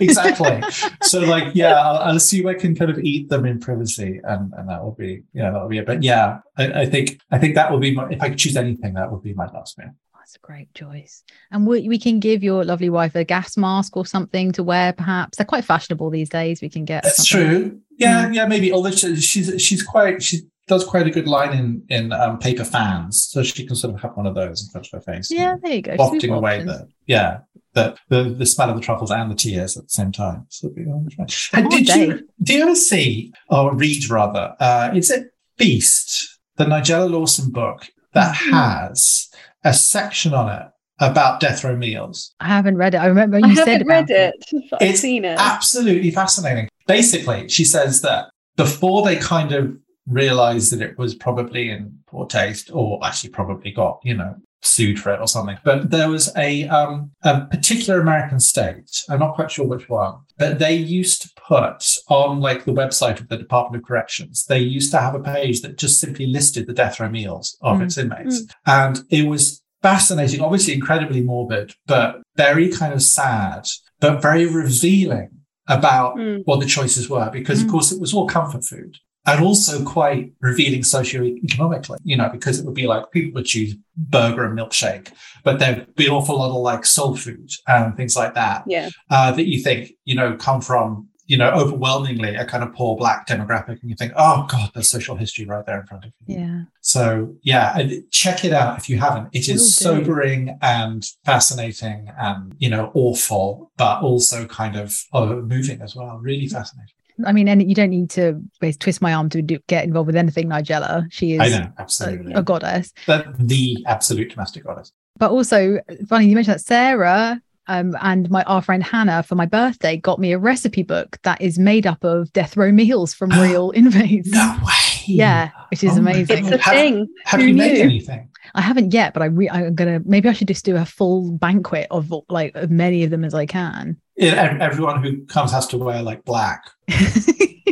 exactly. 0.00 0.62
So 1.02 1.20
like, 1.20 1.54
yeah, 1.54 1.74
I'll, 1.74 1.98
I'll 1.98 2.16
assume 2.16 2.48
I 2.48 2.54
can 2.54 2.74
kind 2.74 2.90
of 2.90 2.98
eat 2.98 3.28
them 3.28 3.44
in 3.44 3.60
privacy, 3.60 4.20
and 4.24 4.52
and 4.54 4.68
that 4.68 4.82
will 4.82 4.94
be, 4.94 5.22
yeah, 5.32 5.50
that 5.50 5.60
will 5.60 5.68
be 5.68 5.78
it. 5.78 5.86
But 5.86 6.02
yeah, 6.02 6.40
I, 6.56 6.82
I 6.82 6.86
think 6.86 7.20
I 7.30 7.38
think 7.38 7.54
that 7.54 7.70
will 7.70 7.78
be 7.78 7.94
my. 7.94 8.08
If 8.10 8.22
I 8.22 8.30
could 8.30 8.38
choose 8.38 8.56
anything, 8.56 8.94
that 8.94 9.12
would 9.12 9.22
be 9.22 9.34
my 9.34 9.46
last 9.46 9.78
meal. 9.78 9.90
That's 10.30 10.36
a 10.44 10.46
great 10.46 10.72
choice. 10.74 11.24
And 11.50 11.66
we, 11.66 11.88
we 11.88 11.98
can 11.98 12.20
give 12.20 12.44
your 12.44 12.62
lovely 12.64 12.88
wife 12.88 13.16
a 13.16 13.24
gas 13.24 13.56
mask 13.56 13.96
or 13.96 14.06
something 14.06 14.52
to 14.52 14.62
wear, 14.62 14.92
perhaps. 14.92 15.36
They're 15.36 15.44
quite 15.44 15.64
fashionable 15.64 16.08
these 16.10 16.28
days. 16.28 16.62
We 16.62 16.68
can 16.68 16.84
get 16.84 17.02
That's 17.02 17.26
true. 17.26 17.80
Yeah, 17.98 18.30
yeah, 18.30 18.46
maybe. 18.46 18.72
Although 18.72 18.92
she, 18.92 19.16
she's 19.16 19.60
she's 19.60 19.82
quite 19.82 20.22
she 20.22 20.42
does 20.68 20.84
quite 20.84 21.08
a 21.08 21.10
good 21.10 21.26
line 21.26 21.52
in 21.58 21.82
in 21.88 22.12
um, 22.12 22.38
paper 22.38 22.62
fans, 22.62 23.24
so 23.24 23.42
she 23.42 23.66
can 23.66 23.74
sort 23.74 23.92
of 23.92 24.00
have 24.02 24.16
one 24.16 24.28
of 24.28 24.36
those 24.36 24.62
in 24.62 24.70
front 24.70 24.86
of 24.86 24.92
her 24.92 25.00
face. 25.12 25.32
Yeah, 25.32 25.56
there 25.60 25.72
you 25.72 25.82
go. 25.82 25.96
wafting 25.98 26.30
away 26.30 26.62
the 26.62 26.86
yeah 27.06 27.38
the, 27.72 27.96
the 28.08 28.22
the 28.22 28.46
smell 28.46 28.70
of 28.70 28.76
the 28.76 28.82
truffles 28.82 29.10
and 29.10 29.32
the 29.32 29.34
tears 29.34 29.76
at 29.76 29.82
the 29.82 29.90
same 29.90 30.12
time. 30.12 30.46
So 30.48 30.68
it'd 30.68 30.76
be 30.76 30.84
wonderful. 30.86 31.26
And 31.54 31.68
did 31.70 31.86
day. 31.86 32.06
you 32.06 32.28
do 32.40 32.54
you 32.54 32.62
ever 32.62 32.76
see 32.76 33.32
or 33.48 33.74
read 33.74 34.08
rather? 34.08 34.54
Uh, 34.60 34.92
is 34.94 35.10
it 35.10 35.32
Feast, 35.58 36.38
the 36.56 36.66
Nigella 36.66 37.10
Lawson 37.10 37.50
book 37.50 37.88
that 38.14 38.36
Mhm. 38.36 38.50
has 38.52 39.28
a 39.64 39.74
section 39.74 40.34
on 40.34 40.50
it 40.50 40.66
about 40.98 41.40
death 41.40 41.64
row 41.64 41.76
meals? 41.76 42.34
I 42.40 42.48
haven't 42.48 42.76
read 42.76 42.94
it. 42.94 42.98
I 42.98 43.06
remember 43.06 43.38
you 43.38 43.46
I 43.46 43.54
said 43.54 43.68
haven't 43.68 43.82
about 43.82 44.08
read 44.08 44.10
it, 44.10 44.34
but 44.70 44.82
I've 44.82 44.90
It's 44.90 45.00
seen 45.00 45.24
it. 45.24 45.38
Absolutely 45.38 46.10
fascinating. 46.10 46.68
Basically, 46.86 47.48
she 47.48 47.64
says 47.64 48.00
that 48.02 48.30
before 48.56 49.04
they 49.04 49.16
kind 49.16 49.52
of 49.52 49.76
realized 50.06 50.72
that 50.72 50.82
it 50.82 50.98
was 50.98 51.14
probably 51.14 51.70
in 51.70 51.96
poor 52.06 52.26
taste, 52.26 52.70
or 52.72 52.98
actually 53.04 53.30
probably 53.30 53.70
got, 53.70 54.00
you 54.02 54.14
know, 54.14 54.34
sued 54.62 54.98
for 55.00 55.12
it 55.12 55.20
or 55.20 55.26
something. 55.28 55.56
But 55.64 55.90
there 55.90 56.08
was 56.10 56.30
a 56.36 56.68
um, 56.68 57.10
a 57.22 57.42
particular 57.46 58.00
American 58.00 58.40
state, 58.40 59.04
I'm 59.08 59.18
not 59.20 59.34
quite 59.34 59.50
sure 59.50 59.66
which 59.66 59.88
one, 59.88 60.16
but 60.38 60.58
they 60.58 60.74
used 60.74 61.22
to 61.22 61.30
put 61.48 61.84
on 62.08 62.40
like 62.40 62.64
the 62.64 62.72
website 62.72 63.20
of 63.20 63.28
the 63.28 63.36
Department 63.38 63.82
of 63.82 63.88
Corrections, 63.88 64.44
they 64.46 64.58
used 64.58 64.90
to 64.92 64.98
have 64.98 65.14
a 65.14 65.20
page 65.20 65.62
that 65.62 65.78
just 65.78 66.00
simply 66.00 66.26
listed 66.26 66.66
the 66.66 66.72
death 66.74 67.00
row 67.00 67.08
meals 67.08 67.56
of 67.62 67.78
Mm. 67.78 67.84
its 67.84 67.98
inmates. 67.98 68.42
And 68.66 69.00
it 69.10 69.26
was 69.26 69.62
fascinating, 69.82 70.40
obviously 70.40 70.74
incredibly 70.74 71.22
morbid, 71.22 71.72
but 71.86 72.20
very 72.36 72.68
kind 72.70 72.92
of 72.92 73.02
sad, 73.02 73.64
but 73.98 74.20
very 74.20 74.46
revealing 74.46 75.30
about 75.68 76.16
Mm. 76.16 76.42
what 76.44 76.60
the 76.60 76.66
choices 76.66 77.08
were, 77.08 77.30
because 77.32 77.60
Mm. 77.60 77.64
of 77.64 77.70
course 77.70 77.92
it 77.92 78.00
was 78.00 78.12
all 78.12 78.26
comfort 78.26 78.64
food. 78.64 78.96
And 79.26 79.44
also 79.44 79.84
quite 79.84 80.32
revealing 80.40 80.80
socioeconomically, 80.80 81.98
you 82.04 82.16
know, 82.16 82.28
because 82.30 82.58
it 82.58 82.64
would 82.64 82.74
be 82.74 82.86
like 82.86 83.10
people 83.10 83.32
would 83.34 83.46
choose 83.46 83.76
burger 83.96 84.44
and 84.44 84.58
milkshake, 84.58 85.12
but 85.44 85.58
there'd 85.58 85.94
be 85.94 86.06
an 86.06 86.12
awful 86.12 86.38
lot 86.38 86.48
of 86.50 86.62
like 86.62 86.86
soul 86.86 87.16
food 87.16 87.50
and 87.68 87.96
things 87.96 88.16
like 88.16 88.34
that 88.34 88.64
Yeah. 88.66 88.88
uh, 89.10 89.32
that 89.32 89.46
you 89.46 89.62
think, 89.62 89.92
you 90.06 90.14
know, 90.14 90.36
come 90.36 90.60
from, 90.62 91.08
you 91.26 91.36
know, 91.36 91.50
overwhelmingly 91.50 92.34
a 92.34 92.44
kind 92.46 92.64
of 92.64 92.72
poor 92.72 92.96
black 92.96 93.28
demographic. 93.28 93.80
And 93.82 93.90
you 93.90 93.94
think, 93.94 94.12
oh 94.16 94.46
God, 94.50 94.70
there's 94.74 94.90
social 94.90 95.16
history 95.16 95.44
right 95.44 95.64
there 95.66 95.80
in 95.80 95.86
front 95.86 96.06
of 96.06 96.12
you. 96.26 96.36
Yeah. 96.38 96.62
So 96.80 97.34
yeah, 97.42 97.78
and 97.78 98.10
check 98.10 98.44
it 98.44 98.52
out 98.54 98.78
if 98.78 98.88
you 98.88 98.98
haven't. 98.98 99.28
It 99.32 99.40
is 99.40 99.48
Will 99.48 99.54
is 99.56 99.76
do. 99.76 99.84
sobering 99.84 100.58
and 100.62 101.06
fascinating 101.26 102.10
and, 102.18 102.54
you 102.58 102.70
know, 102.70 102.90
awful, 102.94 103.70
but 103.76 104.00
also 104.02 104.46
kind 104.46 104.76
of 104.76 104.96
uh, 105.12 105.26
moving 105.26 105.82
as 105.82 105.94
well. 105.94 106.18
Really 106.18 106.48
fascinating. 106.48 106.94
I 107.26 107.32
mean, 107.32 107.48
and 107.48 107.68
you 107.68 107.74
don't 107.74 107.90
need 107.90 108.10
to 108.10 108.40
twist 108.78 109.02
my 109.02 109.14
arm 109.14 109.28
to 109.30 109.42
do, 109.42 109.58
get 109.66 109.84
involved 109.84 110.06
with 110.06 110.16
anything, 110.16 110.48
Nigella. 110.48 111.06
She 111.10 111.32
is 111.34 111.40
I 111.40 111.48
know, 111.48 111.72
absolutely. 111.78 112.32
a 112.34 112.42
goddess. 112.42 112.92
the, 113.06 113.34
the 113.38 113.84
absolute 113.86 114.30
domestic 114.30 114.64
goddess. 114.64 114.92
But 115.18 115.30
also, 115.30 115.78
funny 116.08 116.26
you 116.26 116.34
mentioned 116.34 116.54
that 116.54 116.60
Sarah 116.64 117.42
um, 117.66 117.94
and 118.00 118.30
my 118.30 118.42
our 118.44 118.62
friend 118.62 118.82
Hannah 118.82 119.22
for 119.22 119.34
my 119.34 119.46
birthday 119.46 119.96
got 119.96 120.18
me 120.18 120.32
a 120.32 120.38
recipe 120.38 120.82
book 120.82 121.18
that 121.24 121.40
is 121.40 121.58
made 121.58 121.86
up 121.86 122.02
of 122.04 122.32
death 122.32 122.56
row 122.56 122.72
meals 122.72 123.12
from 123.12 123.30
real 123.40 123.70
inmates. 123.74 124.30
No 124.30 124.56
way. 124.64 124.72
Yeah, 125.06 125.50
which 125.70 125.84
is 125.84 125.96
Oh 125.96 126.00
amazing. 126.00 126.46
It's 126.46 126.54
a 126.54 126.58
Have- 126.58 126.74
thing. 126.74 127.06
Have 127.26 127.40
Who 127.40 127.48
you 127.48 127.54
made 127.54 127.80
anything? 127.80 128.29
I 128.54 128.60
haven't 128.60 128.92
yet, 128.92 129.14
but 129.14 129.22
I 129.22 129.26
re- 129.26 129.50
I'm 129.50 129.74
gonna 129.74 130.00
maybe 130.04 130.28
I 130.28 130.32
should 130.32 130.48
just 130.48 130.64
do 130.64 130.76
a 130.76 130.84
full 130.84 131.32
banquet 131.32 131.86
of 131.90 132.12
like 132.28 132.54
as 132.56 132.68
many 132.68 133.04
of 133.04 133.10
them 133.10 133.24
as 133.24 133.34
I 133.34 133.46
can. 133.46 133.96
Yeah, 134.16 134.58
everyone 134.60 135.02
who 135.02 135.24
comes 135.26 135.52
has 135.52 135.66
to 135.68 135.78
wear 135.78 136.02
like 136.02 136.24
black. 136.24 136.64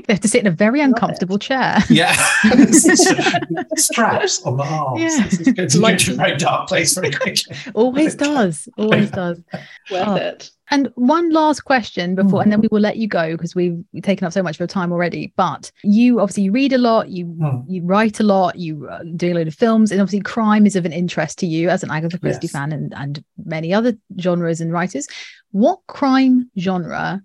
They 0.06 0.14
have 0.14 0.20
to 0.22 0.28
sit 0.28 0.40
in 0.40 0.46
a 0.46 0.50
very 0.50 0.80
uncomfortable 0.80 1.38
chair. 1.38 1.76
Yeah, 1.90 2.14
straps 3.76 4.42
on 4.42 4.56
the 4.56 4.64
arms. 4.64 5.00
Yeah. 5.02 5.24
This 5.28 5.40
is 5.40 5.52
going 5.52 5.82
Like- 5.82 5.98
to 5.98 6.12
a 6.12 6.14
very 6.14 6.36
dark 6.36 6.68
place 6.68 6.94
very 6.94 7.10
quickly. 7.10 7.54
Always 7.74 8.14
does. 8.14 8.68
Always 8.78 9.10
does. 9.10 9.38
Worth 9.90 10.08
Oh. 10.08 10.14
it. 10.16 10.50
And 10.70 10.90
one 10.96 11.30
last 11.30 11.62
question 11.64 12.14
before, 12.14 12.42
and 12.42 12.52
then 12.52 12.60
we 12.60 12.68
will 12.70 12.80
let 12.80 12.96
you 12.98 13.08
go 13.08 13.32
because 13.32 13.54
we've 13.54 13.82
taken 14.02 14.26
up 14.26 14.32
so 14.32 14.42
much 14.42 14.56
of 14.56 14.60
your 14.60 14.66
time 14.68 14.92
already. 14.92 15.32
But 15.36 15.70
you 15.82 16.20
obviously 16.20 16.42
you 16.44 16.52
read 16.52 16.72
a 16.72 16.78
lot, 16.78 17.08
you 17.08 17.24
Hmm. 17.26 17.60
you 17.66 17.82
write 17.84 18.20
a 18.20 18.22
lot, 18.22 18.58
you 18.58 18.86
uh, 18.88 19.00
do 19.16 19.32
a 19.32 19.34
load 19.34 19.48
of 19.48 19.54
films, 19.54 19.90
and 19.90 20.00
obviously 20.00 20.20
crime 20.20 20.66
is 20.66 20.76
of 20.76 20.84
an 20.84 20.92
interest 20.92 21.38
to 21.38 21.46
you 21.46 21.70
as 21.70 21.82
an 21.82 21.90
Agatha 21.90 22.18
Christie 22.18 22.46
Yes. 22.48 22.52
fan 22.52 22.72
and 22.72 22.92
and 22.96 23.24
many 23.44 23.72
other 23.72 23.96
genres 24.20 24.60
and 24.60 24.72
writers. 24.72 25.08
What 25.52 25.78
crime 25.86 26.50
genre 26.58 27.22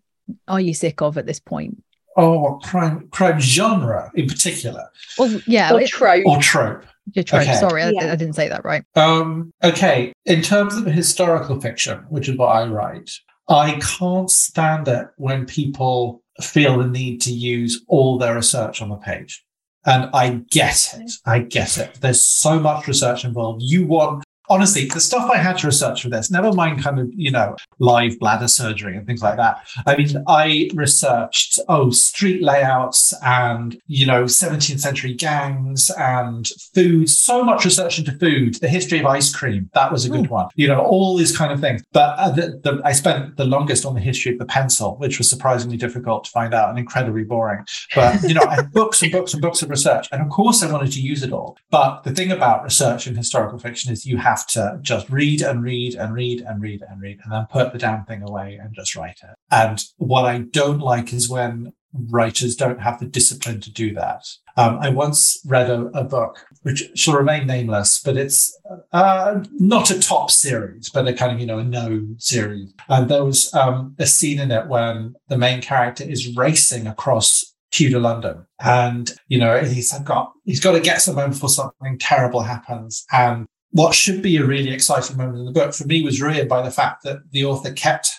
are 0.48 0.62
you 0.62 0.74
sick 0.74 1.02
of 1.02 1.18
at 1.18 1.26
this 1.26 1.40
point? 1.40 1.84
Oh, 2.16 2.60
crime, 2.64 3.08
crime 3.12 3.40
genre 3.42 4.12
in 4.16 4.28
particular, 4.28 4.86
Well, 5.18 5.42
yeah, 5.48 5.74
Or 5.74 5.82
it- 5.82 5.88
trope. 5.90 6.26
or 6.28 6.38
trope. 6.38 6.86
your 7.14 7.24
trope. 7.24 7.42
okay. 7.42 7.56
Sorry, 7.56 7.82
I, 7.84 7.90
Yeah. 7.90 8.14
I 8.14 8.16
didn't 8.16 8.36
say 8.36 8.48
that 8.48 8.64
right. 8.64 8.84
Um, 8.96 9.52
okay, 9.64 10.14
in 10.26 10.42
terms 10.44 10.78
of 10.78 10.86
historical 10.86 11.60
fiction, 11.60 12.06
which 12.10 12.30
is 12.30 12.38
what 12.38 12.56
I 12.56 12.66
write, 12.68 13.10
I 13.50 13.80
can't 13.80 14.30
stand 14.30 14.88
it 14.88 15.08
when 15.18 15.46
people 15.46 16.24
feel 16.42 16.78
the 16.80 16.88
need 16.88 17.22
to 17.22 17.32
use 17.32 17.84
all 17.88 18.18
their 18.18 18.36
research 18.36 18.82
on 18.82 18.90
the 18.90 18.96
page. 18.96 19.44
And 19.86 20.10
I 20.14 20.42
get 20.50 20.94
it. 20.98 21.12
I 21.26 21.40
get 21.40 21.78
it. 21.78 21.96
There's 22.00 22.24
so 22.24 22.60
much 22.60 22.88
research 22.88 23.26
involved. 23.26 23.62
You 23.62 23.86
want, 23.86 24.24
honestly, 24.54 24.86
the 24.86 25.00
stuff 25.00 25.30
I 25.32 25.38
had 25.38 25.58
to 25.60 25.68
research 25.68 26.04
for 26.04 26.10
this, 26.10 26.30
never 26.30 26.54
mind 26.54 26.84
kind 26.84 27.00
of, 27.00 27.10
you 27.16 27.32
know, 27.32 27.56
live 27.80 28.20
bladder 28.20 28.48
surgery 28.48 28.96
and 28.96 29.08
things 29.08 29.24
like 29.24 29.38
that. 29.38 29.66
I 29.88 29.98
mean, 29.98 30.24
I 30.28 30.70
researched, 30.76 31.60
oh, 31.68 31.90
street 31.90 32.44
layouts 32.44 33.14
and, 33.24 33.82
you 33.88 34.06
know, 34.06 34.26
17th 34.26 34.80
century 34.80 35.16
gangs 35.16 35.90
and 35.98 36.48
food, 36.74 37.10
so 37.10 37.44
much 37.44 37.66
research 37.66 37.98
into 37.98 38.12
food, 38.12 38.56
the 38.56 38.68
history 38.68 39.00
of 39.00 39.08
ice 39.08 39.34
cream. 39.34 39.72
That 39.74 39.92
was 39.92 40.06
a 40.06 40.10
good 40.10 40.30
one. 40.30 40.50
You 40.56 40.68
know, 40.68 40.80
all 40.80 41.18
these 41.18 41.36
kind 41.36 41.52
of 41.52 41.60
things. 41.60 41.82
But 41.92 42.20
uh, 42.20 42.30
the, 42.30 42.60
the, 42.64 42.82
I 42.86 42.92
spent 42.92 43.38
the 43.38 43.46
longest 43.46 43.86
on 43.86 43.96
the 43.96 44.02
history 44.02 44.34
of 44.34 44.38
the 44.38 44.46
pencil, 44.46 44.98
which 44.98 45.18
was 45.18 45.28
surprisingly 45.30 45.78
difficult 45.78 46.26
to 46.26 46.32
find 46.32 46.54
out 46.54 46.70
and 46.70 46.78
incredibly 46.78 47.24
boring. 47.24 47.66
But, 47.96 48.22
you 48.22 48.36
know, 48.36 48.44
I 48.48 48.56
had 48.56 48.72
books 48.72 49.02
and 49.02 49.12
books 49.12 49.34
and 49.34 49.42
books 49.42 49.64
of 49.64 49.72
research. 49.72 50.08
And 50.12 50.22
of 50.22 50.30
course, 50.30 50.62
I 50.62 50.72
wanted 50.72 50.92
to 50.92 51.02
use 51.02 51.24
it 51.24 51.34
all. 51.34 51.58
But 51.72 52.04
the 52.04 52.12
thing 52.12 52.32
about 52.32 52.64
research 52.64 53.08
in 53.08 53.16
historical 53.16 53.58
fiction 53.58 53.92
is 53.92 54.06
you 54.06 54.18
have 54.18 54.43
to 54.48 54.80
just 54.82 55.10
read 55.10 55.42
and 55.42 55.64
read 55.64 55.96
and 55.96 56.14
read 56.14 56.42
and 56.42 56.62
read 56.62 56.84
and 56.88 57.02
read 57.02 57.20
and 57.24 57.32
then 57.32 57.48
put 57.50 57.74
the 57.74 57.80
damn 57.80 58.06
thing 58.06 58.22
away 58.22 58.60
and 58.62 58.74
just 58.76 58.96
write 58.96 59.20
it. 59.24 59.36
And 59.52 59.84
what 59.98 60.26
I 60.26 60.40
don't 60.40 60.80
like 60.80 61.14
is 61.14 61.30
when 61.30 61.74
writers 62.10 62.56
don't 62.56 62.82
have 62.82 63.00
the 63.00 63.06
discipline 63.06 63.62
to 63.62 63.72
do 63.72 63.94
that. 63.94 64.26
Um, 64.58 64.78
I 64.82 64.90
once 64.90 65.40
read 65.46 65.70
a, 65.70 65.86
a 65.98 66.04
book 66.04 66.46
which 66.62 66.90
shall 66.96 67.16
remain 67.16 67.48
nameless, 67.48 68.02
but 68.04 68.18
it's 68.18 68.56
uh, 68.92 69.44
not 69.54 69.92
a 69.92 70.00
top 70.00 70.32
series, 70.32 70.90
but 70.90 71.08
a 71.08 71.14
kind 71.14 71.32
of 71.32 71.40
you 71.40 71.46
know 71.46 71.60
a 71.60 71.64
known 71.64 72.16
series. 72.20 72.74
And 72.90 73.10
there 73.10 73.24
was 73.24 73.54
um, 73.54 73.96
a 74.00 74.06
scene 74.06 74.40
in 74.40 74.52
it 74.52 74.68
when 74.68 75.16
the 75.28 75.38
main 75.38 75.62
character 75.62 76.04
is 76.04 76.36
racing 76.36 76.88
across 76.88 77.54
Tudor 77.72 78.00
London, 78.00 78.46
and 78.64 79.12
you 79.28 79.40
know 79.40 79.60
he's 79.60 79.92
got 80.00 80.32
he's 80.46 80.60
got 80.60 80.74
to 80.74 80.80
get 80.80 81.02
somewhere 81.02 81.28
before 81.28 81.50
something 81.50 81.98
terrible 81.98 82.42
happens, 82.42 83.06
and 83.12 83.48
what 83.74 83.94
should 83.94 84.22
be 84.22 84.38
a 84.38 84.46
really 84.46 84.72
exciting 84.72 85.18
moment 85.18 85.40
in 85.40 85.46
the 85.46 85.52
book 85.52 85.74
for 85.74 85.86
me 85.86 86.02
was 86.04 86.22
ruined 86.22 86.48
by 86.48 86.62
the 86.62 86.72
fact 86.72 87.04
that 87.04 87.18
the 87.32 87.44
author 87.44 87.72
kept 87.74 88.10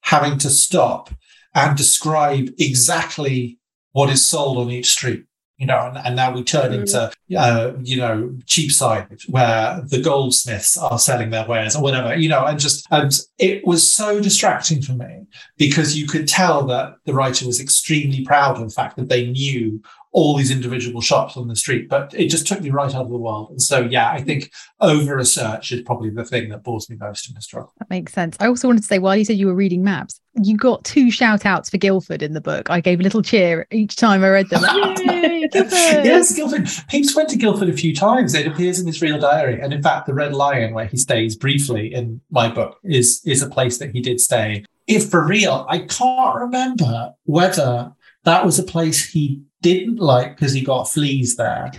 having 0.00 0.38
to 0.38 0.50
stop 0.50 1.10
and 1.54 1.76
describe 1.76 2.48
exactly 2.58 3.58
what 3.92 4.10
is 4.10 4.24
sold 4.24 4.58
on 4.58 4.70
each 4.70 4.88
street. 4.90 5.24
You 5.58 5.66
know, 5.66 5.86
and, 5.86 5.98
and 5.98 6.16
now 6.16 6.32
we 6.32 6.42
turn 6.42 6.72
Mm. 6.72 6.80
into, 6.80 7.12
uh, 7.38 7.72
you 7.82 7.96
know, 7.98 8.34
Cheapside, 8.46 9.20
where 9.28 9.80
the 9.86 10.00
goldsmiths 10.00 10.76
are 10.76 10.98
selling 10.98 11.30
their 11.30 11.46
wares 11.46 11.76
or 11.76 11.82
whatever, 11.82 12.16
you 12.16 12.28
know, 12.28 12.44
and 12.44 12.58
just, 12.58 12.84
and 12.90 13.12
it 13.38 13.64
was 13.64 13.92
so 13.92 14.20
distracting 14.20 14.82
for 14.82 14.94
me 14.94 15.26
because 15.58 15.96
you 15.96 16.08
could 16.08 16.26
tell 16.26 16.66
that 16.66 16.94
the 17.04 17.14
writer 17.14 17.46
was 17.46 17.60
extremely 17.60 18.24
proud 18.24 18.56
of 18.56 18.68
the 18.68 18.74
fact 18.74 18.96
that 18.96 19.08
they 19.08 19.26
knew 19.30 19.80
all 20.12 20.36
these 20.36 20.50
individual 20.50 21.00
shops 21.00 21.36
on 21.36 21.48
the 21.48 21.56
street, 21.56 21.88
but 21.88 22.12
it 22.14 22.28
just 22.28 22.46
took 22.46 22.60
me 22.60 22.70
right 22.70 22.94
out 22.94 23.02
of 23.02 23.10
the 23.10 23.16
world. 23.16 23.50
And 23.50 23.60
so, 23.62 23.80
yeah, 23.80 24.10
I 24.10 24.20
think 24.20 24.52
over 24.80 25.16
research 25.16 25.72
is 25.72 25.82
probably 25.82 26.10
the 26.10 26.24
thing 26.24 26.50
that 26.50 26.62
bores 26.62 26.88
me 26.90 26.96
most 27.00 27.28
in 27.28 27.34
historical. 27.34 27.72
That 27.78 27.88
makes 27.88 28.12
sense. 28.12 28.36
I 28.38 28.46
also 28.46 28.68
wanted 28.68 28.82
to 28.82 28.86
say, 28.86 28.98
while 28.98 29.16
you 29.16 29.24
said 29.24 29.38
you 29.38 29.46
were 29.46 29.54
reading 29.54 29.82
maps, 29.82 30.20
you 30.34 30.56
got 30.56 30.84
two 30.84 31.10
shout 31.10 31.46
outs 31.46 31.70
for 31.70 31.78
Guildford 31.78 32.22
in 32.22 32.34
the 32.34 32.40
book. 32.40 32.70
I 32.70 32.80
gave 32.80 33.00
a 33.00 33.02
little 33.02 33.22
cheer 33.22 33.66
each 33.70 33.96
time 33.96 34.22
I 34.22 34.28
read 34.28 34.50
them. 34.50 34.62
Yay, 34.98 35.48
Guildford! 35.48 36.04
yes, 36.04 36.34
Guildford. 36.34 36.66
Pepys 36.88 37.16
went 37.16 37.30
to 37.30 37.36
Guildford 37.36 37.70
a 37.70 37.74
few 37.74 37.94
times. 37.94 38.34
It 38.34 38.46
appears 38.46 38.80
in 38.80 38.86
his 38.86 39.00
real 39.00 39.18
diary. 39.18 39.60
And 39.60 39.72
in 39.72 39.82
fact, 39.82 40.06
the 40.06 40.14
Red 40.14 40.34
Lion, 40.34 40.74
where 40.74 40.86
he 40.86 40.96
stays 40.98 41.36
briefly 41.36 41.92
in 41.92 42.20
my 42.30 42.48
book, 42.48 42.78
is, 42.84 43.22
is 43.24 43.42
a 43.42 43.48
place 43.48 43.78
that 43.78 43.92
he 43.92 44.00
did 44.00 44.20
stay. 44.20 44.64
If 44.86 45.10
for 45.10 45.24
real, 45.24 45.64
I 45.68 45.80
can't 45.80 46.34
remember 46.34 47.12
whether 47.24 47.92
that 48.24 48.44
was 48.44 48.58
a 48.58 48.62
place 48.62 49.04
he 49.04 49.42
didn't 49.62 49.96
like 49.96 50.36
because 50.36 50.52
he 50.52 50.60
got 50.60 50.84
fleas 50.84 51.36
there. 51.36 51.70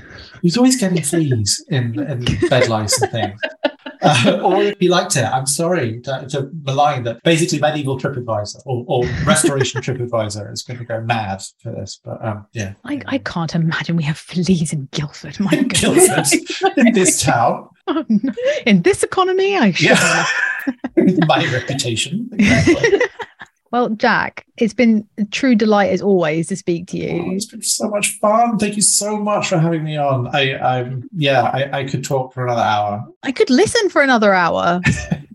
He 0.41 0.47
was 0.47 0.57
always 0.57 0.79
getting 0.79 1.01
fleas 1.03 1.63
in, 1.69 1.99
in 1.99 2.25
bed 2.49 2.69
lice 2.69 3.01
and 3.01 3.11
things. 3.11 3.39
Uh, 4.05 4.41
or 4.43 4.61
if 4.61 4.77
he 4.79 4.89
liked 4.89 5.15
it, 5.15 5.23
I'm 5.23 5.45
sorry 5.45 6.01
to, 6.01 6.27
to 6.29 6.49
malign 6.63 7.03
that. 7.03 7.23
Basically, 7.23 7.57
medieval 7.59 7.97
TripAdvisor 7.97 8.61
or, 8.65 8.83
or 8.85 9.05
Restoration 9.25 9.81
TripAdvisor 9.83 10.51
is 10.51 10.61
going 10.61 10.79
to 10.79 10.85
go 10.85 10.99
mad 10.99 11.41
for 11.61 11.71
this. 11.71 12.01
But 12.03 12.23
um, 12.25 12.45
yeah, 12.51 12.73
I, 12.83 13.01
I 13.05 13.17
can't 13.19 13.55
imagine 13.55 13.95
we 13.95 14.03
have 14.03 14.17
fleas 14.17 14.73
in 14.73 14.89
Guildford. 14.91 15.39
My 15.39 15.51
goodness. 15.51 16.31
Guildford 16.31 16.77
in 16.85 16.93
this 16.93 17.21
town. 17.21 17.69
Oh, 17.87 18.03
no. 18.09 18.33
In 18.65 18.81
this 18.81 19.03
economy, 19.03 19.55
I 19.57 19.71
should. 19.71 19.97
Yeah, 19.97 20.25
my 21.25 21.49
reputation. 21.53 22.29
Exactly. 22.33 22.99
Well, 23.73 23.89
Jack, 23.89 24.45
it's 24.57 24.75
been 24.75 25.07
a 25.17 25.25
true 25.25 25.55
delight 25.55 25.89
as 25.89 25.99
always 25.99 26.45
to 26.49 26.55
speak 26.55 26.85
to 26.89 27.09
Oh, 27.09 27.15
you. 27.25 27.31
it's 27.31 27.47
been 27.47 27.63
so 27.63 27.89
much 27.89 28.19
fun. 28.19 28.59
Thank 28.59 28.75
you 28.75 28.83
so 28.83 29.17
much 29.17 29.49
for 29.49 29.57
having 29.57 29.83
me 29.83 29.97
on. 29.97 30.27
I, 30.27 30.55
I'm 30.59 31.09
yeah, 31.17 31.41
I, 31.41 31.79
I 31.79 31.83
could 31.85 32.03
talk 32.03 32.35
for 32.35 32.45
another 32.45 32.61
hour. 32.61 33.03
I 33.23 33.31
could 33.31 33.49
listen 33.49 33.89
for 33.89 34.03
another 34.03 34.31
hour, 34.31 34.79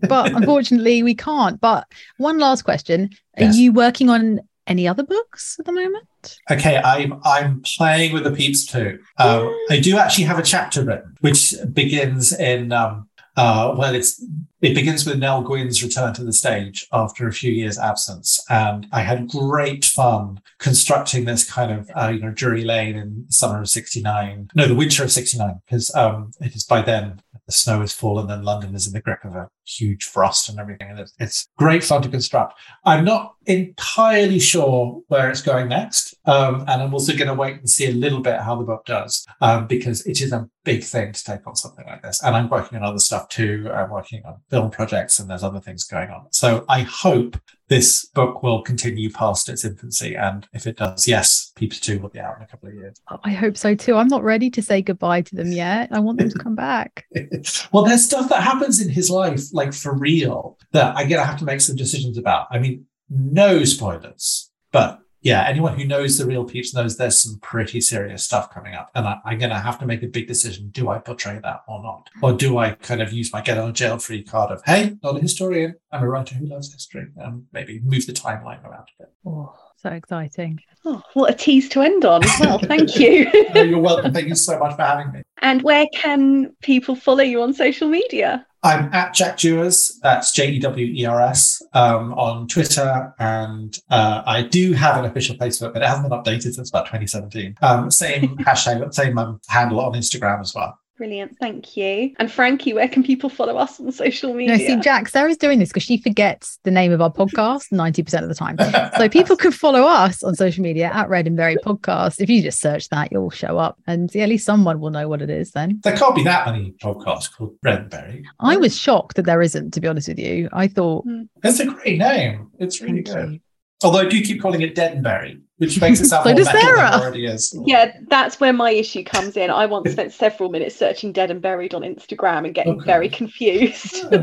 but 0.07 0.31
unfortunately 0.35 1.03
we 1.03 1.15
can't. 1.15 1.59
But 1.59 1.85
one 2.15 2.39
last 2.39 2.61
question. 2.61 3.09
Are 3.37 3.43
Yes. 3.43 3.57
you 3.57 3.73
working 3.73 4.07
on 4.09 4.39
any 4.67 4.87
other 4.87 5.03
books 5.03 5.57
at 5.59 5.65
the 5.65 5.73
moment? 5.73 6.05
Okay, 6.49 6.77
I'm 6.77 7.19
I'm 7.25 7.61
playing 7.63 8.13
with 8.13 8.23
the 8.23 8.31
Pepys 8.31 8.65
too. 8.65 8.99
Um, 9.17 9.53
I 9.69 9.81
do 9.81 9.97
actually 9.97 10.23
have 10.25 10.39
a 10.39 10.43
chapter 10.43 10.81
written, 10.85 11.13
which 11.19 11.55
begins 11.73 12.31
in 12.31 12.71
um, 12.71 13.08
uh, 13.39 13.73
well, 13.73 13.95
it's 13.95 14.21
it 14.61 14.75
begins 14.75 15.05
with 15.05 15.17
Nell 15.17 15.41
Gwyn's 15.41 15.81
return 15.81 16.13
to 16.15 16.25
the 16.25 16.33
stage 16.33 16.85
after 16.91 17.25
a 17.25 17.31
few 17.31 17.53
years' 17.53 17.79
absence, 17.79 18.43
and 18.49 18.85
I 18.91 18.99
had 18.99 19.29
great 19.29 19.85
fun 19.85 20.41
constructing 20.57 21.23
this 21.23 21.49
kind 21.49 21.71
of 21.71 21.89
uh, 21.95 22.09
you 22.09 22.19
know 22.19 22.31
Drury 22.31 22.65
Lane 22.65 22.97
in 22.97 23.23
the 23.27 23.31
summer 23.31 23.61
of 23.61 23.69
'69, 23.69 24.49
no, 24.55 24.67
the 24.67 24.75
winter 24.75 25.05
of 25.05 25.11
'69, 25.11 25.61
because 25.65 25.95
um, 25.95 26.31
it 26.41 26.53
is 26.53 26.65
by 26.65 26.81
then 26.81 27.21
the 27.45 27.53
snow 27.53 27.79
has 27.79 27.93
fallen 27.93 28.29
and 28.29 28.43
London 28.43 28.75
is 28.75 28.87
in 28.87 28.91
the 28.91 28.99
grip 28.99 29.23
of 29.23 29.33
a 29.33 29.49
huge 29.69 30.05
frost 30.05 30.49
and 30.49 30.59
everything, 30.59 30.89
and 30.89 30.99
it's, 30.99 31.13
it's 31.19 31.47
great 31.57 31.83
fun 31.83 32.01
to 32.01 32.09
construct. 32.09 32.59
I'm 32.85 33.05
not 33.05 33.35
entirely 33.49 34.39
sure 34.39 35.01
where 35.07 35.29
it's 35.29 35.41
going 35.41 35.67
next. 35.67 36.15
Um, 36.25 36.61
and 36.67 36.81
I'm 36.81 36.93
also 36.93 37.13
going 37.15 37.27
to 37.27 37.33
wait 37.33 37.57
and 37.57 37.69
see 37.69 37.87
a 37.87 37.91
little 37.91 38.21
bit 38.21 38.39
how 38.39 38.55
the 38.55 38.63
book 38.63 38.85
does, 38.85 39.25
um, 39.41 39.65
because 39.65 40.05
it 40.05 40.21
is 40.21 40.31
a 40.31 40.47
big 40.63 40.83
thing 40.83 41.11
to 41.11 41.23
take 41.23 41.47
on 41.47 41.55
something 41.55 41.85
like 41.87 42.03
this. 42.03 42.21
And 42.23 42.35
I'm 42.35 42.49
working 42.49 42.77
on 42.77 42.83
other 42.83 42.99
stuff 42.99 43.27
too. 43.29 43.69
I'm 43.73 43.89
working 43.89 44.21
on 44.25 44.35
film 44.49 44.69
projects 44.69 45.17
and 45.17 45.29
there's 45.29 45.43
other 45.43 45.59
things 45.59 45.83
going 45.83 46.11
on. 46.11 46.27
So 46.31 46.63
I 46.69 46.81
hope 46.81 47.37
this 47.69 48.05
book 48.05 48.43
will 48.43 48.61
continue 48.61 49.11
past 49.11 49.47
its 49.47 49.63
infancy. 49.63 50.15
And 50.15 50.47
if 50.53 50.67
it 50.67 50.77
does, 50.77 51.07
yes, 51.07 51.51
Pepys 51.55 51.79
2 51.79 51.99
will 51.99 52.09
be 52.09 52.19
out 52.19 52.37
in 52.37 52.43
a 52.43 52.47
couple 52.47 52.69
of 52.69 52.75
years. 52.75 52.99
Oh, 53.09 53.19
I 53.23 53.31
hope 53.31 53.57
so 53.57 53.73
too. 53.73 53.95
I'm 53.95 54.07
not 54.07 54.23
ready 54.23 54.49
to 54.51 54.61
say 54.61 54.81
goodbye 54.81 55.21
to 55.21 55.35
them 55.35 55.51
yet. 55.51 55.89
I 55.91 55.99
want 55.99 56.19
them 56.19 56.29
to 56.29 56.39
come 56.39 56.55
back. 56.55 57.05
well, 57.71 57.83
there's 57.83 58.05
stuff 58.05 58.29
that 58.29 58.43
happens 58.43 58.81
in 58.81 58.89
his 58.89 59.09
life, 59.09 59.41
like 59.59 59.73
for 59.73 59.93
real, 59.93 60.57
that 60.71 60.95
I'm 60.97 61.07
going 61.09 61.21
to 61.21 61.25
have 61.25 61.39
to 61.39 61.45
make 61.45 61.61
some 61.61 61.75
decisions 61.75 62.17
about. 62.17 62.47
I 62.51 62.57
mean, 62.59 62.85
no 63.09 63.63
spoilers, 63.65 64.51
but 64.71 64.99
yeah, 65.21 65.43
anyone 65.45 65.77
who 65.77 65.83
knows 65.83 66.17
the 66.17 66.25
real 66.25 66.45
Pepys 66.45 66.73
knows 66.73 66.95
there's 66.95 67.21
some 67.21 67.39
pretty 67.41 67.81
serious 67.81 68.23
stuff 68.23 68.53
coming 68.53 68.73
up. 68.73 68.89
And 68.95 69.05
I, 69.05 69.17
I'm 69.25 69.37
going 69.37 69.49
to 69.49 69.59
have 69.59 69.77
to 69.79 69.85
make 69.85 70.01
a 70.01 70.07
big 70.07 70.27
decision. 70.27 70.69
Do 70.69 70.87
I 70.89 70.97
portray 70.99 71.37
that 71.43 71.63
or 71.67 71.83
not? 71.83 72.09
Or 72.21 72.31
do 72.31 72.57
I 72.57 72.71
kind 72.71 73.01
of 73.01 73.11
use 73.11 73.33
my 73.33 73.41
get 73.41 73.57
on 73.57 73.73
jail 73.73 73.97
free 73.97 74.23
card 74.23 74.49
of, 74.51 74.61
hey, 74.65 74.95
not 75.03 75.17
a 75.17 75.19
historian, 75.19 75.75
I'm 75.91 76.03
a 76.03 76.07
writer 76.07 76.35
who 76.35 76.45
loves 76.45 76.71
history, 76.71 77.07
and 77.17 77.43
maybe 77.51 77.81
move 77.83 78.05
the 78.07 78.13
timeline 78.13 78.63
around 78.63 78.87
a 78.97 79.03
bit. 79.03 79.11
Oh, 79.25 79.53
so 79.75 79.89
exciting. 79.89 80.59
Oh, 80.85 81.01
what 81.15 81.31
a 81.33 81.33
tease 81.35 81.67
to 81.69 81.81
end 81.81 82.05
on 82.05 82.21
well. 82.39 82.59
Thank 82.59 82.97
you. 83.03 83.29
Oh, 83.55 83.61
you're 83.61 83.79
welcome. 83.79 84.13
Thank 84.13 84.29
you 84.29 84.35
so 84.35 84.57
much 84.57 84.77
for 84.77 84.83
having 84.83 85.11
me. 85.11 85.21
and 85.41 85.61
where 85.63 85.87
can 85.93 86.55
people 86.61 86.95
follow 86.95 87.23
you 87.23 87.41
on 87.41 87.53
social 87.53 87.89
media? 87.89 88.45
I'm 88.61 88.93
at 88.93 89.13
Jack 89.13 89.37
Jewers. 89.37 89.99
That's 90.03 90.31
J 90.33 90.51
E 90.51 90.59
W 90.59 90.85
E 90.85 91.05
R 91.05 91.21
S 91.21 91.61
um, 91.73 92.13
on 92.13 92.47
Twitter, 92.47 93.13
and 93.19 93.77
uh, 93.89 94.23
I 94.25 94.41
do 94.41 94.73
have 94.73 94.97
an 94.97 95.05
official 95.05 95.35
Facebook, 95.37 95.73
but 95.73 95.81
it 95.81 95.87
hasn't 95.87 96.09
been 96.09 96.17
updated 96.17 96.53
since 96.53 96.69
about 96.69 96.85
2017. 96.85 97.55
Um, 97.61 97.89
same 97.89 98.37
hashtag, 98.39 98.93
same 98.93 99.17
um, 99.17 99.39
handle 99.47 99.79
on 99.79 99.93
Instagram 99.93 100.41
as 100.41 100.53
well. 100.53 100.77
Brilliant, 100.99 101.37
thank 101.39 101.77
you. 101.77 102.13
And 102.19 102.29
Frankie, 102.29 102.73
where 102.73 102.89
can 102.89 103.03
people 103.03 103.29
follow 103.29 103.55
us 103.55 103.79
on 103.79 103.89
social 103.93 104.33
media? 104.33 104.57
No, 104.57 104.65
see, 104.65 104.75
Jack, 104.81 105.07
Sarah's 105.07 105.37
doing 105.37 105.57
this 105.57 105.69
because 105.69 105.83
she 105.83 105.97
forgets 105.97 106.59
the 106.65 106.71
name 106.71 106.91
of 106.91 106.99
our 106.99 107.09
podcast 107.09 107.71
90% 107.71 108.21
of 108.21 108.27
the 108.27 108.35
time. 108.35 108.57
So 108.97 109.07
people 109.07 109.37
can 109.37 109.53
follow 109.53 109.83
us 109.83 110.21
on 110.23 110.35
social 110.35 110.61
media 110.61 110.91
at 110.93 111.07
Read 111.07 111.25
and 111.25 111.37
Buried 111.37 111.59
Podcast. 111.65 112.19
If 112.19 112.29
you 112.29 112.41
just 112.41 112.59
search 112.59 112.89
that, 112.89 113.13
you'll 113.13 113.29
show 113.29 113.57
up 113.57 113.79
and 113.87 114.13
yeah, 114.13 114.23
at 114.23 114.29
least 114.29 114.45
someone 114.45 114.81
will 114.81 114.89
know 114.89 115.07
what 115.07 115.21
it 115.21 115.29
is 115.29 115.51
then. 115.51 115.79
There 115.85 115.95
can't 115.95 116.15
be 116.15 116.23
that 116.25 116.45
many 116.47 116.73
podcasts 116.83 117.33
called 117.33 117.55
Read 117.63 117.79
and 117.79 117.89
Buried. 117.89 118.25
I 118.41 118.57
was 118.57 118.77
shocked 118.77 119.15
that 119.15 119.23
there 119.23 119.41
isn't, 119.41 119.73
to 119.75 119.79
be 119.79 119.87
honest 119.87 120.09
with 120.09 120.19
you. 120.19 120.49
I 120.51 120.67
thought. 120.67 121.05
Hmm. 121.05 121.21
It's 121.45 121.61
a 121.61 121.65
great 121.65 121.99
name. 121.99 122.51
It's 122.59 122.81
really 122.81 123.03
Thank 123.03 123.15
good. 123.15 123.33
you. 123.35 123.39
Although 123.83 123.99
I 123.99 124.05
do 124.09 124.21
keep 124.21 124.41
calling 124.41 124.61
it 124.61 124.75
Denberry, 124.75 125.41
which 125.57 125.79
makes 125.79 126.01
it 126.01 126.07
sound 126.07 126.23
So 126.25 126.29
more 126.31 126.37
does 126.37 126.47
metal 126.47 126.75
than 126.75 126.93
it 126.93 127.01
already 127.01 127.25
is. 127.25 127.57
Yeah, 127.65 127.95
that's 128.09 128.39
where 128.39 128.51
my 128.51 128.71
issue 128.71 129.03
comes 129.03 129.37
in. 129.37 129.49
I 129.49 129.65
once 129.67 129.91
spent 129.91 130.11
several 130.11 130.49
minutes 130.49 130.75
searching 130.75 131.13
dead 131.13 131.31
and 131.31 131.41
buried 131.41 131.73
on 131.73 131.83
Instagram 131.83 132.45
and 132.45 132.53
getting 132.53 132.73
Okay. 132.73 132.85
very 132.85 133.09
confused. 133.09 134.03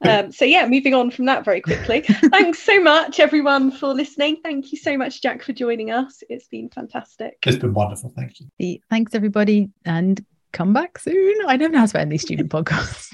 Um, 0.00 0.30
so 0.30 0.44
yeah, 0.44 0.64
moving 0.68 0.94
on 0.94 1.10
from 1.10 1.24
that 1.24 1.44
very 1.44 1.60
quickly. 1.60 2.02
Thanks 2.30 2.60
so 2.60 2.80
much, 2.80 3.18
everyone, 3.18 3.72
for 3.72 3.88
listening. 3.92 4.36
Thank 4.44 4.70
you 4.70 4.78
so 4.78 4.96
much, 4.96 5.20
Jack, 5.20 5.42
for 5.42 5.52
joining 5.52 5.90
us. 5.90 6.22
It's 6.28 6.46
been 6.46 6.68
fantastic. 6.68 7.36
it's 7.44 7.56
been 7.56 7.74
wonderful. 7.74 8.12
Thank 8.14 8.34
you. 8.58 8.78
Thanks, 8.90 9.16
everybody, 9.16 9.70
and 9.84 10.24
come 10.52 10.72
back 10.72 11.00
soon. 11.00 11.34
I 11.48 11.56
never 11.56 11.72
know 11.72 11.80
how 11.80 11.86
to 11.86 12.00
end 12.00 12.12
these 12.12 12.22
student 12.22 12.48
podcasts. 12.48 13.12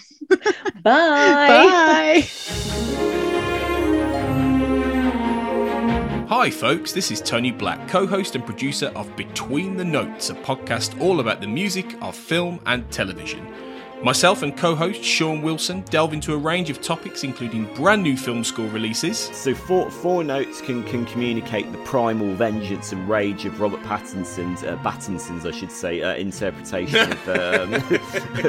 Bye. 0.83 2.27
Bye. 2.27 3.11
Hi, 6.29 6.51
folks, 6.51 6.93
this 6.93 7.11
is 7.11 7.21
Tony 7.21 7.51
Black, 7.51 7.87
co 7.87 8.07
host 8.07 8.35
and 8.35 8.47
producer 8.47 8.91
of 8.97 9.15
Between 9.15 9.77
the 9.77 9.85
Notes, 9.85 10.31
a 10.31 10.35
podcast 10.35 10.99
all 10.99 11.21
about 11.21 11.43
the 11.43 11.47
music 11.47 11.99
of 12.01 12.17
film 12.17 12.61
and 12.65 12.91
television. 12.91 13.47
Myself 14.05 14.43
and 14.43 14.55
co 14.55 14.75
host 14.75 15.03
Sean 15.03 15.41
Wilson 15.41 15.81
delve 15.89 16.13
into 16.13 16.35
a 16.35 16.37
range 16.37 16.69
of 16.69 16.83
topics, 16.83 17.25
including 17.25 17.65
brand 17.75 18.03
new 18.03 18.19
film 18.19 18.45
score 18.45 18.69
releases, 18.69 19.19
So 19.19 19.55
four 19.55 19.91
four 19.91 20.23
notes 20.23 20.61
can, 20.61 20.85
can 20.85 21.07
communicate 21.07 21.73
the 21.73 21.79
primal 21.79 22.35
vengeance 22.35 22.93
and 22.93 23.09
rage 23.09 23.47
of 23.47 23.59
Robert 23.61 23.83
Pattinson's 23.85 24.63
uh, 24.63 24.77
Pattinson's 24.85 25.47
I 25.47 25.53
should 25.53 25.73
say 25.73 26.03
uh, 26.03 26.17
interpretation 26.17 27.13
of, 27.13 27.29
um, 27.31 27.73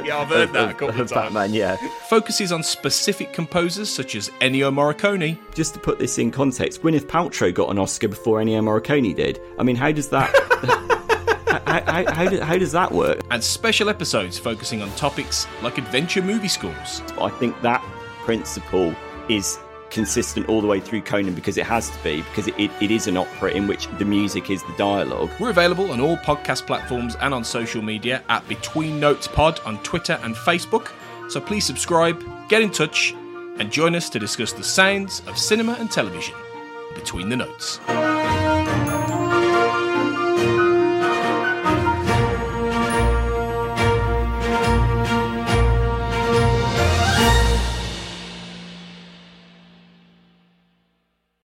Yeah, 0.04 0.18
I've 0.20 0.28
heard 0.28 0.50
of- 0.50 0.54
that 0.54 0.70
a 0.72 0.74
couple 0.74 0.90
of 0.90 1.00
of 1.00 1.10
Batman. 1.10 1.54
Yeah, 1.54 1.78
focuses 2.10 2.52
on 2.52 2.62
specific 2.62 3.32
composers 3.32 3.90
such 3.90 4.16
as 4.16 4.28
Ennio 4.42 4.74
Morricone, 4.74 5.38
just 5.54 5.74
to 5.76 5.80
put 5.80 6.00
this 6.00 6.18
in 6.18 6.32
context, 6.32 6.82
Gwyneth 6.82 7.06
Paltrow 7.06 7.54
got 7.54 7.70
an 7.72 7.80
Oscar 7.80 8.10
before 8.10 8.40
Ennio 8.42 8.62
Morricone 8.62 9.16
did. 9.16 9.40
I 9.58 9.64
mean, 9.64 9.78
how 9.78 9.94
does 9.94 10.10
that? 10.10 10.34
how, 11.84 12.04
how, 12.04 12.14
how, 12.14 12.30
do- 12.30 12.42
how 12.42 12.58
does 12.58 12.72
that 12.72 12.92
work? 12.92 13.20
and 13.32 13.44
special 13.44 13.90
episodes 13.90 14.38
focusing 14.38 14.82
on 14.82 14.90
topics 14.92 15.48
like 15.62 15.78
adventure 15.78 16.22
movie 16.22 16.48
scores. 16.48 17.02
I 17.20 17.30
think 17.30 17.60
that 17.62 17.82
principle 18.24 18.96
is 19.30 19.60
consistent 19.92 20.50
all 20.50 20.62
the 20.62 20.68
way 20.68 20.80
through 20.80 21.02
Conan 21.02 21.34
because 21.36 21.58
it 21.58 21.66
has 21.66 21.90
to 21.90 22.04
be 22.04 22.22
because 22.24 22.48
it, 22.48 22.56
it, 22.60 22.72
it 22.82 22.92
is 22.92 23.08
an 23.08 23.18
opera 23.18 23.52
in 23.52 23.68
which 23.68 23.88
the 23.98 24.06
music 24.06 24.50
is 24.50 24.62
the 24.64 24.74
dialogue. 24.78 25.30
We're 25.40 25.52
available 25.52 25.92
on 25.92 26.00
all 26.02 26.18
podcast 26.18 26.66
platforms 26.68 27.16
and 27.22 27.34
on 27.34 27.44
social 27.44 27.82
media 27.82 28.24
at 28.30 28.48
Between 28.48 29.00
Notes 29.00 29.28
Pod 29.28 29.60
on 29.66 29.82
Twitter 29.84 30.20
and 30.24 30.36
Facebook. 30.36 30.92
So 31.30 31.40
please 31.40 31.66
subscribe, 31.66 32.24
get 32.50 32.62
in 32.62 32.72
touch, 32.72 33.14
and 33.58 33.72
join 33.72 33.96
us 33.96 34.10
to 34.10 34.20
discuss 34.20 34.52
the 34.54 34.64
sounds 34.64 35.22
of 35.28 35.38
cinema 35.38 35.74
and 35.80 35.90
television 35.90 36.36
between 36.94 37.30
the 37.30 37.38
notes. 37.38 37.80